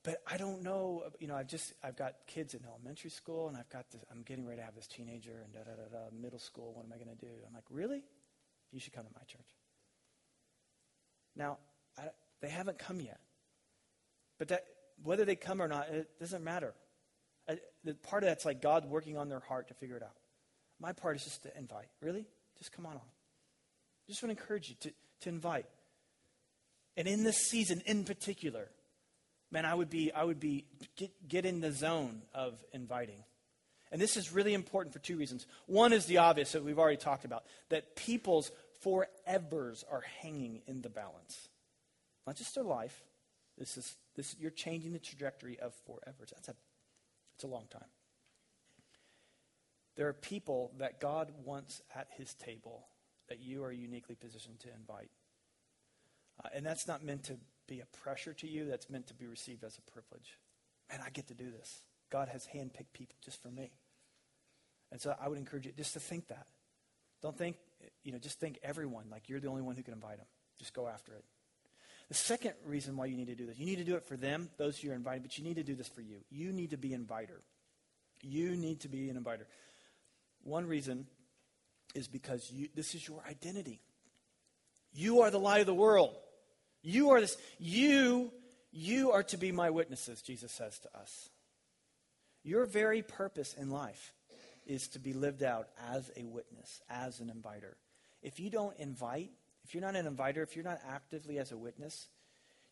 but 0.02 0.22
I 0.30 0.36
don't 0.36 0.62
know. 0.62 1.04
You 1.18 1.28
know, 1.28 1.34
I've 1.34 1.48
just 1.48 1.72
I've 1.82 1.96
got 1.96 2.14
kids 2.26 2.54
in 2.54 2.60
elementary 2.66 3.10
school, 3.10 3.48
and 3.48 3.56
I've 3.56 3.68
got 3.70 3.90
this. 3.90 4.02
I'm 4.10 4.22
getting 4.22 4.46
ready 4.46 4.58
to 4.58 4.64
have 4.64 4.74
this 4.74 4.86
teenager, 4.86 5.42
and 5.44 5.52
da 5.52 5.60
da 5.60 5.76
da 5.76 5.98
da. 5.98 6.04
Middle 6.12 6.38
school. 6.38 6.72
What 6.74 6.84
am 6.84 6.92
I 6.92 6.96
going 6.96 7.16
to 7.16 7.24
do? 7.24 7.32
I'm 7.46 7.54
like, 7.54 7.64
really? 7.70 8.02
You 8.72 8.80
should 8.80 8.92
come 8.92 9.04
to 9.04 9.12
my 9.14 9.24
church. 9.24 9.46
Now, 11.36 11.58
they 12.44 12.50
haven't 12.50 12.78
come 12.78 13.00
yet, 13.00 13.20
but 14.38 14.48
that 14.48 14.64
whether 15.02 15.24
they 15.24 15.36
come 15.36 15.60
or 15.60 15.68
not, 15.68 15.88
it 15.88 16.08
doesn't 16.20 16.44
matter. 16.44 16.74
I, 17.48 17.58
the 17.84 17.94
part 17.94 18.22
of 18.22 18.28
that's 18.28 18.44
like 18.44 18.62
God 18.62 18.88
working 18.88 19.16
on 19.16 19.28
their 19.28 19.40
heart 19.40 19.68
to 19.68 19.74
figure 19.74 19.96
it 19.96 20.02
out. 20.02 20.16
My 20.80 20.92
part 20.92 21.16
is 21.16 21.24
just 21.24 21.42
to 21.44 21.56
invite. 21.58 21.88
Really, 22.00 22.26
just 22.58 22.72
come 22.72 22.86
on 22.86 22.94
on. 22.94 23.00
Just 24.08 24.22
want 24.22 24.36
to 24.36 24.42
encourage 24.42 24.68
you 24.68 24.76
to, 24.80 24.92
to 25.22 25.28
invite. 25.28 25.66
And 26.96 27.08
in 27.08 27.24
this 27.24 27.38
season, 27.48 27.82
in 27.86 28.04
particular, 28.04 28.68
man, 29.50 29.64
I 29.64 29.74
would 29.74 29.90
be, 29.90 30.12
I 30.12 30.24
would 30.24 30.40
be, 30.40 30.66
get, 30.96 31.28
get 31.28 31.46
in 31.46 31.60
the 31.60 31.72
zone 31.72 32.22
of 32.34 32.62
inviting. 32.72 33.24
And 33.90 34.00
this 34.00 34.16
is 34.16 34.32
really 34.32 34.54
important 34.54 34.92
for 34.92 34.98
two 34.98 35.16
reasons. 35.16 35.46
One 35.66 35.92
is 35.92 36.06
the 36.06 36.18
obvious 36.18 36.52
that 36.52 36.64
we've 36.64 36.78
already 36.78 36.96
talked 36.96 37.24
about 37.24 37.44
that 37.68 37.96
people's 37.96 38.50
forevers 38.84 39.84
are 39.90 40.02
hanging 40.20 40.62
in 40.66 40.82
the 40.82 40.88
balance. 40.88 41.48
Not 42.26 42.36
just 42.36 42.54
their 42.54 42.64
life. 42.64 43.02
This 43.58 43.76
is, 43.76 43.96
this, 44.16 44.34
you're 44.38 44.50
changing 44.50 44.92
the 44.92 44.98
trajectory 44.98 45.58
of 45.58 45.74
forever. 45.86 46.26
That's 46.32 46.48
a, 46.48 46.54
it's 47.34 47.44
a 47.44 47.48
long 47.48 47.66
time. 47.70 47.88
There 49.96 50.08
are 50.08 50.12
people 50.12 50.72
that 50.78 51.00
God 51.00 51.32
wants 51.44 51.80
at 51.94 52.08
his 52.16 52.34
table 52.34 52.86
that 53.28 53.40
you 53.40 53.62
are 53.62 53.72
uniquely 53.72 54.16
positioned 54.16 54.58
to 54.60 54.68
invite. 54.74 55.10
Uh, 56.44 56.48
and 56.54 56.66
that's 56.66 56.88
not 56.88 57.04
meant 57.04 57.24
to 57.24 57.36
be 57.68 57.80
a 57.80 57.86
pressure 57.98 58.34
to 58.34 58.48
you, 58.48 58.66
that's 58.66 58.90
meant 58.90 59.06
to 59.06 59.14
be 59.14 59.26
received 59.26 59.62
as 59.64 59.78
a 59.78 59.90
privilege. 59.90 60.38
Man, 60.90 61.00
I 61.04 61.10
get 61.10 61.28
to 61.28 61.34
do 61.34 61.50
this. 61.50 61.82
God 62.10 62.28
has 62.28 62.46
handpicked 62.54 62.92
people 62.92 63.16
just 63.24 63.40
for 63.40 63.48
me. 63.48 63.70
And 64.92 65.00
so 65.00 65.14
I 65.20 65.28
would 65.28 65.38
encourage 65.38 65.66
you 65.66 65.72
just 65.76 65.94
to 65.94 66.00
think 66.00 66.28
that. 66.28 66.46
Don't 67.22 67.36
think, 67.36 67.56
you 68.02 68.12
know, 68.12 68.18
just 68.18 68.38
think 68.38 68.58
everyone, 68.62 69.06
like 69.10 69.28
you're 69.28 69.40
the 69.40 69.48
only 69.48 69.62
one 69.62 69.76
who 69.76 69.82
can 69.82 69.94
invite 69.94 70.18
them. 70.18 70.26
Just 70.58 70.74
go 70.74 70.86
after 70.86 71.14
it. 71.14 71.24
The 72.08 72.14
second 72.14 72.54
reason 72.66 72.96
why 72.96 73.06
you 73.06 73.16
need 73.16 73.28
to 73.28 73.34
do 73.34 73.46
this, 73.46 73.58
you 73.58 73.66
need 73.66 73.78
to 73.78 73.84
do 73.84 73.96
it 73.96 74.04
for 74.04 74.16
them, 74.16 74.50
those 74.58 74.78
who 74.78 74.88
you're 74.88 74.96
inviting, 74.96 75.22
but 75.22 75.38
you 75.38 75.44
need 75.44 75.56
to 75.56 75.62
do 75.62 75.74
this 75.74 75.88
for 75.88 76.02
you. 76.02 76.18
You 76.30 76.52
need 76.52 76.70
to 76.70 76.76
be 76.76 76.92
an 76.92 77.00
inviter. 77.00 77.40
You 78.22 78.56
need 78.56 78.80
to 78.80 78.88
be 78.88 79.08
an 79.08 79.16
inviter. 79.16 79.46
One 80.42 80.66
reason 80.66 81.06
is 81.94 82.08
because 82.08 82.50
you, 82.50 82.68
this 82.74 82.94
is 82.94 83.06
your 83.06 83.22
identity. 83.28 83.80
You 84.92 85.22
are 85.22 85.30
the 85.30 85.38
light 85.38 85.60
of 85.60 85.66
the 85.66 85.74
world. 85.74 86.14
You 86.82 87.10
are 87.10 87.20
this, 87.20 87.36
you, 87.58 88.30
you 88.70 89.12
are 89.12 89.22
to 89.24 89.36
be 89.36 89.52
my 89.52 89.70
witnesses, 89.70 90.20
Jesus 90.20 90.52
says 90.52 90.78
to 90.80 90.98
us. 90.98 91.30
Your 92.42 92.66
very 92.66 93.02
purpose 93.02 93.54
in 93.54 93.70
life 93.70 94.12
is 94.66 94.88
to 94.88 94.98
be 94.98 95.14
lived 95.14 95.42
out 95.42 95.68
as 95.90 96.10
a 96.16 96.24
witness, 96.24 96.82
as 96.90 97.20
an 97.20 97.30
inviter. 97.30 97.76
If 98.22 98.38
you 98.38 98.50
don't 98.50 98.76
invite, 98.78 99.30
if 99.64 99.74
you're 99.74 99.82
not 99.82 99.96
an 99.96 100.06
inviter, 100.06 100.42
if 100.42 100.54
you're 100.54 100.64
not 100.64 100.80
actively 100.88 101.38
as 101.38 101.52
a 101.52 101.56
witness, 101.56 102.08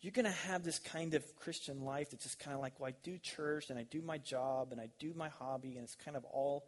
you're 0.00 0.12
going 0.12 0.24
to 0.26 0.30
have 0.30 0.64
this 0.64 0.78
kind 0.78 1.14
of 1.14 1.36
Christian 1.36 1.84
life 1.84 2.10
that's 2.10 2.24
just 2.24 2.38
kind 2.38 2.54
of 2.54 2.60
like, 2.60 2.78
well, 2.78 2.88
I 2.88 2.94
do 3.02 3.18
church 3.18 3.70
and 3.70 3.78
I 3.78 3.84
do 3.84 4.02
my 4.02 4.18
job 4.18 4.72
and 4.72 4.80
I 4.80 4.88
do 4.98 5.12
my 5.16 5.28
hobby, 5.28 5.76
and 5.76 5.84
it's 5.84 5.94
kind 5.94 6.16
of 6.16 6.24
all, 6.24 6.66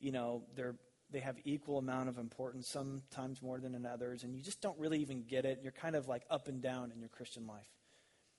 you 0.00 0.12
know, 0.12 0.42
they're 0.56 0.74
they 1.10 1.20
have 1.20 1.36
equal 1.44 1.78
amount 1.78 2.08
of 2.08 2.18
importance, 2.18 2.66
sometimes 2.66 3.40
more 3.40 3.60
than 3.60 3.74
in 3.74 3.86
others, 3.86 4.24
and 4.24 4.34
you 4.34 4.42
just 4.42 4.60
don't 4.60 4.76
really 4.78 4.98
even 4.98 5.22
get 5.22 5.44
it. 5.44 5.60
You're 5.62 5.70
kind 5.70 5.94
of 5.94 6.08
like 6.08 6.24
up 6.28 6.48
and 6.48 6.60
down 6.60 6.90
in 6.90 6.98
your 6.98 7.08
Christian 7.08 7.46
life. 7.46 7.68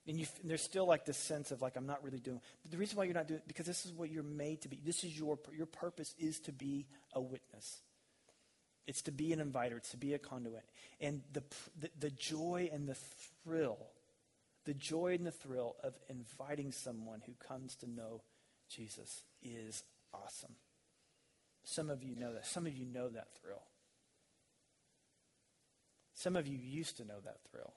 And, 0.07 0.19
you, 0.19 0.25
and 0.41 0.49
there's 0.49 0.61
still 0.61 0.85
like 0.85 1.05
this 1.05 1.17
sense 1.17 1.51
of 1.51 1.61
like, 1.61 1.77
I'm 1.77 1.87
not 1.87 2.03
really 2.03 2.19
doing 2.19 2.39
But 2.61 2.71
the 2.71 2.77
reason 2.77 2.97
why 2.97 3.05
you're 3.05 3.13
not 3.13 3.27
doing 3.27 3.41
because 3.47 3.65
this 3.65 3.85
is 3.85 3.93
what 3.93 4.11
you're 4.11 4.23
made 4.23 4.61
to 4.61 4.67
be. 4.67 4.79
This 4.83 5.03
is 5.03 5.17
your, 5.17 5.39
your 5.55 5.65
purpose 5.65 6.13
is 6.19 6.39
to 6.41 6.51
be 6.51 6.85
a 7.13 7.21
witness. 7.21 7.81
It's 8.87 9.01
to 9.03 9.11
be 9.11 9.33
an 9.33 9.39
inviter. 9.39 9.77
It's 9.77 9.91
to 9.91 9.97
be 9.97 10.13
a 10.13 10.19
conduit. 10.19 10.65
And 11.01 11.21
the, 11.33 11.43
the, 11.79 11.89
the 11.99 12.09
joy 12.11 12.69
and 12.71 12.87
the 12.87 12.97
thrill, 13.43 13.77
the 14.65 14.73
joy 14.73 15.15
and 15.15 15.25
the 15.25 15.31
thrill 15.31 15.75
of 15.83 15.93
inviting 16.09 16.71
someone 16.71 17.21
who 17.25 17.33
comes 17.33 17.75
to 17.77 17.89
know 17.89 18.21
Jesus 18.69 19.23
is 19.41 19.83
awesome. 20.13 20.55
Some 21.63 21.89
of 21.89 22.03
you 22.03 22.15
know 22.15 22.33
that. 22.33 22.45
Some 22.45 22.67
of 22.67 22.77
you 22.77 22.85
know 22.85 23.09
that 23.09 23.29
thrill. 23.41 23.63
Some 26.13 26.35
of 26.35 26.47
you 26.47 26.57
used 26.57 26.97
to 26.97 27.05
know 27.05 27.19
that 27.23 27.39
thrill. 27.51 27.73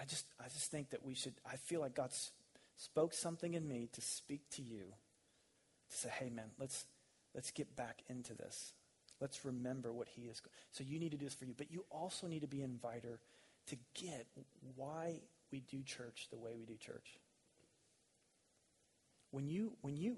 I 0.00 0.04
just, 0.04 0.26
I 0.38 0.44
just 0.44 0.70
think 0.70 0.90
that 0.90 1.04
we 1.04 1.14
should, 1.14 1.34
I 1.50 1.56
feel 1.56 1.80
like 1.80 1.94
God 1.94 2.10
spoke 2.76 3.14
something 3.14 3.54
in 3.54 3.66
me 3.66 3.88
to 3.92 4.00
speak 4.00 4.42
to 4.50 4.62
you, 4.62 4.82
to 5.90 5.96
say, 5.96 6.10
hey, 6.18 6.30
man, 6.30 6.50
let's, 6.58 6.84
let's 7.34 7.50
get 7.50 7.74
back 7.76 8.02
into 8.08 8.34
this. 8.34 8.72
Let's 9.20 9.44
remember 9.44 9.92
what 9.92 10.08
he 10.08 10.22
is. 10.22 10.42
So 10.72 10.84
you 10.84 10.98
need 10.98 11.12
to 11.12 11.16
do 11.16 11.24
this 11.24 11.34
for 11.34 11.46
you. 11.46 11.54
But 11.56 11.70
you 11.70 11.84
also 11.90 12.26
need 12.26 12.40
to 12.40 12.46
be 12.46 12.62
an 12.62 12.70
inviter 12.70 13.18
to 13.68 13.76
get 13.94 14.26
why 14.74 15.20
we 15.50 15.60
do 15.60 15.82
church 15.82 16.28
the 16.30 16.36
way 16.36 16.50
we 16.58 16.66
do 16.66 16.76
church. 16.76 17.18
When 19.30 19.48
you, 19.48 19.72
when 19.80 19.96
you, 19.96 20.16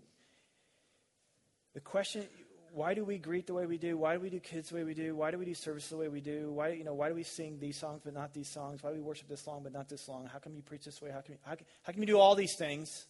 the 1.75 1.81
question, 1.81 2.25
why 2.73 2.95
do 2.95 3.05
we 3.05 3.19
greet 3.19 3.47
the 3.47 3.55
way 3.55 3.67
we 3.67 3.79
do? 3.79 3.97
Why 3.97 4.15
do 4.15 4.21
we 4.21 4.31
do 4.31 4.41
kids 4.41 4.69
the 4.69 4.77
way 4.77 4.85
we 4.85 4.95
do? 4.95 5.15
Why 5.15 5.31
do 5.31 5.39
we 5.39 5.45
do 5.45 5.55
service 5.55 5.89
the 5.89 5.97
way 5.97 6.09
we 6.09 6.21
do? 6.21 6.53
Why, 6.53 6.71
you 6.71 6.85
know, 6.85 6.95
why 6.95 7.09
do 7.09 7.15
we 7.15 7.23
sing 7.23 7.59
these 7.59 7.79
songs 7.79 8.03
but 8.05 8.15
not 8.15 8.35
these 8.35 8.49
songs? 8.49 8.83
Why 8.83 8.91
do 8.91 8.97
we 8.97 9.03
worship 9.03 9.29
this 9.29 9.47
long 9.47 9.63
but 9.63 9.73
not 9.73 9.89
this 9.89 10.09
long? 10.09 10.27
How 10.27 10.39
come 10.39 10.55
you 10.55 10.63
preach 10.63 10.85
this 10.85 11.01
way? 11.01 11.11
How 11.11 11.21
can 11.21 11.35
you, 11.35 11.39
how, 11.43 11.57
how 11.83 11.93
can 11.93 12.03
you 12.03 12.07
do 12.07 12.19
all 12.19 12.35
these 12.35 12.55
things? 12.59 13.07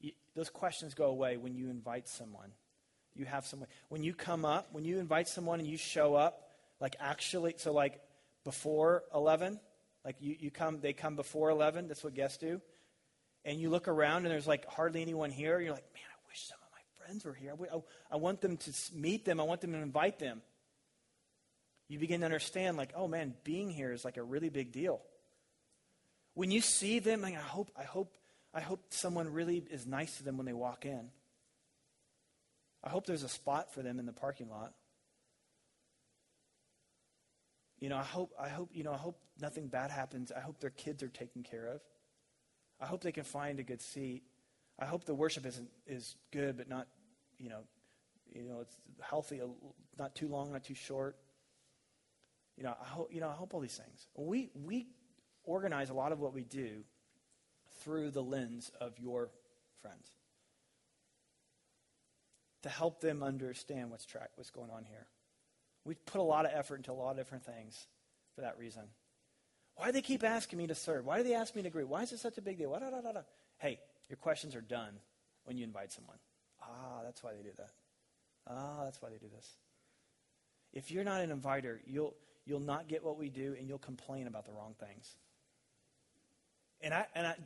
You, 0.00 0.12
those 0.34 0.50
questions 0.50 0.94
go 0.94 1.06
away 1.06 1.36
when 1.36 1.54
you 1.54 1.70
invite 1.70 2.08
someone. 2.08 2.52
You 3.14 3.24
have 3.26 3.46
someone. 3.46 3.68
When 3.88 4.02
you 4.02 4.14
come 4.14 4.44
up, 4.44 4.68
when 4.72 4.84
you 4.84 4.98
invite 4.98 5.28
someone 5.28 5.60
and 5.60 5.68
you 5.68 5.76
show 5.76 6.14
up, 6.14 6.48
like 6.80 6.96
actually, 6.98 7.54
so 7.58 7.72
like 7.72 8.00
before 8.44 9.04
11, 9.14 9.60
like 10.04 10.16
you, 10.20 10.36
you 10.38 10.50
come, 10.50 10.80
they 10.80 10.92
come 10.92 11.16
before 11.16 11.50
11, 11.50 11.88
that's 11.88 12.02
what 12.02 12.14
guests 12.14 12.38
do. 12.38 12.60
And 13.44 13.60
you 13.60 13.70
look 13.70 13.88
around 13.88 14.24
and 14.24 14.32
there's 14.32 14.46
like 14.46 14.66
hardly 14.66 15.02
anyone 15.02 15.30
here. 15.30 15.60
You're 15.60 15.74
like, 15.74 15.92
man, 15.94 16.04
I 16.10 16.18
wish 16.28 16.46
some 16.46 16.58
of 16.62 16.68
my 16.72 17.04
friends 17.04 17.24
were 17.24 17.34
here. 17.34 17.54
I, 17.72 18.14
I 18.14 18.16
want 18.16 18.40
them 18.40 18.56
to 18.56 18.72
meet 18.94 19.24
them. 19.24 19.40
I 19.40 19.44
want 19.44 19.60
them 19.60 19.72
to 19.72 19.78
invite 19.78 20.18
them. 20.18 20.42
You 21.88 21.98
begin 21.98 22.20
to 22.20 22.24
understand, 22.24 22.78
like, 22.78 22.92
oh 22.96 23.06
man, 23.06 23.34
being 23.44 23.68
here 23.68 23.92
is 23.92 24.04
like 24.04 24.16
a 24.16 24.22
really 24.22 24.48
big 24.48 24.72
deal. 24.72 25.02
When 26.34 26.50
you 26.50 26.62
see 26.62 27.00
them, 27.00 27.20
like, 27.20 27.34
I 27.34 27.40
hope, 27.40 27.70
I 27.76 27.82
hope, 27.82 28.10
I 28.54 28.60
hope 28.60 28.80
someone 28.88 29.30
really 29.32 29.62
is 29.70 29.86
nice 29.86 30.16
to 30.16 30.22
them 30.22 30.38
when 30.38 30.46
they 30.46 30.54
walk 30.54 30.86
in. 30.86 31.10
I 32.84 32.88
hope 32.88 33.06
there's 33.06 33.22
a 33.22 33.28
spot 33.28 33.72
for 33.72 33.82
them 33.82 33.98
in 33.98 34.06
the 34.06 34.12
parking 34.12 34.48
lot. 34.48 34.72
You 37.78 37.88
know, 37.88 37.96
I 37.96 38.04
hope, 38.04 38.32
I 38.40 38.48
hope, 38.48 38.70
you 38.72 38.84
know, 38.84 38.92
I 38.92 38.96
hope 38.96 39.18
nothing 39.40 39.66
bad 39.66 39.90
happens. 39.90 40.30
I 40.30 40.40
hope 40.40 40.60
their 40.60 40.70
kids 40.70 41.02
are 41.02 41.08
taken 41.08 41.42
care 41.42 41.66
of. 41.66 41.80
I 42.80 42.86
hope 42.86 43.02
they 43.02 43.12
can 43.12 43.24
find 43.24 43.60
a 43.60 43.62
good 43.62 43.80
seat. 43.80 44.22
I 44.78 44.86
hope 44.86 45.04
the 45.04 45.14
worship 45.14 45.46
isn't 45.46 45.68
is 45.86 46.16
good, 46.32 46.56
but 46.56 46.68
not, 46.68 46.88
you 47.38 47.48
know, 47.48 47.60
you 48.32 48.42
know, 48.42 48.60
it's 48.60 48.74
healthy, 49.00 49.40
not 49.98 50.14
too 50.14 50.28
long, 50.28 50.52
not 50.52 50.64
too 50.64 50.74
short. 50.74 51.16
You 52.56 52.64
know, 52.64 52.74
I 52.80 52.86
hope, 52.86 53.12
you 53.12 53.20
know, 53.20 53.28
I 53.28 53.32
hope 53.32 53.54
all 53.54 53.60
these 53.60 53.76
things. 53.76 54.06
We 54.16 54.50
we 54.54 54.86
organize 55.44 55.90
a 55.90 55.94
lot 55.94 56.12
of 56.12 56.20
what 56.20 56.34
we 56.34 56.42
do 56.44 56.84
through 57.80 58.10
the 58.10 58.22
lens 58.22 58.70
of 58.80 58.98
your 58.98 59.30
friends 59.80 60.08
to 62.62 62.68
help 62.68 63.00
them 63.00 63.22
understand 63.22 63.90
what's 63.90 64.06
track, 64.06 64.30
what's 64.36 64.50
going 64.50 64.70
on 64.70 64.84
here. 64.84 65.06
We 65.84 65.94
put 65.94 66.20
a 66.20 66.24
lot 66.24 66.44
of 66.44 66.52
effort 66.54 66.76
into 66.76 66.92
a 66.92 66.94
lot 66.94 67.10
of 67.10 67.16
different 67.16 67.44
things 67.44 67.86
for 68.34 68.42
that 68.42 68.58
reason. 68.58 68.82
Why 69.76 69.86
do 69.86 69.92
they 69.92 70.02
keep 70.02 70.22
asking 70.22 70.58
me 70.58 70.66
to 70.68 70.74
serve? 70.74 71.06
Why 71.06 71.18
do 71.18 71.24
they 71.24 71.34
ask 71.34 71.56
me 71.56 71.62
to 71.62 71.68
agree? 71.68 71.84
Why 71.84 72.02
is 72.02 72.12
it 72.12 72.18
such 72.18 72.38
a 72.38 72.42
big 72.42 72.58
deal? 72.58 72.70
Da, 72.72 72.78
da, 72.78 73.00
da, 73.00 73.20
hey, 73.58 73.80
your 74.08 74.16
questions 74.16 74.54
are 74.54 74.60
done 74.60 74.94
when 75.44 75.56
you 75.56 75.64
invite 75.64 75.92
someone. 75.92 76.18
Ah, 76.62 77.00
that's 77.02 77.22
why 77.22 77.32
they 77.32 77.42
do 77.42 77.50
that. 77.56 77.70
Ah, 78.48 78.84
that's 78.84 79.00
why 79.00 79.08
they 79.08 79.18
do 79.18 79.28
this. 79.34 79.56
If 80.72 80.90
you're 80.90 81.04
not 81.04 81.20
an 81.20 81.30
inviter, 81.30 81.80
you'll, 81.86 82.14
you'll 82.44 82.60
not 82.60 82.88
get 82.88 83.04
what 83.04 83.18
we 83.18 83.28
do 83.28 83.56
and 83.58 83.68
you'll 83.68 83.78
complain 83.78 84.26
about 84.26 84.46
the 84.46 84.52
wrong 84.52 84.74
things. 84.78 85.16
And 86.80 86.94
I, 86.94 87.06
and 87.14 87.26
I, 87.26 87.36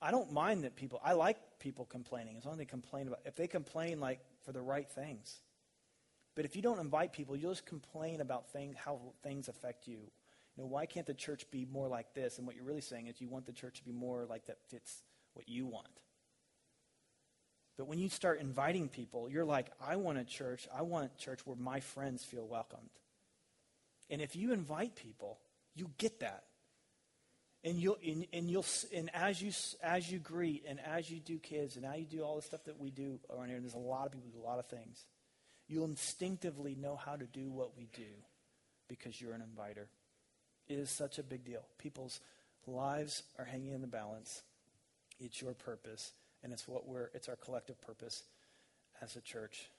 I 0.00 0.10
don't 0.10 0.32
mind 0.32 0.64
that 0.64 0.76
people, 0.76 1.00
I 1.04 1.12
like 1.12 1.38
people 1.58 1.84
complaining 1.84 2.36
as 2.36 2.44
long 2.44 2.54
as 2.54 2.58
they 2.58 2.64
complain 2.64 3.08
about, 3.08 3.20
if 3.24 3.36
they 3.36 3.46
complain 3.46 4.00
like 4.00 4.20
for 4.48 4.52
the 4.52 4.62
right 4.62 4.88
things. 4.88 5.42
But 6.34 6.46
if 6.46 6.56
you 6.56 6.62
don't 6.62 6.78
invite 6.78 7.12
people, 7.12 7.36
you'll 7.36 7.52
just 7.52 7.66
complain 7.66 8.22
about 8.22 8.50
thing, 8.50 8.74
how 8.82 8.98
things 9.22 9.46
affect 9.46 9.86
you. 9.86 9.98
You 9.98 10.62
know, 10.62 10.66
why 10.66 10.86
can't 10.86 11.04
the 11.04 11.12
church 11.12 11.44
be 11.50 11.66
more 11.70 11.86
like 11.86 12.14
this? 12.14 12.38
And 12.38 12.46
what 12.46 12.56
you're 12.56 12.64
really 12.64 12.80
saying 12.80 13.08
is 13.08 13.20
you 13.20 13.28
want 13.28 13.44
the 13.44 13.52
church 13.52 13.80
to 13.80 13.84
be 13.84 13.92
more 13.92 14.24
like 14.24 14.46
that 14.46 14.56
fits 14.70 15.02
what 15.34 15.50
you 15.50 15.66
want. 15.66 16.00
But 17.76 17.88
when 17.88 17.98
you 17.98 18.08
start 18.08 18.40
inviting 18.40 18.88
people, 18.88 19.28
you're 19.28 19.44
like, 19.44 19.70
I 19.86 19.96
want 19.96 20.16
a 20.16 20.24
church. 20.24 20.66
I 20.74 20.80
want 20.80 21.10
a 21.14 21.22
church 21.22 21.40
where 21.44 21.54
my 21.54 21.80
friends 21.80 22.24
feel 22.24 22.46
welcomed. 22.46 22.88
And 24.08 24.22
if 24.22 24.34
you 24.34 24.54
invite 24.54 24.96
people, 24.96 25.40
you 25.74 25.90
get 25.98 26.20
that. 26.20 26.44
And 27.64 27.76
you'll 27.76 27.98
and, 28.06 28.26
and 28.32 28.50
you'll 28.50 28.66
and 28.94 29.10
as 29.14 29.42
you 29.42 29.52
as 29.82 30.10
you 30.10 30.18
greet 30.18 30.64
and 30.68 30.78
as 30.80 31.10
you 31.10 31.18
do 31.18 31.38
kids 31.38 31.76
and 31.76 31.84
as 31.84 31.98
you 31.98 32.06
do 32.06 32.22
all 32.22 32.36
the 32.36 32.42
stuff 32.42 32.64
that 32.64 32.78
we 32.78 32.90
do 32.90 33.18
around 33.30 33.48
here, 33.48 33.56
and 33.56 33.64
there's 33.64 33.74
a 33.74 33.78
lot 33.78 34.06
of 34.06 34.12
people 34.12 34.28
do 34.32 34.40
a 34.40 34.46
lot 34.48 34.58
of 34.58 34.66
things. 34.66 35.06
You'll 35.66 35.86
instinctively 35.86 36.74
know 36.74 36.96
how 36.96 37.16
to 37.16 37.26
do 37.26 37.50
what 37.50 37.76
we 37.76 37.88
do 37.94 38.10
because 38.88 39.20
you're 39.20 39.34
an 39.34 39.42
inviter. 39.42 39.88
It 40.66 40.78
is 40.78 40.90
such 40.90 41.18
a 41.18 41.22
big 41.22 41.44
deal. 41.44 41.62
People's 41.78 42.20
lives 42.66 43.22
are 43.38 43.44
hanging 43.44 43.72
in 43.72 43.80
the 43.80 43.86
balance. 43.86 44.42
It's 45.18 45.42
your 45.42 45.54
purpose 45.54 46.12
and 46.42 46.52
it's 46.52 46.68
what 46.68 46.86
we're 46.86 47.10
it's 47.14 47.28
our 47.28 47.36
collective 47.36 47.80
purpose 47.80 48.24
as 49.02 49.16
a 49.16 49.20
church. 49.20 49.70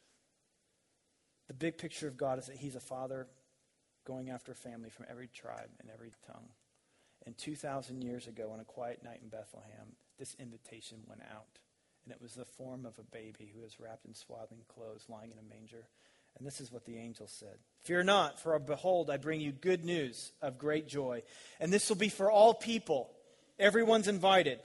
The 1.48 1.54
big 1.54 1.78
picture 1.78 2.08
of 2.08 2.18
God 2.18 2.40
is 2.40 2.46
that 2.48 2.58
He's 2.58 2.76
a 2.76 2.82
father 2.82 3.28
going 4.06 4.30
after 4.30 4.52
a 4.52 4.56
family 4.56 4.90
from 4.90 5.06
every 5.10 5.28
tribe 5.28 5.70
and 5.80 5.90
every 5.92 6.12
tongue. 6.28 6.50
And 7.26 7.38
2,000 7.38 8.02
years 8.02 8.28
ago, 8.28 8.52
on 8.52 8.60
a 8.60 8.66
quiet 8.66 9.04
night 9.04 9.20
in 9.22 9.30
Bethlehem, 9.30 9.96
this 10.18 10.36
invitation 10.40 11.00
went 11.08 11.22
out. 11.22 11.60
And 12.06 12.14
it 12.14 12.22
was 12.22 12.34
the 12.34 12.46
form 12.46 12.86
of 12.86 12.98
a 12.98 13.04
baby 13.04 13.52
who 13.54 13.62
was 13.62 13.80
wrapped 13.80 14.06
in 14.06 14.14
swaddling 14.14 14.62
clothes, 14.68 15.06
lying 15.10 15.32
in 15.32 15.38
a 15.38 15.54
manger. 15.54 15.86
And 16.38 16.48
this 16.48 16.62
is 16.62 16.72
what 16.72 16.86
the 16.86 16.98
angel 16.98 17.28
said 17.28 17.58
Fear 17.84 18.04
not, 18.04 18.40
for 18.40 18.58
behold, 18.60 19.10
I 19.10 19.18
bring 19.18 19.42
you 19.42 19.52
good 19.52 19.84
news 19.84 20.32
of 20.42 20.58
great 20.58 20.88
joy. 20.88 21.24
And 21.60 21.72
this 21.72 21.90
will 21.90 21.98
be 21.98 22.10
for 22.10 22.32
all 22.32 22.54
people. 22.54 23.12
Everyone's 23.58 24.08
invited. 24.08 24.60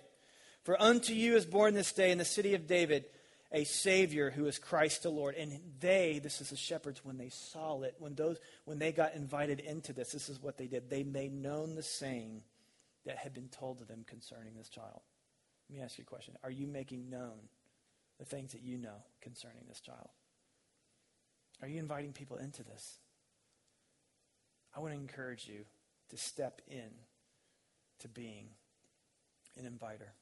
For 0.63 0.81
unto 0.81 1.13
you 1.13 1.37
is 1.37 1.45
born 1.45 1.75
this 1.75 1.93
day 1.93 2.11
in 2.11 2.19
the 2.19 2.25
city 2.25 2.55
of 2.55 2.67
David 2.67 3.05
a 3.55 3.65
Savior 3.65 4.31
who 4.31 4.47
is 4.47 4.59
Christ 4.59 5.05
the 5.05 5.11
Lord. 5.11 5.37
And 5.37 5.61
they, 5.81 6.21
this 6.23 6.41
is 6.41 6.51
the 6.51 6.57
shepherds, 6.57 7.05
when 7.05 7.17
they 7.17 7.29
saw 7.29 7.81
it, 7.83 7.95
when 7.99 8.15
those 8.15 8.39
when 8.65 8.81
they 8.81 8.93
got 8.93 9.15
invited 9.15 9.61
into 9.61 9.93
this, 9.93 10.13
this 10.13 10.29
is 10.29 10.43
what 10.43 10.59
they 10.59 10.67
did. 10.67 10.91
They 10.91 11.05
made 11.05 11.33
known 11.33 11.77
the 11.77 11.83
saying 11.83 12.43
that 13.07 13.17
had 13.17 13.33
been 13.33 13.49
told 13.49 13.79
to 13.79 13.85
them 13.85 14.05
concerning 14.07 14.55
this 14.57 14.69
child. 14.69 15.01
Let 15.71 15.79
me 15.79 15.85
ask 15.85 15.97
you 15.97 16.03
a 16.03 16.11
question. 16.11 16.35
Are 16.43 16.51
you 16.51 16.67
making 16.67 17.09
known 17.09 17.49
the 18.19 18.25
things 18.25 18.53
that 18.53 18.63
you 18.63 18.77
know 18.77 19.05
concerning 19.23 19.63
this 19.69 19.81
child? 19.81 20.09
Are 21.63 21.69
you 21.69 21.79
inviting 21.79 22.13
people 22.13 22.37
into 22.37 22.65
this? 22.65 22.99
I 24.77 24.81
want 24.81 24.93
to 24.93 24.99
encourage 24.99 25.47
you 25.47 25.65
to 26.11 26.17
step 26.17 26.61
in 26.69 26.91
to 28.01 28.09
being 28.09 28.49
an 29.57 29.67
inviter. 29.67 30.15